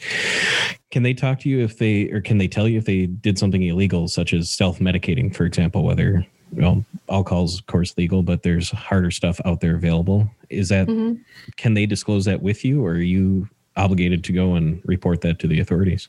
can 0.90 1.02
they 1.02 1.14
talk 1.14 1.40
to 1.40 1.48
you 1.48 1.64
if 1.64 1.78
they, 1.78 2.10
or 2.10 2.20
can 2.20 2.38
they 2.38 2.48
tell 2.48 2.68
you 2.68 2.78
if 2.78 2.84
they 2.84 3.06
did 3.06 3.38
something 3.38 3.62
illegal, 3.62 4.08
such 4.08 4.32
as 4.32 4.50
self 4.50 4.78
medicating, 4.78 5.34
for 5.34 5.44
example, 5.44 5.82
whether, 5.82 6.24
you 6.54 6.60
know, 6.62 6.84
alcohol 7.08 7.44
is 7.44 7.58
of 7.58 7.66
course 7.66 7.96
legal, 7.96 8.22
but 8.22 8.42
there's 8.42 8.70
harder 8.70 9.10
stuff 9.10 9.40
out 9.44 9.60
there 9.60 9.74
available. 9.74 10.30
Is 10.50 10.68
that, 10.68 10.86
mm-hmm. 10.86 11.20
can 11.56 11.74
they 11.74 11.86
disclose 11.86 12.24
that 12.26 12.42
with 12.42 12.64
you 12.64 12.84
or 12.84 12.92
are 12.92 12.98
you 12.98 13.48
obligated 13.76 14.24
to 14.24 14.32
go 14.32 14.54
and 14.54 14.80
report 14.84 15.20
that 15.22 15.38
to 15.40 15.48
the 15.48 15.60
authorities? 15.60 16.08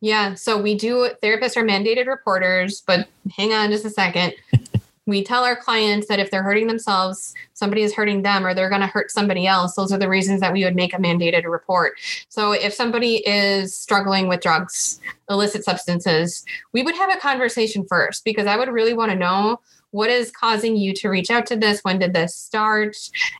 Yeah, 0.00 0.34
so 0.34 0.60
we 0.60 0.74
do, 0.74 1.10
therapists 1.22 1.56
are 1.56 1.64
mandated 1.64 2.06
reporters, 2.06 2.82
but 2.86 3.08
hang 3.36 3.52
on 3.52 3.70
just 3.70 3.84
a 3.84 3.90
second. 3.90 4.34
we 5.06 5.24
tell 5.24 5.44
our 5.44 5.56
clients 5.56 6.06
that 6.06 6.20
if 6.20 6.30
they're 6.30 6.42
hurting 6.42 6.68
themselves, 6.68 7.34
somebody 7.54 7.82
is 7.82 7.94
hurting 7.94 8.22
them, 8.22 8.46
or 8.46 8.54
they're 8.54 8.68
going 8.68 8.80
to 8.80 8.86
hurt 8.86 9.10
somebody 9.10 9.46
else. 9.46 9.74
Those 9.74 9.92
are 9.92 9.98
the 9.98 10.08
reasons 10.08 10.40
that 10.40 10.52
we 10.52 10.64
would 10.64 10.76
make 10.76 10.94
a 10.94 10.98
mandated 10.98 11.44
report. 11.44 11.94
So 12.28 12.52
if 12.52 12.72
somebody 12.72 13.16
is 13.26 13.74
struggling 13.74 14.28
with 14.28 14.40
drugs, 14.40 15.00
illicit 15.28 15.64
substances, 15.64 16.44
we 16.72 16.82
would 16.82 16.94
have 16.94 17.12
a 17.12 17.18
conversation 17.18 17.84
first 17.86 18.24
because 18.24 18.46
I 18.46 18.56
would 18.56 18.68
really 18.68 18.94
want 18.94 19.10
to 19.10 19.18
know 19.18 19.60
what 19.92 20.10
is 20.10 20.30
causing 20.30 20.76
you 20.76 20.92
to 20.94 21.08
reach 21.08 21.30
out 21.30 21.46
to 21.46 21.56
this? 21.56 21.80
When 21.82 21.98
did 21.98 22.14
this 22.14 22.34
start? 22.34 22.96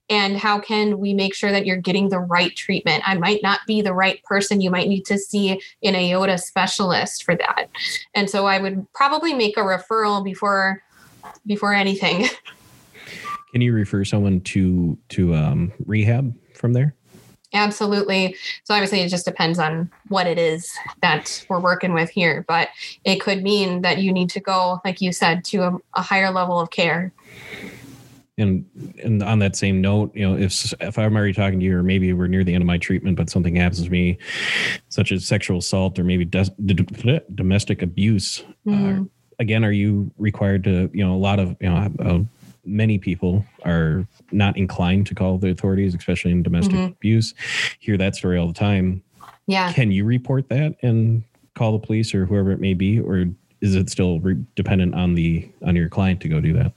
And 0.09 0.36
how 0.36 0.61
can 0.61 0.98
we 0.98 1.12
make 1.14 1.34
sure 1.34 1.50
that 1.50 1.66
you're 1.66 1.76
getting 1.76 2.11
the 2.11 2.20
right 2.20 2.55
treatment? 2.55 3.03
I 3.07 3.16
might 3.16 3.42
not 3.42 3.61
be 3.66 3.82
the 3.82 3.94
right 3.94 4.22
person. 4.22 4.61
You 4.61 4.70
might 4.70 4.88
need 4.88 5.05
to 5.07 5.18
see 5.18 5.50
an 5.50 5.94
AODA 5.94 6.38
specialist 6.40 7.24
for 7.24 7.34
that. 7.34 7.68
And 8.14 8.30
so 8.30 8.46
i 8.46 8.59
would 8.59 8.86
probably 8.92 9.32
make 9.32 9.57
a 9.57 9.61
referral 9.61 10.22
before 10.22 10.82
before 11.46 11.72
anything. 11.72 12.28
Can 13.53 13.61
you 13.61 13.72
refer 13.72 14.05
someone 14.05 14.40
to 14.42 14.98
to 15.11 15.34
um, 15.34 15.72
rehab 15.84 16.34
from 16.55 16.72
there? 16.72 16.94
Absolutely. 17.55 18.34
So 18.64 18.74
obviously, 18.74 19.00
it 19.00 19.09
just 19.09 19.26
depends 19.26 19.59
on 19.59 19.90
what 20.09 20.26
it 20.26 20.38
is 20.38 20.72
that 21.03 21.44
we're 21.48 21.61
working 21.61 21.92
with 21.92 22.09
here, 22.11 22.44
but 22.48 22.68
it 23.05 23.20
could 23.20 23.42
mean 23.42 23.82
that 23.82 23.98
you 23.98 24.12
need 24.12 24.30
to 24.30 24.40
go, 24.40 24.80
like 24.84 25.00
you 25.00 25.12
said, 25.12 25.44
to 25.46 25.59
a, 25.59 25.78
a 25.94 26.03
higher 26.03 26.30
level 26.30 26.59
of 26.59 26.70
care. 26.70 27.12
And 28.38 28.64
and 29.05 29.22
on 29.22 29.38
that 29.40 29.57
same 29.57 29.82
note, 29.82 30.14
you 30.14 30.26
know, 30.26 30.36
if 30.36 30.72
if 30.80 30.98
I'm 30.98 31.14
already 31.14 31.34
talking 31.34 31.61
to 31.61 31.64
you, 31.64 31.76
or 31.76 31.82
maybe 31.82 32.14
we're 32.14 32.28
near 32.28 32.42
the 32.42 32.55
end 32.55 32.62
of 32.62 32.66
my 32.66 32.78
treatment, 32.78 33.16
but 33.16 33.28
something 33.28 33.55
happens 33.55 33.84
to 33.84 33.90
me, 33.90 34.16
such 34.88 35.12
as 35.12 35.26
sexual 35.26 35.59
assault 35.59 35.98
or 35.98 36.05
maybe 36.05 36.24
domestic 36.24 37.82
abuse, 37.82 38.42
mm. 38.66 39.03
uh, 39.03 39.05
again, 39.38 39.64
are 39.64 39.72
you 39.72 40.11
required 40.16 40.64
to, 40.64 40.90
you 40.94 41.05
know, 41.05 41.14
a 41.14 41.18
lot 41.18 41.38
of, 41.38 41.55
you 41.61 41.68
know, 41.68 41.92
uh, 42.00 42.20
many 42.64 42.98
people 42.98 43.44
are 43.64 44.06
not 44.30 44.56
inclined 44.56 45.06
to 45.08 45.14
call 45.14 45.38
the 45.38 45.50
authorities, 45.50 45.94
especially 45.94 46.30
in 46.30 46.42
domestic 46.42 46.76
mm-hmm. 46.76 46.92
abuse. 46.92 47.34
Hear 47.80 47.96
that 47.96 48.14
story 48.16 48.38
all 48.38 48.46
the 48.46 48.52
time. 48.52 49.02
Yeah. 49.46 49.72
Can 49.72 49.90
you 49.90 50.04
report 50.04 50.48
that 50.48 50.76
and 50.82 51.24
call 51.54 51.72
the 51.72 51.84
police 51.84 52.14
or 52.14 52.26
whoever 52.26 52.52
it 52.52 52.60
may 52.60 52.74
be, 52.74 53.00
or 53.00 53.26
is 53.60 53.74
it 53.74 53.90
still 53.90 54.20
re- 54.20 54.44
dependent 54.54 54.94
on 54.94 55.14
the 55.14 55.50
on 55.66 55.76
your 55.76 55.88
client 55.88 56.20
to 56.22 56.28
go 56.28 56.40
do 56.40 56.52
that? 56.54 56.72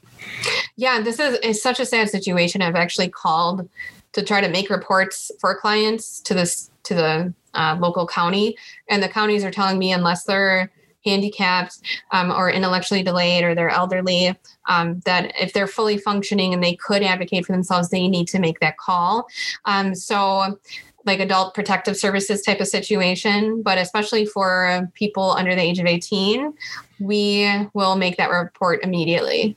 Yeah, 0.75 1.01
this 1.01 1.19
is 1.19 1.37
is 1.39 1.61
such 1.61 1.79
a 1.79 1.85
sad 1.85 2.09
situation. 2.09 2.61
I've 2.61 2.75
actually 2.75 3.09
called 3.09 3.69
to 4.13 4.23
try 4.23 4.41
to 4.41 4.49
make 4.49 4.69
reports 4.69 5.31
for 5.39 5.55
clients 5.55 6.19
to 6.21 6.33
this 6.33 6.71
to 6.83 6.93
the 6.93 7.33
uh, 7.53 7.77
local 7.79 8.07
county, 8.07 8.57
and 8.89 9.01
the 9.01 9.09
counties 9.09 9.43
are 9.43 9.51
telling 9.51 9.79
me 9.79 9.91
unless 9.91 10.23
they're 10.23 10.71
handicapped 11.05 11.79
um, 12.11 12.31
or 12.31 12.49
intellectually 12.49 13.03
delayed 13.03 13.43
or 13.43 13.55
they're 13.55 13.69
elderly, 13.69 14.35
um, 14.67 14.99
that 15.01 15.33
if 15.39 15.53
they're 15.53 15.67
fully 15.67 15.97
functioning 15.97 16.53
and 16.53 16.63
they 16.63 16.75
could 16.75 17.03
advocate 17.03 17.45
for 17.45 17.51
themselves, 17.51 17.89
they 17.89 18.07
need 18.07 18.27
to 18.27 18.39
make 18.39 18.59
that 18.59 18.77
call. 18.77 19.27
Um, 19.65 19.95
so, 19.95 20.59
like 21.05 21.19
adult 21.19 21.53
protective 21.53 21.95
services 21.95 22.41
type 22.41 22.59
of 22.59 22.67
situation, 22.67 23.61
but 23.61 23.77
especially 23.77 24.25
for 24.25 24.89
people 24.95 25.31
under 25.31 25.53
the 25.53 25.61
age 25.61 25.77
of 25.77 25.85
18, 25.85 26.51
we 26.99 27.47
will 27.75 27.95
make 27.95 28.17
that 28.17 28.31
report 28.31 28.83
immediately. 28.83 29.55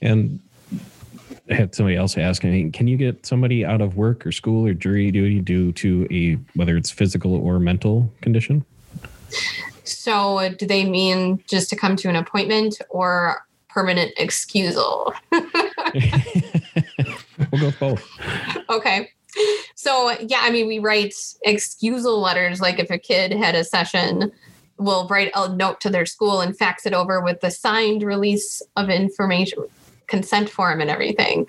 And 0.00 0.38
I 1.50 1.54
had 1.54 1.74
somebody 1.74 1.96
else 1.96 2.16
ask 2.16 2.44
me, 2.44 2.70
can 2.70 2.86
you 2.86 2.96
get 2.96 3.26
somebody 3.26 3.64
out 3.64 3.80
of 3.80 3.96
work 3.96 4.24
or 4.24 4.32
school 4.32 4.66
or 4.66 4.74
jury 4.74 5.10
duty 5.10 5.40
due 5.40 5.72
to 5.72 6.06
a 6.10 6.34
whether 6.56 6.76
it's 6.76 6.90
physical 6.90 7.34
or 7.34 7.58
mental 7.58 8.10
condition? 8.20 8.64
So, 9.84 10.50
do 10.58 10.66
they 10.66 10.84
mean 10.84 11.42
just 11.48 11.68
to 11.70 11.76
come 11.76 11.96
to 11.96 12.08
an 12.08 12.16
appointment 12.16 12.80
or 12.88 13.44
permanent 13.68 14.12
excusal? 14.16 15.12
we'll 15.32 15.42
go 17.58 17.72
both. 17.80 18.08
Okay. 18.70 19.10
So, 19.74 20.12
yeah, 20.20 20.40
I 20.42 20.50
mean, 20.50 20.66
we 20.66 20.78
write 20.78 21.14
excusal 21.42 22.20
letters. 22.20 22.60
Like 22.60 22.78
if 22.78 22.90
a 22.90 22.98
kid 22.98 23.32
had 23.32 23.54
a 23.54 23.64
session, 23.64 24.30
we'll 24.78 25.06
write 25.08 25.30
a 25.34 25.54
note 25.54 25.80
to 25.80 25.90
their 25.90 26.06
school 26.06 26.40
and 26.40 26.56
fax 26.56 26.86
it 26.86 26.92
over 26.92 27.20
with 27.20 27.40
the 27.40 27.50
signed 27.50 28.02
release 28.02 28.62
of 28.76 28.90
information, 28.90 29.64
consent 30.06 30.50
form, 30.50 30.80
and 30.80 30.90
everything. 30.90 31.46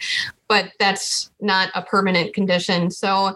But 0.48 0.72
that's 0.80 1.30
not 1.42 1.72
a 1.76 1.82
permanent 1.82 2.34
condition. 2.34 2.90
So, 2.90 3.36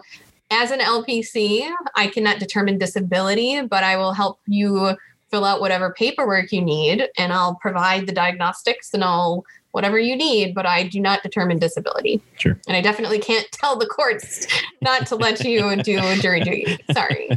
as 0.50 0.70
an 0.70 0.80
LPC, 0.80 1.70
I 1.94 2.06
cannot 2.08 2.38
determine 2.38 2.78
disability, 2.78 3.62
but 3.62 3.84
I 3.84 3.96
will 3.96 4.12
help 4.12 4.40
you 4.46 4.96
fill 5.30 5.44
out 5.44 5.60
whatever 5.60 5.92
paperwork 5.92 6.52
you 6.52 6.62
need 6.62 7.06
and 7.18 7.32
I'll 7.32 7.56
provide 7.56 8.06
the 8.06 8.12
diagnostics 8.12 8.94
and 8.94 9.04
all 9.04 9.44
whatever 9.72 9.98
you 9.98 10.16
need, 10.16 10.54
but 10.54 10.64
I 10.64 10.84
do 10.84 11.00
not 11.00 11.22
determine 11.22 11.58
disability. 11.58 12.22
Sure. 12.38 12.58
And 12.66 12.76
I 12.76 12.80
definitely 12.80 13.18
can't 13.18 13.46
tell 13.52 13.76
the 13.76 13.86
courts 13.86 14.46
not 14.80 15.06
to 15.08 15.16
let 15.16 15.44
you 15.44 15.76
do 15.82 16.16
jury 16.16 16.40
duty. 16.40 16.78
Sorry. 16.92 17.28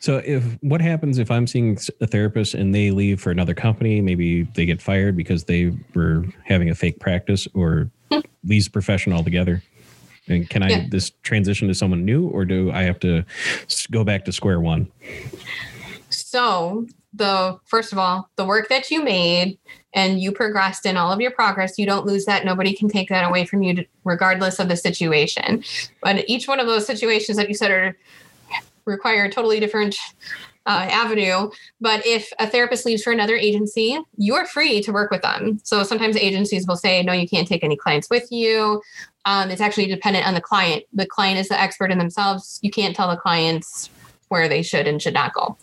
So 0.00 0.18
if 0.24 0.44
what 0.60 0.80
happens 0.80 1.18
if 1.18 1.32
I'm 1.32 1.48
seeing 1.48 1.76
a 2.00 2.06
therapist 2.06 2.54
and 2.54 2.72
they 2.72 2.92
leave 2.92 3.20
for 3.20 3.32
another 3.32 3.54
company, 3.54 4.00
maybe 4.00 4.44
they 4.54 4.64
get 4.64 4.80
fired 4.80 5.16
because 5.16 5.44
they 5.44 5.76
were 5.94 6.24
having 6.44 6.70
a 6.70 6.76
fake 6.76 7.00
practice 7.00 7.48
or 7.54 7.90
leaves 8.44 8.66
the 8.66 8.70
profession 8.70 9.12
altogether? 9.12 9.62
And 10.28 10.48
can 10.48 10.62
I 10.62 10.68
Yeah. 10.68 10.84
this 10.88 11.10
transition 11.22 11.68
to 11.68 11.74
someone 11.74 12.04
new, 12.04 12.28
or 12.28 12.44
do 12.44 12.70
I 12.72 12.82
have 12.82 12.98
to 13.00 13.24
go 13.90 14.04
back 14.04 14.24
to 14.24 14.32
square 14.32 14.60
one? 14.60 14.88
So, 16.10 16.86
the 17.14 17.58
first 17.64 17.92
of 17.92 17.98
all, 17.98 18.28
the 18.36 18.44
work 18.44 18.68
that 18.68 18.90
you 18.90 19.02
made 19.02 19.58
and 19.94 20.20
you 20.20 20.32
progressed 20.32 20.84
in 20.84 20.96
all 20.96 21.10
of 21.10 21.20
your 21.20 21.30
progress, 21.30 21.78
you 21.78 21.86
don't 21.86 22.04
lose 22.04 22.26
that. 22.26 22.44
Nobody 22.44 22.74
can 22.74 22.88
take 22.88 23.08
that 23.08 23.26
away 23.26 23.46
from 23.46 23.62
you, 23.62 23.86
regardless 24.04 24.58
of 24.58 24.68
the 24.68 24.76
situation. 24.76 25.64
But 26.02 26.28
each 26.28 26.46
one 26.46 26.60
of 26.60 26.66
those 26.66 26.86
situations 26.86 27.38
that 27.38 27.48
you 27.48 27.54
said 27.54 27.70
are 27.70 27.96
require 28.84 29.24
a 29.24 29.30
totally 29.30 29.60
different 29.60 29.96
uh, 30.66 30.88
avenue. 30.90 31.48
But 31.80 32.04
if 32.04 32.30
a 32.38 32.46
therapist 32.46 32.84
leaves 32.84 33.02
for 33.02 33.12
another 33.12 33.36
agency, 33.36 33.98
you're 34.16 34.46
free 34.46 34.82
to 34.82 34.92
work 34.92 35.10
with 35.10 35.22
them. 35.22 35.60
So 35.62 35.82
sometimes 35.84 36.16
agencies 36.16 36.66
will 36.66 36.76
say, 36.76 37.02
no, 37.02 37.12
you 37.12 37.28
can't 37.28 37.46
take 37.46 37.64
any 37.64 37.76
clients 37.76 38.10
with 38.10 38.30
you. 38.30 38.82
Um, 39.26 39.50
it's 39.50 39.60
actually 39.60 39.86
dependent 39.86 40.26
on 40.26 40.34
the 40.34 40.40
client. 40.40 40.84
The 40.92 41.06
client 41.06 41.38
is 41.38 41.48
the 41.48 41.60
expert 41.60 41.90
in 41.90 41.98
themselves. 41.98 42.58
You 42.62 42.70
can't 42.70 42.96
tell 42.96 43.10
the 43.10 43.16
clients 43.16 43.90
where 44.28 44.48
they 44.48 44.62
should 44.62 44.86
and 44.86 45.00
should 45.00 45.14
not 45.14 45.34
go. 45.34 45.56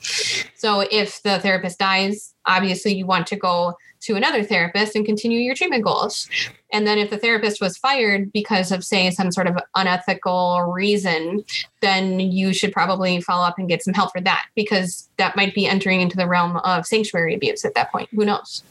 So 0.55 0.81
if 0.91 1.21
the 1.23 1.39
therapist 1.39 1.79
dies, 1.79 2.33
obviously 2.45 2.93
you 2.93 3.05
want 3.05 3.27
to 3.27 3.35
go 3.35 3.75
to 4.01 4.15
another 4.15 4.43
therapist 4.43 4.95
and 4.95 5.05
continue 5.05 5.39
your 5.39 5.55
treatment 5.55 5.83
goals. 5.83 6.29
And 6.73 6.85
then 6.85 6.97
if 6.97 7.09
the 7.09 7.17
therapist 7.17 7.61
was 7.61 7.77
fired 7.77 8.31
because 8.33 8.71
of, 8.71 8.83
say, 8.83 9.09
some 9.11 9.31
sort 9.31 9.47
of 9.47 9.57
unethical 9.75 10.61
reason, 10.63 11.43
then 11.81 12.19
you 12.19 12.53
should 12.53 12.73
probably 12.73 13.21
follow 13.21 13.45
up 13.45 13.57
and 13.57 13.69
get 13.69 13.81
some 13.81 13.93
help 13.93 14.11
for 14.11 14.21
that 14.21 14.45
because 14.55 15.09
that 15.17 15.35
might 15.35 15.55
be 15.55 15.67
entering 15.67 16.01
into 16.01 16.17
the 16.17 16.27
realm 16.27 16.57
of 16.57 16.85
sanctuary 16.85 17.33
abuse 17.33 17.63
at 17.63 17.75
that 17.75 17.91
point. 17.91 18.09
Who 18.11 18.25
knows? 18.25 18.63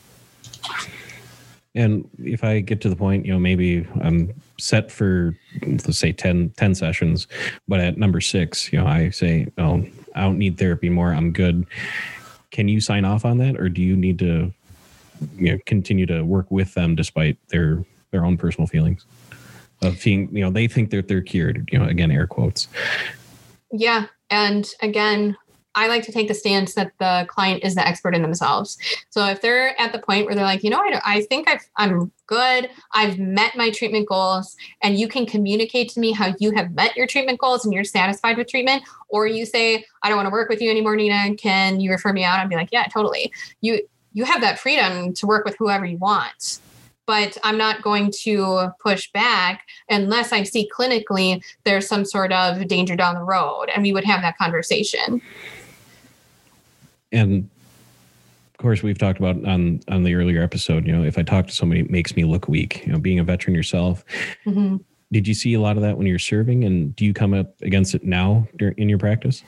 And 1.74 2.08
if 2.18 2.44
I 2.44 2.60
get 2.60 2.80
to 2.82 2.90
the 2.90 2.96
point, 2.96 3.24
you 3.24 3.32
know, 3.32 3.38
maybe 3.38 3.86
I'm 4.02 4.34
set 4.58 4.90
for 4.90 5.36
let's 5.66 5.98
say 5.98 6.12
10, 6.12 6.50
10 6.50 6.74
sessions, 6.74 7.26
but 7.66 7.80
at 7.80 7.96
number 7.96 8.20
six, 8.20 8.72
you 8.72 8.78
know, 8.78 8.86
I 8.86 9.10
say, 9.10 9.48
oh, 9.56 9.84
I 10.14 10.20
don't 10.20 10.38
need 10.38 10.58
therapy 10.58 10.90
more. 10.90 11.12
I'm 11.12 11.32
good. 11.32 11.66
Can 12.50 12.68
you 12.68 12.80
sign 12.80 13.06
off 13.06 13.24
on 13.24 13.38
that, 13.38 13.58
or 13.58 13.70
do 13.70 13.80
you 13.80 13.96
need 13.96 14.18
to, 14.18 14.52
you 15.36 15.52
know, 15.52 15.58
continue 15.64 16.04
to 16.06 16.22
work 16.22 16.50
with 16.50 16.74
them 16.74 16.94
despite 16.94 17.38
their 17.48 17.84
their 18.10 18.24
own 18.26 18.36
personal 18.36 18.66
feelings 18.66 19.04
of 19.82 20.00
being, 20.02 20.28
you 20.34 20.44
know, 20.44 20.50
they 20.50 20.68
think 20.68 20.90
that 20.90 21.08
they're 21.08 21.22
cured. 21.22 21.68
You 21.72 21.78
know, 21.78 21.86
again, 21.86 22.10
air 22.10 22.26
quotes. 22.26 22.68
Yeah. 23.72 24.06
And 24.30 24.68
again, 24.80 25.36
I 25.74 25.88
like 25.88 26.02
to 26.04 26.12
take 26.12 26.28
the 26.28 26.34
stance 26.34 26.74
that 26.74 26.92
the 26.98 27.26
client 27.28 27.64
is 27.64 27.74
the 27.74 27.86
expert 27.86 28.14
in 28.14 28.22
themselves. 28.22 28.76
So 29.10 29.24
if 29.26 29.40
they're 29.40 29.80
at 29.80 29.92
the 29.92 29.98
point 29.98 30.26
where 30.26 30.34
they're 30.34 30.44
like, 30.44 30.62
you 30.62 30.70
know, 30.70 30.80
I, 30.80 31.00
I 31.04 31.20
think 31.22 31.48
I've, 31.48 31.66
I'm 31.76 32.12
good, 32.26 32.68
I've 32.92 33.18
met 33.18 33.56
my 33.56 33.70
treatment 33.70 34.08
goals, 34.08 34.56
and 34.82 34.98
you 34.98 35.08
can 35.08 35.26
communicate 35.26 35.88
to 35.90 36.00
me 36.00 36.12
how 36.12 36.34
you 36.38 36.50
have 36.52 36.74
met 36.74 36.96
your 36.96 37.06
treatment 37.06 37.38
goals 37.38 37.64
and 37.64 37.72
you're 37.72 37.84
satisfied 37.84 38.36
with 38.36 38.48
treatment, 38.48 38.82
or 39.08 39.26
you 39.26 39.46
say, 39.46 39.84
I 40.02 40.08
don't 40.08 40.16
want 40.16 40.26
to 40.26 40.32
work 40.32 40.48
with 40.48 40.60
you 40.60 40.70
anymore, 40.70 40.96
Nina, 40.96 41.34
can 41.36 41.80
you 41.80 41.90
refer 41.90 42.12
me 42.12 42.24
out? 42.24 42.38
I'd 42.38 42.48
be 42.48 42.56
like, 42.56 42.70
yeah, 42.72 42.84
totally. 42.84 43.32
You 43.60 43.80
you 44.14 44.24
have 44.24 44.40
that 44.42 44.58
freedom 44.58 45.14
to 45.14 45.26
work 45.26 45.44
with 45.44 45.56
whoever 45.58 45.86
you 45.86 45.96
want. 45.96 46.60
But 47.06 47.36
I'm 47.42 47.58
not 47.58 47.82
going 47.82 48.12
to 48.22 48.68
push 48.80 49.10
back 49.10 49.66
unless 49.88 50.32
I 50.32 50.44
see 50.44 50.70
clinically 50.74 51.42
there's 51.64 51.88
some 51.88 52.04
sort 52.04 52.32
of 52.32 52.68
danger 52.68 52.94
down 52.94 53.14
the 53.14 53.24
road 53.24 53.66
and 53.74 53.82
we 53.82 53.92
would 53.92 54.04
have 54.04 54.20
that 54.20 54.38
conversation. 54.38 55.20
And 57.12 57.48
of 58.50 58.56
course 58.58 58.82
we've 58.82 58.98
talked 58.98 59.18
about 59.18 59.36
on 59.44 59.80
on 59.88 60.02
the 60.02 60.14
earlier 60.14 60.42
episode 60.42 60.86
you 60.86 60.92
know 60.92 61.04
if 61.04 61.18
i 61.18 61.22
talk 61.22 61.46
to 61.46 61.52
somebody 61.52 61.80
it 61.80 61.90
makes 61.90 62.16
me 62.16 62.24
look 62.24 62.48
weak 62.48 62.84
you 62.86 62.92
know 62.92 62.98
being 62.98 63.18
a 63.18 63.24
veteran 63.24 63.54
yourself 63.54 64.04
Mhm. 64.46 64.82
did 65.10 65.28
you 65.28 65.34
see 65.34 65.54
a 65.54 65.60
lot 65.60 65.76
of 65.76 65.82
that 65.82 65.96
when 65.98 66.06
you're 66.06 66.18
serving 66.18 66.64
and 66.64 66.94
do 66.96 67.04
you 67.04 67.12
come 67.12 67.34
up 67.34 67.60
against 67.62 67.94
it 67.94 68.04
now 68.04 68.46
in 68.76 68.88
your 68.88 68.98
practice 68.98 69.42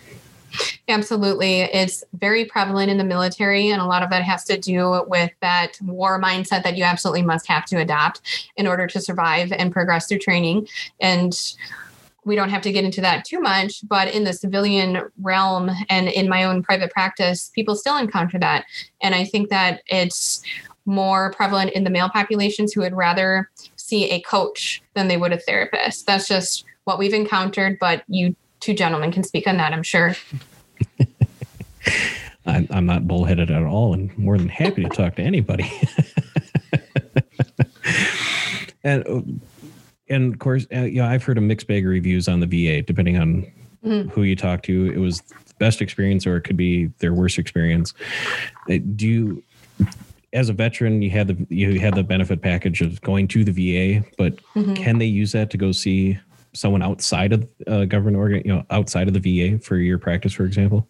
Absolutely. 0.87 1.63
It's 1.63 2.05
very 2.13 2.45
prevalent 2.45 2.89
in 2.89 2.97
the 2.97 3.03
military, 3.03 3.71
and 3.71 3.83
a 3.83 3.87
lot 3.87 4.05
of 4.05 4.11
that 4.11 4.23
has 4.23 4.45
to 4.45 4.57
do 4.57 5.03
with 5.09 5.33
that 5.41 5.73
war 5.83 6.21
mindset 6.21 6.63
that 6.63 6.77
you 6.77 6.85
absolutely 6.85 7.23
must 7.23 7.49
have 7.49 7.65
to 7.67 7.79
adopt 7.79 8.21
in 8.57 8.69
order 8.69 8.87
to 8.87 9.01
survive 9.01 9.51
and 9.51 9.73
progress 9.73 10.07
through 10.07 10.21
training. 10.21 10.69
And 11.01 11.37
we 12.25 12.37
don't 12.37 12.51
have 12.51 12.63
to 12.63 12.73
get 12.73 12.85
into 12.85 13.01
that 13.01 13.25
too 13.25 13.41
much, 13.41 13.87
but 13.87 14.09
in 14.09 14.25
the 14.25 14.33
civilian 14.33 15.03
realm 15.21 15.71
and 15.89 16.09
in 16.09 16.29
my 16.29 16.45
own 16.45 16.63
private 16.63 16.91
practice, 16.91 17.51
people 17.55 17.75
still 17.75 17.97
encounter 17.97 18.39
that. 18.39 18.65
And 19.03 19.15
I 19.15 19.25
think 19.25 19.51
that 19.51 19.83
it's 19.87 20.43
more 20.87 21.33
prevalent 21.33 21.73
in 21.73 21.85
the 21.85 21.91
male 21.91 22.09
populations 22.09 22.73
who 22.73 22.81
would 22.81 22.95
rather 22.95 23.51
see 23.77 24.11
a 24.11 24.21
coach 24.21 24.83
than 24.95 25.09
they 25.09 25.17
would 25.17 25.33
a 25.33 25.39
therapist. 25.39 26.07
That's 26.07 26.29
just 26.29 26.65
what 26.85 26.99
we've 26.99 27.15
encountered, 27.15 27.79
but 27.79 28.05
you 28.09 28.37
two 28.61 28.75
gentlemen 28.75 29.13
can 29.13 29.23
speak 29.23 29.47
on 29.47 29.59
that, 29.59 29.73
I'm 29.73 29.83
sure. 29.83 30.15
I'm, 32.47 32.67
I'm 32.71 32.87
not 32.87 33.07
bullheaded 33.07 33.51
at 33.51 33.63
all 33.63 33.95
and 33.95 34.17
more 34.19 34.39
than 34.39 34.49
happy 34.49 34.83
to 34.83 34.89
talk 34.91 35.17
to 35.17 35.23
anybody 35.23 35.71
and 38.85 39.07
uh, 39.07 39.21
and 40.09 40.33
of 40.33 40.39
course 40.39 40.67
uh, 40.75 40.81
you 40.81 41.01
know 41.01 41.07
i've 41.07 41.23
heard 41.25 41.39
a 41.39 41.41
mixed 41.41 41.67
bag 41.67 41.85
of 41.85 41.91
reviews 41.91 42.29
on 42.29 42.41
the 42.41 42.47
va 42.47 42.83
depending 42.83 43.17
on 43.17 43.47
Mhm. 43.85 44.11
who 44.13 44.23
you 44.23 44.35
talk 44.35 44.63
to 44.63 44.87
it 44.87 44.97
was 44.99 45.21
the 45.21 45.55
best 45.59 45.83
experience 45.83 46.27
or 46.27 46.37
it 46.37 46.41
could 46.43 46.57
be 46.57 46.87
their 47.01 47.13
worst 47.13 47.39
experience 47.39 47.93
Uh, 48.71 48.79
do 48.97 49.07
you 49.07 49.43
as 50.33 50.49
a 50.49 50.53
veteran 50.55 51.03
you 51.03 51.11
had 51.11 51.27
the 51.29 51.47
you 51.55 51.79
had 51.79 51.95
the 51.95 52.03
benefit 52.03 52.41
package 52.41 52.81
of 52.81 53.01
going 53.03 53.29
to 53.29 53.45
the 53.45 53.53
va 53.53 54.05
but 54.17 54.39
Mhm. 54.57 54.75
can 54.77 54.99
they 54.99 55.07
use 55.07 55.33
that 55.33 55.51
to 55.51 55.59
go 55.59 55.71
see 55.71 56.19
someone 56.55 56.83
outside 56.83 57.33
of 57.33 57.49
uh, 57.67 57.85
government 57.85 58.17
organ 58.17 58.43
you 58.45 58.53
know 58.55 58.65
outside 58.71 59.09
of 59.09 59.15
the 59.15 59.21
va 59.21 59.59
for 59.59 59.77
your 59.77 59.99
practice 59.99 60.33
for 60.33 60.45
example 60.45 60.87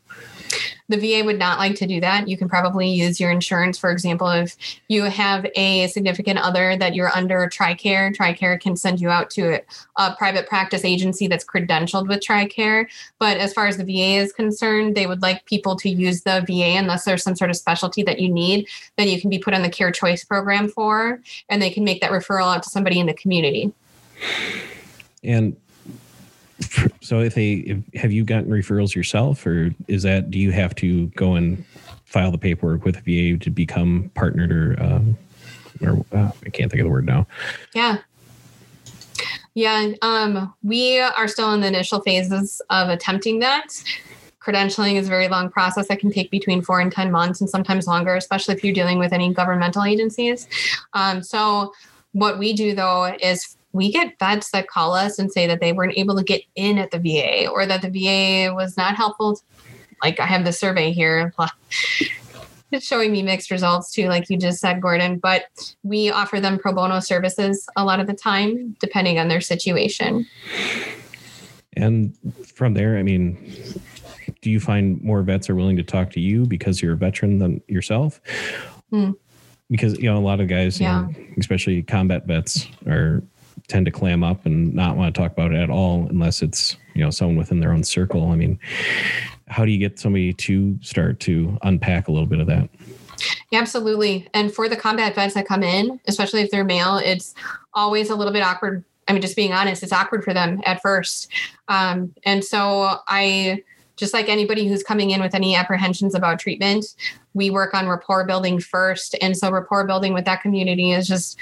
The 0.89 0.99
VA 0.99 1.25
would 1.25 1.39
not 1.39 1.59
like 1.59 1.77
to 1.77 1.87
do 1.87 2.01
that. 2.03 2.29
You 2.29 2.37
can 2.37 2.49
probably 2.49 2.91
use 2.91 3.19
your 3.19 3.31
insurance, 3.31 3.79
for 3.79 3.91
example, 3.91 4.29
if 4.29 4.55
you 4.89 5.05
have 5.05 5.47
a 5.57 5.87
significant 5.89 6.39
other 6.39 6.77
that 6.77 6.95
you're 6.95 7.11
under 7.17 7.49
TRICARE, 7.49 8.15
TRICARE 8.15 8.61
can 8.61 8.77
send 8.77 9.01
you 9.01 9.09
out 9.09 9.31
to 9.31 9.63
a, 9.97 10.15
private 10.15 10.47
practice 10.47 10.85
agency 10.85 11.27
that's 11.27 11.45
credentialed 11.45 12.09
with 12.09 12.21
TRICARE. 12.21 12.87
But 13.19 13.39
as 13.39 13.55
far 13.55 13.67
as 13.67 13.79
the 13.79 13.85
VA 13.85 14.21
is 14.23 14.33
concerned, 14.33 14.95
they 14.95 15.07
would 15.07 15.23
like 15.23 15.47
people 15.47 15.75
to 15.77 15.89
use 15.89 16.23
the 16.23 16.45
VA 16.47 16.77
unless 16.77 17.05
there's 17.05 17.23
some 17.23 17.35
sort 17.35 17.51
of 17.51 17.57
specialty 17.57 18.03
that 18.03 18.21
you 18.21 18.29
need, 18.31 18.69
then 18.97 19.09
you 19.09 19.21
can 19.21 19.31
be 19.31 19.39
put 19.39 19.55
on 19.55 19.63
the 19.63 19.71
Care 19.71 19.91
Choice 19.91 20.25
program 20.25 20.69
for, 20.69 21.21
and 21.49 21.63
they 21.63 21.71
can 21.71 21.85
make 21.85 22.03
that 22.03 22.11
referral 22.11 22.55
out 22.55 22.63
to 22.63 22.69
somebody 22.69 23.01
in 23.01 23.07
the 23.07 23.15
community. 23.15 23.73
And 25.25 25.57
so, 27.01 27.21
if 27.21 27.35
they 27.35 27.53
if, 27.55 27.95
have 27.95 28.13
you 28.13 28.25
gotten 28.25 28.51
referrals 28.51 28.95
yourself, 28.95 29.47
or 29.47 29.75
is 29.89 30.03
that 30.05 30.31
do 30.31 30.39
you 30.39 30.53
have 30.53 30.75
to 30.77 31.07
go 31.09 31.35
and 31.35 31.65
file 32.05 32.31
the 32.31 32.39
paperwork 32.39 32.85
with 32.85 33.03
the 33.03 33.33
VA 33.33 33.39
to 33.45 33.51
become 33.51 34.11
partnered, 34.15 34.53
or 34.53 34.83
um, 34.83 35.17
or 35.81 36.05
uh, 36.13 36.31
I 36.45 36.51
can't 36.51 36.71
think 36.71 36.81
of 36.81 36.85
the 36.85 36.91
word 36.91 37.07
now. 37.07 37.27
Yeah. 37.75 37.99
Yeah, 39.57 39.93
um, 40.03 40.53
we 40.65 40.99
are 40.99 41.29
still 41.29 41.53
in 41.53 41.61
the 41.61 41.69
initial 41.69 42.01
phases 42.01 42.61
of 42.71 42.89
attempting 42.89 43.39
that. 43.39 43.69
Credentialing 44.41 44.97
is 44.97 45.07
a 45.07 45.11
very 45.11 45.29
long 45.29 45.49
process 45.49 45.87
that 45.89 46.01
can 46.01 46.11
take 46.11 46.31
between 46.31 46.61
four 46.61 46.81
and 46.81 46.91
10 46.91 47.13
months 47.13 47.41
and 47.41 47.49
sometimes 47.49 47.87
longer, 47.87 48.17
especially 48.17 48.55
if 48.55 48.65
you're 48.65 48.75
dealing 48.75 48.99
with 48.99 49.13
any 49.13 49.33
governmental 49.33 49.85
agencies. 49.85 50.49
Um, 50.93 51.23
so, 51.23 51.73
what 52.13 52.39
we 52.39 52.53
do 52.53 52.75
though 52.75 53.15
is 53.21 53.57
we 53.75 53.91
get 53.93 54.19
vets 54.19 54.53
that 54.53 54.69
call 54.69 54.95
us 54.95 55.19
and 55.19 55.31
say 55.31 55.47
that 55.49 55.61
they 55.61 55.73
weren't 55.73 55.99
able 55.99 56.17
to 56.17 56.23
get 56.23 56.43
in 56.55 56.79
at 56.79 56.93
the 56.93 56.99
VA 56.99 57.49
or 57.49 57.67
that 57.67 57.83
the 57.83 57.91
VA 57.91 58.55
was 58.55 58.77
not 58.77 58.95
helpful. 58.95 59.39
Like, 60.03 60.21
I 60.21 60.27
have 60.27 60.45
the 60.45 60.53
survey 60.53 60.93
here. 60.93 61.35
It's 62.73 62.87
showing 62.87 63.13
me 63.13 63.23
mixed 63.23 63.53
results 63.53 63.93
too, 63.93 64.09
like 64.09 64.29
you 64.29 64.37
just 64.37 64.59
said, 64.59 64.83
Gordon. 64.83 65.19
But 65.19 65.45
we 65.85 66.11
offer 66.11 66.41
them 66.41 66.59
pro 66.59 66.73
bono 66.73 66.99
services 66.99 67.69
a 67.77 67.85
lot 67.85 68.01
of 68.01 68.09
the 68.09 68.15
time, 68.15 68.75
depending 68.81 69.17
on 69.21 69.29
their 69.29 69.41
situation. 69.41 70.27
And 71.77 72.17
from 72.53 72.75
there, 72.75 72.99
I 72.99 73.05
mean, 73.05 73.37
do 74.43 74.51
you 74.51 74.59
find 74.59 75.01
more 75.05 75.23
vets 75.23 75.49
are 75.49 75.55
willing 75.55 75.77
to 75.77 75.85
talk 75.85 76.11
to 76.13 76.21
you 76.21 76.47
because 76.47 76.83
you're 76.83 76.95
a 76.95 76.97
veteran 76.97 77.39
than 77.39 77.61
yourself? 77.69 78.21
Hmm. 78.91 79.13
Because 79.71 79.97
you 79.99 80.11
know 80.11 80.19
a 80.19 80.21
lot 80.21 80.41
of 80.41 80.49
guys, 80.49 80.81
Yeah. 80.81 81.03
know, 81.03 81.15
especially 81.39 81.81
combat 81.85 82.27
vets, 82.27 82.67
are 82.89 83.23
tend 83.69 83.87
to 83.87 83.93
clam 83.93 84.23
up 84.23 84.47
and 84.47 84.75
not 84.75 84.97
want 84.97 85.15
to 85.15 85.21
talk 85.21 85.33
about 85.33 85.53
it 85.53 85.61
at 85.61 85.71
all 85.71 86.07
unless 86.11 86.43
it's 86.43 86.77
you 86.95 87.03
know 87.03 87.11
someone 87.11 87.37
within 87.37 87.61
their 87.61 87.73
own 87.73 87.85
circle. 87.85 88.31
I 88.31 88.37
mean, 88.37 88.59
how 89.49 89.65
do 89.65 89.71
you 89.71 89.79
get 89.79 89.99
somebody 89.99 90.33
to 90.33 90.79
start 90.83 91.21
to 91.21 91.59
unpack 91.63 92.09
a 92.09 92.13
little 92.13 92.27
bit 92.27 92.41
of 92.41 92.47
that? 92.47 92.69
Yeah, 93.51 93.61
absolutely. 93.61 94.29
And 94.35 94.53
for 94.53 94.69
the 94.69 94.77
combat 94.77 95.15
vets 95.15 95.35
that 95.35 95.47
come 95.47 95.63
in, 95.63 96.01
especially 96.07 96.43
if 96.43 96.51
they're 96.51 96.65
male, 96.65 96.97
it's 96.97 97.35
always 97.73 98.11
a 98.11 98.17
little 98.17 98.33
bit 98.33 98.43
awkward. 98.43 98.85
I 99.07 99.13
mean, 99.13 99.23
just 99.23 99.37
being 99.37 99.53
honest, 99.53 99.83
it's 99.83 99.93
awkward 99.93 100.25
for 100.25 100.35
them 100.35 100.61
at 100.65 100.81
first. 100.83 101.31
Um, 101.69 102.15
and 102.25 102.45
so 102.45 102.99
I, 103.09 103.63
just 103.97 104.15
like 104.15 104.29
anybody 104.29 104.67
who's 104.67 104.83
coming 104.83 105.11
in 105.11 105.21
with 105.21 105.35
any 105.35 105.55
apprehensions 105.55 106.15
about 106.15 106.41
treatment, 106.41 106.85
we 107.35 107.51
work 107.51 107.75
on 107.75 107.87
rapport 107.87 108.25
building 108.25 108.59
first. 108.59 109.15
And 109.21 109.37
so 109.37 109.51
rapport 109.51 109.87
building 109.87 110.15
with 110.15 110.25
that 110.25 110.43
community 110.43 110.93
is 110.93 111.07
just 111.07 111.39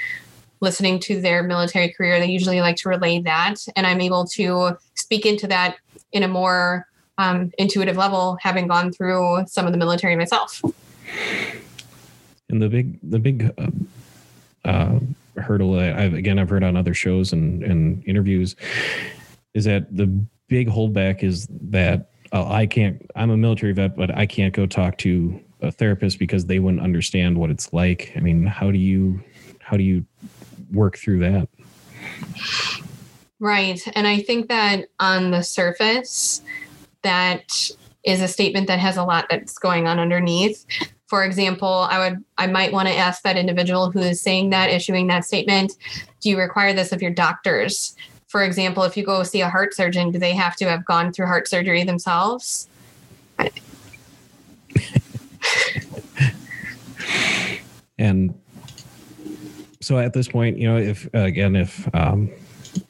listening 0.63 0.99
to 1.01 1.21
their 1.21 1.43
military 1.43 1.93
career, 1.93 2.19
they 2.19 2.27
usually 2.27 2.61
like 2.61 2.77
to 2.77 2.89
relay 2.89 3.21
that. 3.21 3.57
And 3.77 3.87
I'm 3.87 4.01
able 4.01 4.25
to 4.29 4.79
speak 4.95 5.27
into 5.27 5.47
that 5.49 5.77
in 6.13 6.23
a 6.23 6.29
more 6.29 6.87
um, 7.19 7.53
intuitive 7.59 7.97
level, 7.97 8.39
having 8.41 8.69
gone 8.69 8.93
through 8.93 9.45
some 9.47 9.67
of 9.67 9.73
the 9.73 9.79
military 9.79 10.17
myself. 10.17 10.63
And 12.49 12.63
the 12.63 12.69
big, 12.69 12.99
the 13.03 13.19
big 13.19 13.53
uh, 13.59 14.69
uh, 14.69 15.01
hurdle 15.41 15.73
that 15.73 15.99
I've 15.99 16.15
again 16.15 16.39
I've 16.39 16.49
heard 16.49 16.63
on 16.63 16.77
other 16.77 16.95
shows 16.95 17.33
and 17.33 17.63
and 17.63 18.05
interviews 18.07 18.55
is 19.55 19.65
that 19.65 19.95
the 19.95 20.07
big 20.49 20.69
holdback 20.69 21.23
is 21.23 21.49
that 21.51 22.11
uh, 22.33 22.47
I 22.49 22.67
can't. 22.67 23.11
I'm 23.17 23.31
a 23.31 23.37
military 23.37 23.73
vet, 23.73 23.97
but 23.97 24.17
I 24.17 24.27
can't 24.27 24.55
go 24.55 24.67
talk 24.67 24.99
to 24.99 25.41
a 25.61 25.71
therapist 25.71 26.19
because 26.19 26.47
they 26.47 26.59
wouldn't 26.59 26.83
understand 26.83 27.37
what 27.37 27.51
it's 27.51 27.73
like. 27.73 28.13
I 28.17 28.21
mean, 28.21 28.47
how 28.47 28.71
do 28.71 28.79
you 28.79 29.23
how 29.61 29.77
do 29.77 29.83
you 29.83 30.05
work 30.73 30.97
through 30.97 31.21
that? 31.21 31.49
Right, 33.39 33.81
and 33.95 34.07
I 34.07 34.21
think 34.21 34.49
that 34.49 34.89
on 35.01 35.31
the 35.31 35.43
surface, 35.43 36.43
that 37.03 37.71
is 38.05 38.21
a 38.21 38.29
statement 38.29 38.67
that 38.69 38.79
has 38.79 38.97
a 38.97 39.05
lot 39.05 39.27
that's 39.31 39.59
going 39.59 39.87
on 39.87 39.99
underneath. 39.99 40.65
For 41.07 41.25
example, 41.25 41.87
I 41.91 41.99
would 41.99 42.25
I 42.39 42.47
might 42.47 42.73
want 42.73 42.89
to 42.89 42.95
ask 42.95 43.23
that 43.23 43.37
individual 43.37 43.91
who 43.91 44.01
is 44.01 44.21
saying 44.21 44.51
that, 44.51 44.71
issuing 44.71 45.09
that 45.09 45.25
statement, 45.25 45.73
do 46.21 46.31
you 46.31 46.39
require 46.39 46.73
this 46.73 46.93
of 46.93 47.03
your 47.03 47.11
doctors? 47.11 47.97
For 48.29 48.43
example, 48.45 48.85
if 48.85 48.97
you 48.97 49.05
go 49.05 49.23
see 49.25 49.43
a 49.43 49.51
heart 49.51 49.75
surgeon, 49.75 50.11
do 50.11 50.19
they 50.19 50.33
have 50.35 50.57
to 50.57 50.65
have 50.65 50.87
gone 50.87 51.13
through 51.13 51.27
heart 51.27 51.49
surgery 51.49 51.85
themselves? 51.85 52.69
and 57.99 58.33
so 59.83 59.99
at 59.99 60.13
this 60.13 60.29
point, 60.29 60.59
you 60.59 60.69
know, 60.69 60.79
if 60.79 61.13
again, 61.13 61.57
if 61.57 61.93
um, 61.95 62.31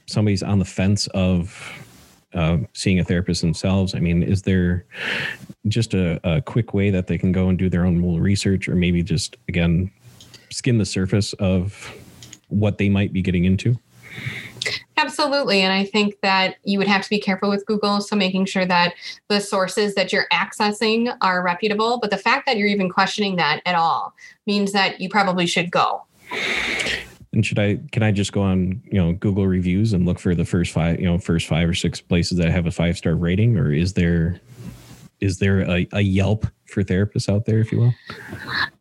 somebody's 0.06 0.42
on 0.42 0.58
the 0.58 0.64
fence 0.64 1.06
of 1.08 1.58
uh, 2.34 2.58
seeing 2.74 3.00
a 3.00 3.04
therapist 3.04 3.40
themselves, 3.40 3.94
I 3.94 3.98
mean, 3.98 4.22
is 4.22 4.42
there 4.42 4.84
just 5.68 5.94
a, 5.94 6.20
a 6.22 6.42
quick 6.42 6.74
way 6.74 6.90
that 6.90 7.06
they 7.06 7.18
can 7.18 7.32
go 7.32 7.48
and 7.48 7.58
do 7.58 7.68
their 7.68 7.86
own 7.86 8.20
research, 8.20 8.68
or 8.68 8.74
maybe 8.74 9.02
just 9.02 9.36
again 9.48 9.90
skim 10.50 10.76
the 10.76 10.86
surface 10.86 11.32
of 11.34 11.90
what 12.48 12.76
they 12.76 12.90
might 12.90 13.12
be 13.12 13.22
getting 13.22 13.44
into? 13.44 13.78
Absolutely. 14.98 15.62
And 15.62 15.72
I 15.72 15.84
think 15.84 16.20
that 16.20 16.56
you 16.62 16.78
would 16.78 16.86
have 16.86 17.02
to 17.02 17.10
be 17.10 17.18
careful 17.18 17.48
with 17.48 17.66
Google. 17.66 18.00
So 18.00 18.14
making 18.14 18.44
sure 18.44 18.66
that 18.66 18.94
the 19.28 19.40
sources 19.40 19.94
that 19.94 20.12
you're 20.12 20.28
accessing 20.32 21.16
are 21.22 21.42
reputable. 21.42 21.98
But 21.98 22.10
the 22.10 22.18
fact 22.18 22.46
that 22.46 22.56
you're 22.56 22.68
even 22.68 22.88
questioning 22.88 23.36
that 23.36 23.62
at 23.66 23.74
all 23.74 24.14
means 24.46 24.72
that 24.72 25.00
you 25.00 25.08
probably 25.08 25.46
should 25.46 25.72
go. 25.72 26.04
And 27.32 27.46
should 27.46 27.58
I 27.58 27.78
can 27.92 28.02
I 28.02 28.12
just 28.12 28.32
go 28.32 28.42
on, 28.42 28.82
you 28.84 29.00
know, 29.00 29.12
Google 29.12 29.46
reviews 29.46 29.92
and 29.94 30.04
look 30.04 30.18
for 30.18 30.34
the 30.34 30.44
first 30.44 30.72
five, 30.72 31.00
you 31.00 31.06
know, 31.06 31.18
first 31.18 31.46
five 31.46 31.68
or 31.68 31.74
six 31.74 32.00
places 32.00 32.36
that 32.38 32.50
have 32.50 32.66
a 32.66 32.70
five 32.70 32.98
star 32.98 33.14
rating, 33.14 33.56
or 33.56 33.72
is 33.72 33.94
there 33.94 34.40
is 35.22 35.38
there 35.38 35.60
a, 35.60 35.86
a 35.92 36.00
Yelp 36.00 36.46
for 36.66 36.82
therapists 36.82 37.32
out 37.32 37.44
there, 37.44 37.60
if 37.60 37.70
you 37.70 37.78
will? 37.78 37.94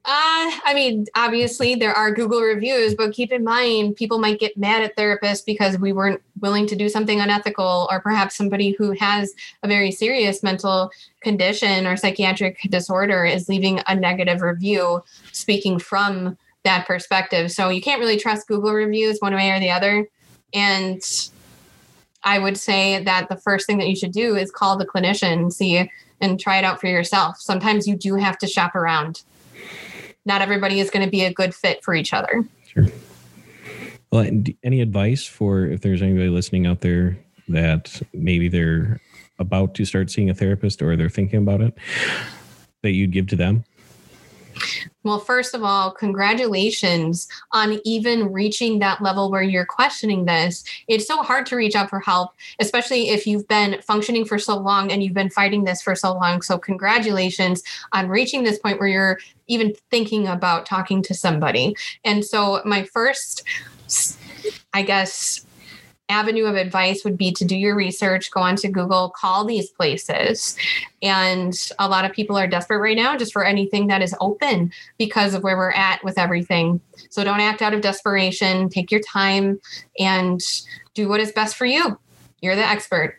Uh, 0.03 0.49
I 0.65 0.71
mean, 0.73 1.05
obviously 1.15 1.75
there 1.75 1.93
are 1.93 2.11
Google 2.11 2.41
reviews, 2.41 2.95
but 2.95 3.13
keep 3.13 3.31
in 3.31 3.43
mind 3.43 3.95
people 3.95 4.17
might 4.17 4.39
get 4.39 4.57
mad 4.57 4.81
at 4.81 4.95
therapists 4.95 5.45
because 5.45 5.77
we 5.77 5.93
weren't 5.93 6.19
willing 6.39 6.65
to 6.67 6.75
do 6.75 6.89
something 6.89 7.21
unethical, 7.21 7.87
or 7.91 7.99
perhaps 8.01 8.35
somebody 8.35 8.71
who 8.71 8.91
has 8.93 9.33
a 9.61 9.67
very 9.67 9.91
serious 9.91 10.41
mental 10.41 10.91
condition 11.21 11.85
or 11.85 11.95
psychiatric 11.95 12.59
disorder 12.69 13.23
is 13.23 13.47
leaving 13.47 13.79
a 13.87 13.95
negative 13.95 14.41
review 14.41 15.03
speaking 15.31 15.77
from 15.77 16.37
that 16.63 16.85
perspective. 16.85 17.51
So 17.51 17.69
you 17.69 17.81
can't 17.81 17.99
really 17.99 18.17
trust 18.17 18.47
Google 18.47 18.73
reviews 18.73 19.19
one 19.19 19.33
way 19.33 19.51
or 19.51 19.59
the 19.59 19.71
other. 19.71 20.07
And 20.53 21.01
I 22.23 22.39
would 22.39 22.57
say 22.57 23.03
that 23.03 23.29
the 23.29 23.37
first 23.37 23.65
thing 23.65 23.77
that 23.79 23.87
you 23.87 23.95
should 23.95 24.11
do 24.11 24.35
is 24.35 24.51
call 24.51 24.77
the 24.77 24.85
clinician, 24.85 25.33
and 25.33 25.53
see 25.53 25.89
and 26.19 26.39
try 26.39 26.57
it 26.57 26.63
out 26.63 26.79
for 26.79 26.87
yourself. 26.87 27.37
Sometimes 27.39 27.87
you 27.87 27.95
do 27.95 28.15
have 28.15 28.37
to 28.39 28.47
shop 28.47 28.75
around. 28.75 29.23
Not 30.23 30.41
everybody 30.41 30.79
is 30.79 30.91
going 30.91 31.03
to 31.03 31.09
be 31.09 31.23
a 31.25 31.33
good 31.33 31.55
fit 31.55 31.83
for 31.83 31.95
each 31.95 32.13
other. 32.13 32.45
Sure. 32.67 32.85
Well, 34.11 34.29
any 34.63 34.81
advice 34.81 35.25
for 35.25 35.65
if 35.65 35.81
there's 35.81 36.01
anybody 36.01 36.29
listening 36.29 36.67
out 36.67 36.81
there 36.81 37.17
that 37.47 38.01
maybe 38.13 38.49
they're 38.49 38.99
about 39.39 39.73
to 39.75 39.85
start 39.85 40.11
seeing 40.11 40.29
a 40.29 40.35
therapist 40.35 40.81
or 40.81 40.95
they're 40.95 41.09
thinking 41.09 41.39
about 41.39 41.61
it 41.61 41.73
that 42.83 42.91
you'd 42.91 43.11
give 43.11 43.27
to 43.27 43.35
them? 43.35 43.63
Well, 45.03 45.19
first 45.19 45.55
of 45.55 45.63
all, 45.63 45.91
congratulations 45.91 47.27
on 47.51 47.79
even 47.83 48.31
reaching 48.31 48.79
that 48.79 49.01
level 49.01 49.31
where 49.31 49.41
you're 49.41 49.65
questioning 49.65 50.25
this. 50.25 50.63
It's 50.87 51.07
so 51.07 51.23
hard 51.23 51.45
to 51.47 51.55
reach 51.55 51.75
out 51.75 51.89
for 51.89 51.99
help, 51.99 52.31
especially 52.59 53.09
if 53.09 53.25
you've 53.25 53.47
been 53.47 53.81
functioning 53.81 54.25
for 54.25 54.37
so 54.37 54.57
long 54.57 54.91
and 54.91 55.01
you've 55.01 55.13
been 55.13 55.29
fighting 55.29 55.63
this 55.63 55.81
for 55.81 55.95
so 55.95 56.13
long. 56.13 56.41
So, 56.41 56.57
congratulations 56.57 57.63
on 57.93 58.09
reaching 58.09 58.43
this 58.43 58.59
point 58.59 58.79
where 58.79 58.89
you're 58.89 59.19
even 59.47 59.73
thinking 59.89 60.27
about 60.27 60.65
talking 60.65 61.01
to 61.03 61.13
somebody. 61.13 61.75
And 62.05 62.23
so, 62.23 62.61
my 62.63 62.83
first, 62.83 63.43
I 64.73 64.83
guess, 64.83 65.45
avenue 66.11 66.45
of 66.45 66.55
advice 66.55 67.03
would 67.03 67.17
be 67.17 67.31
to 67.31 67.45
do 67.45 67.55
your 67.55 67.75
research, 67.75 68.29
go 68.29 68.41
onto 68.41 68.69
Google, 68.69 69.09
call 69.09 69.45
these 69.45 69.69
places. 69.69 70.55
And 71.01 71.53
a 71.79 71.89
lot 71.89 72.05
of 72.05 72.11
people 72.11 72.37
are 72.37 72.47
desperate 72.47 72.79
right 72.79 72.97
now 72.97 73.17
just 73.17 73.33
for 73.33 73.43
anything 73.43 73.87
that 73.87 74.01
is 74.01 74.13
open 74.19 74.71
because 74.97 75.33
of 75.33 75.43
where 75.43 75.57
we're 75.57 75.71
at 75.71 76.03
with 76.03 76.19
everything. 76.19 76.79
So 77.09 77.23
don't 77.23 77.39
act 77.39 77.61
out 77.61 77.73
of 77.73 77.81
desperation. 77.81 78.69
Take 78.69 78.91
your 78.91 79.01
time 79.01 79.59
and 79.97 80.39
do 80.93 81.09
what 81.09 81.19
is 81.19 81.31
best 81.31 81.55
for 81.55 81.65
you. 81.65 81.97
You're 82.41 82.55
the 82.55 82.67
expert. 82.67 83.17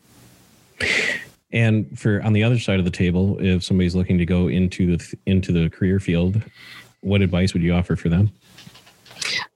And 1.53 1.99
for 1.99 2.23
on 2.23 2.33
the 2.33 2.43
other 2.43 2.59
side 2.59 2.79
of 2.79 2.85
the 2.85 2.91
table, 2.91 3.37
if 3.41 3.63
somebody's 3.65 3.95
looking 3.95 4.19
to 4.19 4.27
go 4.27 4.49
into 4.49 4.97
the 4.97 5.17
into 5.27 5.53
the 5.53 5.69
career 5.69 6.01
field, 6.01 6.43
what 7.01 7.21
advice 7.21 7.53
would 7.53 7.63
you 7.63 7.73
offer 7.75 7.97
for 7.97 8.09
them? 8.09 8.33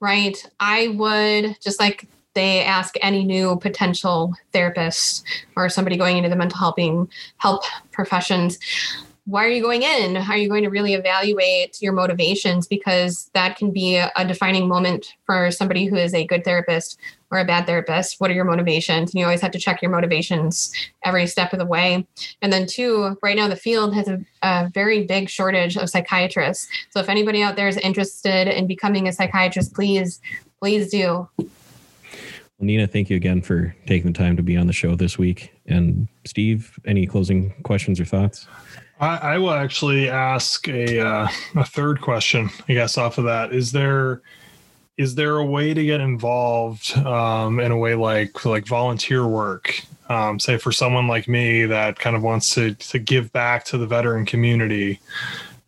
Right. 0.01 0.37
I 0.61 0.89
would 0.89 1.57
just 1.63 1.81
like 1.81 2.07
they 2.37 2.63
ask 2.63 2.95
any 3.03 3.25
new 3.25 3.57
potential 3.57 4.33
therapist 4.53 5.25
or 5.57 5.69
somebody 5.69 5.97
going 5.97 6.17
into 6.17 6.29
the 6.29 6.37
mental 6.37 6.59
helping 6.59 7.09
help 7.39 7.65
professions 7.91 8.59
why 9.27 9.45
are 9.45 9.51
you 9.51 9.61
going 9.61 9.83
in? 9.83 10.17
Are 10.17 10.37
you 10.37 10.49
going 10.49 10.63
to 10.63 10.71
really 10.71 10.95
evaluate 10.95 11.83
your 11.83 11.93
motivations? 11.93 12.69
Because 12.69 13.29
that 13.35 13.57
can 13.57 13.73
be 13.73 13.97
a, 13.97 14.11
a 14.15 14.25
defining 14.25 14.69
moment 14.69 15.15
for 15.25 15.51
somebody 15.51 15.87
who 15.87 15.97
is 15.97 16.15
a 16.15 16.25
good 16.25 16.45
therapist 16.45 17.01
or 17.33 17.41
a 17.41 17.45
bad 17.45 17.67
therapist. 17.67 18.21
What 18.21 18.31
are 18.31 18.35
your 18.35 18.45
motivations? 18.45 19.11
And 19.11 19.19
you 19.19 19.27
always 19.27 19.41
have 19.41 19.51
to 19.51 19.59
check 19.59 19.83
your 19.83 19.91
motivations 19.91 20.73
every 21.05 21.27
step 21.27 21.53
of 21.53 21.59
the 21.59 21.67
way. 21.67 22.07
And 22.41 22.53
then 22.53 22.69
two 22.69 23.19
right 23.21 23.35
now 23.35 23.49
the 23.49 23.57
field 23.57 23.95
has 23.95 24.07
a, 24.07 24.25
a 24.43 24.71
very 24.73 25.05
big 25.05 25.29
shortage 25.29 25.77
of 25.77 25.91
psychiatrists. 25.91 26.69
So 26.91 27.01
if 27.01 27.09
anybody 27.09 27.43
out 27.43 27.57
there 27.57 27.67
is 27.67 27.79
interested 27.79 28.47
in 28.47 28.69
becoming 28.69 29.09
a 29.09 29.13
psychiatrist 29.13 29.75
please 29.75 30.21
please 30.61 30.89
do 30.89 31.29
well, 32.59 32.67
Nina, 32.67 32.87
thank 32.87 33.11
you 33.11 33.17
again 33.17 33.43
for 33.43 33.75
taking 33.87 34.13
the 34.13 34.19
time 34.19 34.37
to 34.37 34.43
be 34.43 34.57
on 34.57 34.67
the 34.67 34.73
show 34.73 34.95
this 34.95 35.19
week. 35.19 35.53
And 35.67 36.09
Steve, 36.25 36.79
any 36.87 37.07
closing 37.07 37.51
questions 37.65 38.01
or 38.01 38.05
thoughts? 38.05 38.47
I, 38.99 39.17
I 39.17 39.39
will 39.39 39.53
actually 39.53 40.09
ask 40.09 40.67
a 40.69 41.01
uh, 41.01 41.29
a 41.57 41.65
third 41.65 42.01
question, 42.01 42.49
I 42.69 42.73
guess, 42.73 42.97
off 42.97 43.19
of 43.19 43.25
that. 43.25 43.53
Is 43.53 43.73
there 43.73 44.23
is 44.97 45.15
there 45.15 45.37
a 45.37 45.45
way 45.45 45.75
to 45.75 45.85
get 45.85 46.01
involved 46.01 46.97
um, 46.99 47.61
in 47.61 47.73
a 47.73 47.77
way 47.77 47.95
like 47.95 48.45
like 48.47 48.67
volunteer 48.67 49.27
work? 49.27 49.83
Um, 50.09 50.39
say 50.39 50.57
for 50.57 50.73
someone 50.73 51.09
like 51.09 51.29
me 51.29 51.67
that 51.67 51.99
kind 51.99 52.17
of 52.17 52.23
wants 52.23 52.55
to 52.55 52.75
to 52.75 52.99
give 52.99 53.33
back 53.33 53.65
to 53.67 53.77
the 53.77 53.87
veteran 53.87 54.25
community 54.25 55.01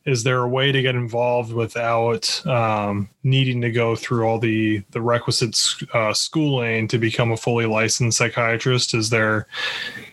is 0.09 0.23
there 0.25 0.39
a 0.39 0.49
way 0.49 0.73
to 0.73 0.81
get 0.81 0.95
involved 0.95 1.53
without 1.53 2.47
um, 2.47 3.11
needing 3.23 3.61
to 3.61 3.71
go 3.71 3.95
through 3.95 4.25
all 4.25 4.39
the 4.39 4.83
the 4.91 5.01
requisite 5.01 5.59
uh, 5.93 6.15
schooling 6.15 6.89
to 6.89 6.99
become 6.99 7.31
a 7.33 7.37
fully 7.37 7.67
licensed 7.67 8.17
psychiatrist? 8.17 8.95
Is 8.95 9.11
there 9.11 9.47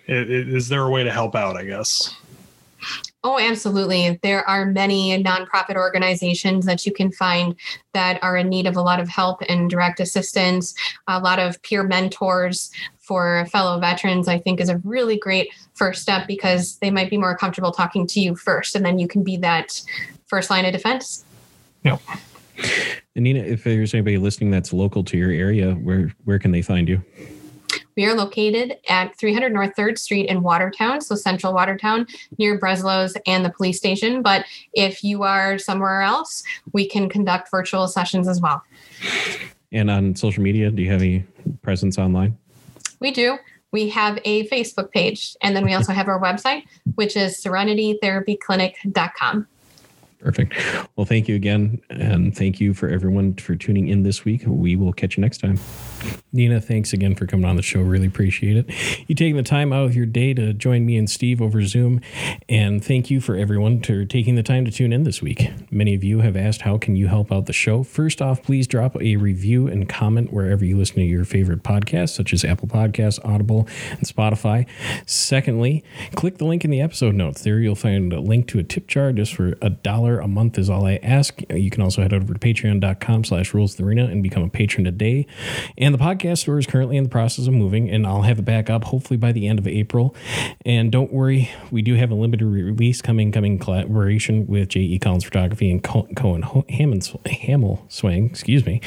is 0.07 0.67
there 0.67 0.83
a 0.83 0.89
way 0.89 1.03
to 1.03 1.11
help 1.11 1.35
out 1.35 1.57
i 1.57 1.63
guess 1.63 2.15
Oh, 3.25 3.39
absolutely. 3.39 4.19
There 4.21 4.47
are 4.47 4.67
many 4.67 5.23
nonprofit 5.23 5.77
organizations 5.77 6.63
that 6.67 6.85
you 6.85 6.93
can 6.93 7.11
find 7.11 7.55
that 7.95 8.19
are 8.21 8.37
in 8.37 8.49
need 8.49 8.67
of 8.67 8.75
a 8.77 8.83
lot 8.83 8.99
of 8.99 9.09
help 9.09 9.41
and 9.49 9.67
direct 9.67 9.99
assistance, 9.99 10.75
a 11.07 11.19
lot 11.19 11.39
of 11.39 11.59
peer 11.63 11.81
mentors 11.81 12.69
for 12.99 13.47
fellow 13.47 13.79
veterans, 13.79 14.27
I 14.27 14.37
think 14.37 14.61
is 14.61 14.69
a 14.69 14.77
really 14.83 15.17
great 15.17 15.51
first 15.73 16.03
step 16.03 16.27
because 16.27 16.77
they 16.77 16.91
might 16.91 17.09
be 17.09 17.17
more 17.17 17.35
comfortable 17.35 17.71
talking 17.71 18.05
to 18.05 18.19
you 18.19 18.35
first, 18.35 18.75
and 18.75 18.85
then 18.85 18.99
you 18.99 19.07
can 19.07 19.23
be 19.23 19.37
that 19.37 19.81
first 20.27 20.51
line 20.51 20.65
of 20.65 20.73
defense. 20.73 21.25
Yeah. 21.83 21.97
And 23.15 23.23
Nina, 23.23 23.39
if 23.39 23.63
there's 23.63 23.95
anybody 23.95 24.19
listening 24.19 24.51
that's 24.51 24.71
local 24.71 25.03
to 25.03 25.17
your 25.17 25.31
area, 25.31 25.73
where 25.73 26.13
where 26.25 26.37
can 26.37 26.51
they 26.51 26.61
find 26.61 26.87
you? 26.87 27.03
We 27.95 28.05
are 28.05 28.13
located 28.13 28.77
at 28.89 29.17
300 29.17 29.53
North 29.53 29.75
3rd 29.75 29.97
Street 29.97 30.29
in 30.29 30.43
Watertown, 30.43 31.01
so 31.01 31.15
central 31.15 31.53
Watertown, 31.53 32.05
near 32.37 32.59
Breslow's 32.59 33.15
and 33.25 33.45
the 33.45 33.49
police 33.49 33.77
station. 33.77 34.21
But 34.21 34.45
if 34.73 35.03
you 35.03 35.23
are 35.23 35.57
somewhere 35.57 36.01
else, 36.01 36.43
we 36.73 36.87
can 36.87 37.09
conduct 37.09 37.49
virtual 37.51 37.87
sessions 37.87 38.27
as 38.27 38.41
well. 38.41 38.61
And 39.71 39.89
on 39.89 40.15
social 40.15 40.43
media, 40.43 40.69
do 40.71 40.81
you 40.81 40.91
have 40.91 41.01
any 41.01 41.23
presence 41.61 41.97
online? 41.97 42.37
We 42.99 43.11
do. 43.11 43.37
We 43.71 43.87
have 43.89 44.19
a 44.23 44.47
Facebook 44.47 44.91
page, 44.91 45.35
and 45.41 45.55
then 45.55 45.65
we 45.65 45.73
also 45.73 45.91
have 45.91 46.07
our 46.07 46.21
website, 46.21 46.63
which 46.95 47.17
is 47.17 47.43
serenitytherapyclinic.com. 47.43 49.47
Perfect. 50.25 50.55
Well, 50.95 51.05
thank 51.05 51.27
you 51.27 51.35
again. 51.35 51.79
And 51.91 52.35
thank 52.35 52.59
you 52.59 52.73
for 52.73 52.89
everyone 52.89 53.35
for 53.35 53.55
tuning 53.55 53.89
in 53.89 54.01
this 54.01 54.25
week. 54.25 54.41
We 54.47 54.75
will 54.75 54.91
catch 54.91 55.17
you 55.17 55.21
next 55.21 55.37
time. 55.37 55.59
Nina, 56.33 56.59
thanks 56.59 56.93
again 56.93 57.13
for 57.13 57.27
coming 57.27 57.45
on 57.45 57.55
the 57.57 57.61
show. 57.61 57.81
Really 57.81 58.07
appreciate 58.07 58.57
it. 58.57 59.07
You 59.07 59.13
taking 59.13 59.37
the 59.37 59.43
time 59.43 59.71
out 59.71 59.85
of 59.85 59.95
your 59.95 60.07
day 60.07 60.33
to 60.33 60.51
join 60.53 60.83
me 60.83 60.97
and 60.97 61.07
Steve 61.07 61.43
over 61.43 61.61
Zoom. 61.61 62.01
And 62.49 62.83
thank 62.83 63.11
you 63.11 63.21
for 63.21 63.35
everyone 63.35 63.81
for 63.81 64.03
taking 64.03 64.33
the 64.33 64.41
time 64.41 64.65
to 64.65 64.71
tune 64.71 64.91
in 64.91 65.03
this 65.03 65.21
week. 65.21 65.51
Many 65.69 65.93
of 65.93 66.03
you 66.03 66.21
have 66.21 66.35
asked, 66.35 66.61
how 66.61 66.79
can 66.79 66.95
you 66.95 67.07
help 67.07 67.31
out 67.31 67.45
the 67.45 67.53
show? 67.53 67.83
First 67.83 68.19
off, 68.19 68.41
please 68.41 68.65
drop 68.65 68.99
a 68.99 69.17
review 69.17 69.67
and 69.67 69.87
comment 69.87 70.33
wherever 70.33 70.65
you 70.65 70.75
listen 70.75 70.95
to 70.95 71.03
your 71.03 71.23
favorite 71.23 71.61
podcasts, 71.61 72.15
such 72.15 72.33
as 72.33 72.43
Apple 72.43 72.67
Podcasts, 72.67 73.23
Audible, 73.23 73.67
and 73.91 74.01
Spotify. 74.01 74.67
Secondly, 75.05 75.83
click 76.15 76.39
the 76.39 76.45
link 76.45 76.65
in 76.65 76.71
the 76.71 76.81
episode 76.81 77.13
notes. 77.13 77.43
There 77.43 77.59
you'll 77.59 77.75
find 77.75 78.11
a 78.11 78.19
link 78.19 78.47
to 78.47 78.59
a 78.59 78.63
tip 78.63 78.87
jar 78.87 79.13
just 79.13 79.35
for 79.35 79.55
a 79.61 79.69
dollar 79.69 80.14
a 80.19 80.27
month 80.27 80.57
is 80.57 80.69
all 80.69 80.85
I 80.85 80.99
ask. 81.01 81.41
You 81.49 81.69
can 81.69 81.81
also 81.81 82.01
head 82.01 82.13
over 82.13 82.33
to 82.33 82.39
patreon.com 82.39 83.23
slash 83.23 83.53
rules 83.53 83.73
of 83.73 83.77
the 83.77 83.83
arena 83.83 84.05
and 84.05 84.21
become 84.23 84.43
a 84.43 84.49
patron 84.49 84.85
today. 84.85 85.27
And 85.77 85.93
the 85.93 85.99
podcast 85.99 86.39
store 86.39 86.59
is 86.59 86.67
currently 86.67 86.97
in 86.97 87.03
the 87.03 87.09
process 87.09 87.47
of 87.47 87.53
moving, 87.53 87.89
and 87.89 88.05
I'll 88.05 88.23
have 88.23 88.39
it 88.39 88.45
back 88.45 88.69
up 88.69 88.85
hopefully 88.85 89.17
by 89.17 89.31
the 89.31 89.47
end 89.47 89.59
of 89.59 89.67
April. 89.67 90.15
And 90.65 90.91
don't 90.91 91.11
worry, 91.11 91.51
we 91.71 91.81
do 91.81 91.95
have 91.95 92.11
a 92.11 92.15
limited 92.15 92.45
release 92.45 93.01
coming, 93.01 93.31
coming 93.31 93.59
collaboration 93.59 94.47
with 94.47 94.69
J.E. 94.69 94.99
Collins 94.99 95.23
Photography 95.23 95.71
and 95.71 95.83
Cohen 95.83 96.43
Hammond, 96.69 97.11
Hamill 97.25 97.85
Swing. 97.89 98.25
Excuse 98.25 98.65
me. 98.65 98.81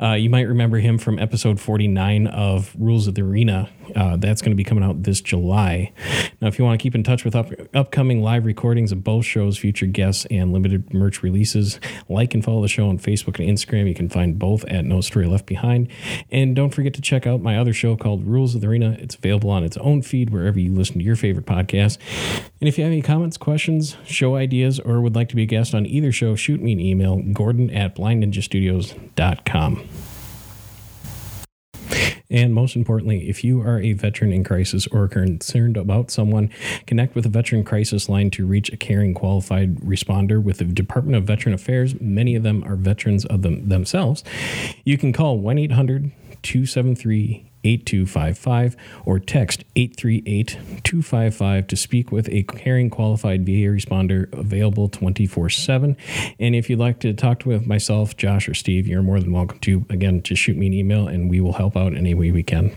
Uh, 0.00 0.12
you 0.12 0.30
might 0.30 0.42
remember 0.42 0.78
him 0.78 0.98
from 0.98 1.18
episode 1.18 1.60
49 1.60 2.26
of 2.26 2.74
Rules 2.78 3.06
of 3.06 3.14
the 3.14 3.22
Arena. 3.22 3.68
Uh, 3.94 4.16
that's 4.16 4.42
going 4.42 4.50
to 4.50 4.56
be 4.56 4.64
coming 4.64 4.84
out 4.84 5.02
this 5.02 5.20
July. 5.20 5.92
Now, 6.40 6.48
if 6.48 6.58
you 6.58 6.64
want 6.64 6.78
to 6.78 6.82
keep 6.82 6.94
in 6.94 7.02
touch 7.02 7.24
with 7.24 7.34
up, 7.34 7.50
upcoming 7.74 8.22
live 8.22 8.44
recordings 8.44 8.92
of 8.92 9.04
both 9.04 9.24
shows, 9.24 9.58
future 9.58 9.86
guests, 9.86 10.26
and 10.30 10.52
limited 10.52 10.92
merch 10.92 11.22
releases, 11.22 11.80
like 12.08 12.34
and 12.34 12.44
follow 12.44 12.62
the 12.62 12.68
show 12.68 12.88
on 12.88 12.98
Facebook 12.98 13.38
and 13.38 13.48
Instagram. 13.48 13.88
You 13.88 13.94
can 13.94 14.08
find 14.08 14.38
both 14.38 14.64
at 14.64 14.84
No 14.84 15.00
Story 15.00 15.26
Left 15.26 15.46
Behind. 15.46 15.88
And 16.30 16.56
don't 16.56 16.74
forget 16.74 16.94
to 16.94 17.00
check 17.00 17.26
out 17.26 17.40
my 17.40 17.58
other 17.58 17.72
show 17.72 17.96
called 17.96 18.26
Rules 18.26 18.54
of 18.54 18.60
the 18.60 18.66
Arena. 18.66 18.96
It's 18.98 19.14
available 19.14 19.50
on 19.50 19.64
its 19.64 19.76
own 19.78 20.02
feed 20.02 20.30
wherever 20.30 20.58
you 20.58 20.74
listen 20.74 20.98
to 20.98 21.04
your 21.04 21.16
favorite 21.16 21.46
podcast. 21.46 21.98
And 22.60 22.68
if 22.68 22.78
you 22.78 22.84
have 22.84 22.92
any 22.92 23.02
comments, 23.02 23.36
questions, 23.36 23.96
show 24.04 24.36
ideas, 24.36 24.80
or 24.80 25.00
would 25.00 25.14
like 25.14 25.28
to 25.30 25.36
be 25.36 25.42
a 25.42 25.46
guest 25.46 25.74
on 25.74 25.86
either 25.86 26.12
show, 26.12 26.34
shoot 26.34 26.60
me 26.60 26.72
an 26.72 26.80
email, 26.80 27.22
gordon 27.32 27.70
at 27.70 27.94
blindninjastudios.com. 27.96 29.88
And 32.30 32.54
most 32.54 32.76
importantly, 32.76 33.28
if 33.28 33.44
you 33.44 33.60
are 33.60 33.80
a 33.80 33.92
veteran 33.92 34.32
in 34.32 34.44
crisis 34.44 34.86
or 34.88 35.08
concerned 35.08 35.76
about 35.76 36.10
someone, 36.10 36.50
connect 36.86 37.14
with 37.14 37.26
a 37.26 37.30
veteran 37.30 37.64
crisis 37.64 38.08
line 38.08 38.30
to 38.32 38.46
reach 38.46 38.72
a 38.72 38.76
caring, 38.76 39.14
qualified 39.14 39.76
responder 39.76 40.42
with 40.42 40.58
the 40.58 40.64
Department 40.64 41.16
of 41.16 41.24
Veteran 41.24 41.54
Affairs. 41.54 42.00
Many 42.00 42.34
of 42.34 42.42
them 42.42 42.64
are 42.64 42.76
veterans 42.76 43.24
of 43.26 43.42
them 43.42 43.68
themselves. 43.68 44.24
You 44.84 44.98
can 44.98 45.12
call 45.12 45.38
1 45.38 45.58
800 45.58 46.12
273 46.42 47.50
8255 47.66 48.76
or 49.04 49.18
text 49.18 49.64
838 49.74 50.58
255 50.84 51.66
to 51.66 51.76
speak 51.76 52.12
with 52.12 52.28
a 52.30 52.44
caring 52.44 52.90
qualified 52.90 53.44
VA 53.44 53.68
responder 53.68 54.32
available 54.32 54.88
24 54.88 55.50
7. 55.50 55.96
And 56.38 56.54
if 56.54 56.70
you'd 56.70 56.78
like 56.78 57.00
to 57.00 57.12
talk 57.12 57.44
with 57.44 57.66
myself, 57.66 58.16
Josh, 58.16 58.48
or 58.48 58.54
Steve, 58.54 58.86
you're 58.86 59.02
more 59.02 59.20
than 59.20 59.32
welcome 59.32 59.58
to, 59.60 59.84
again, 59.90 60.22
just 60.22 60.42
shoot 60.42 60.56
me 60.56 60.66
an 60.66 60.72
email 60.72 61.08
and 61.08 61.28
we 61.28 61.40
will 61.40 61.54
help 61.54 61.76
out 61.76 61.94
any 61.94 62.14
way 62.14 62.30
we 62.30 62.42
can. 62.42 62.76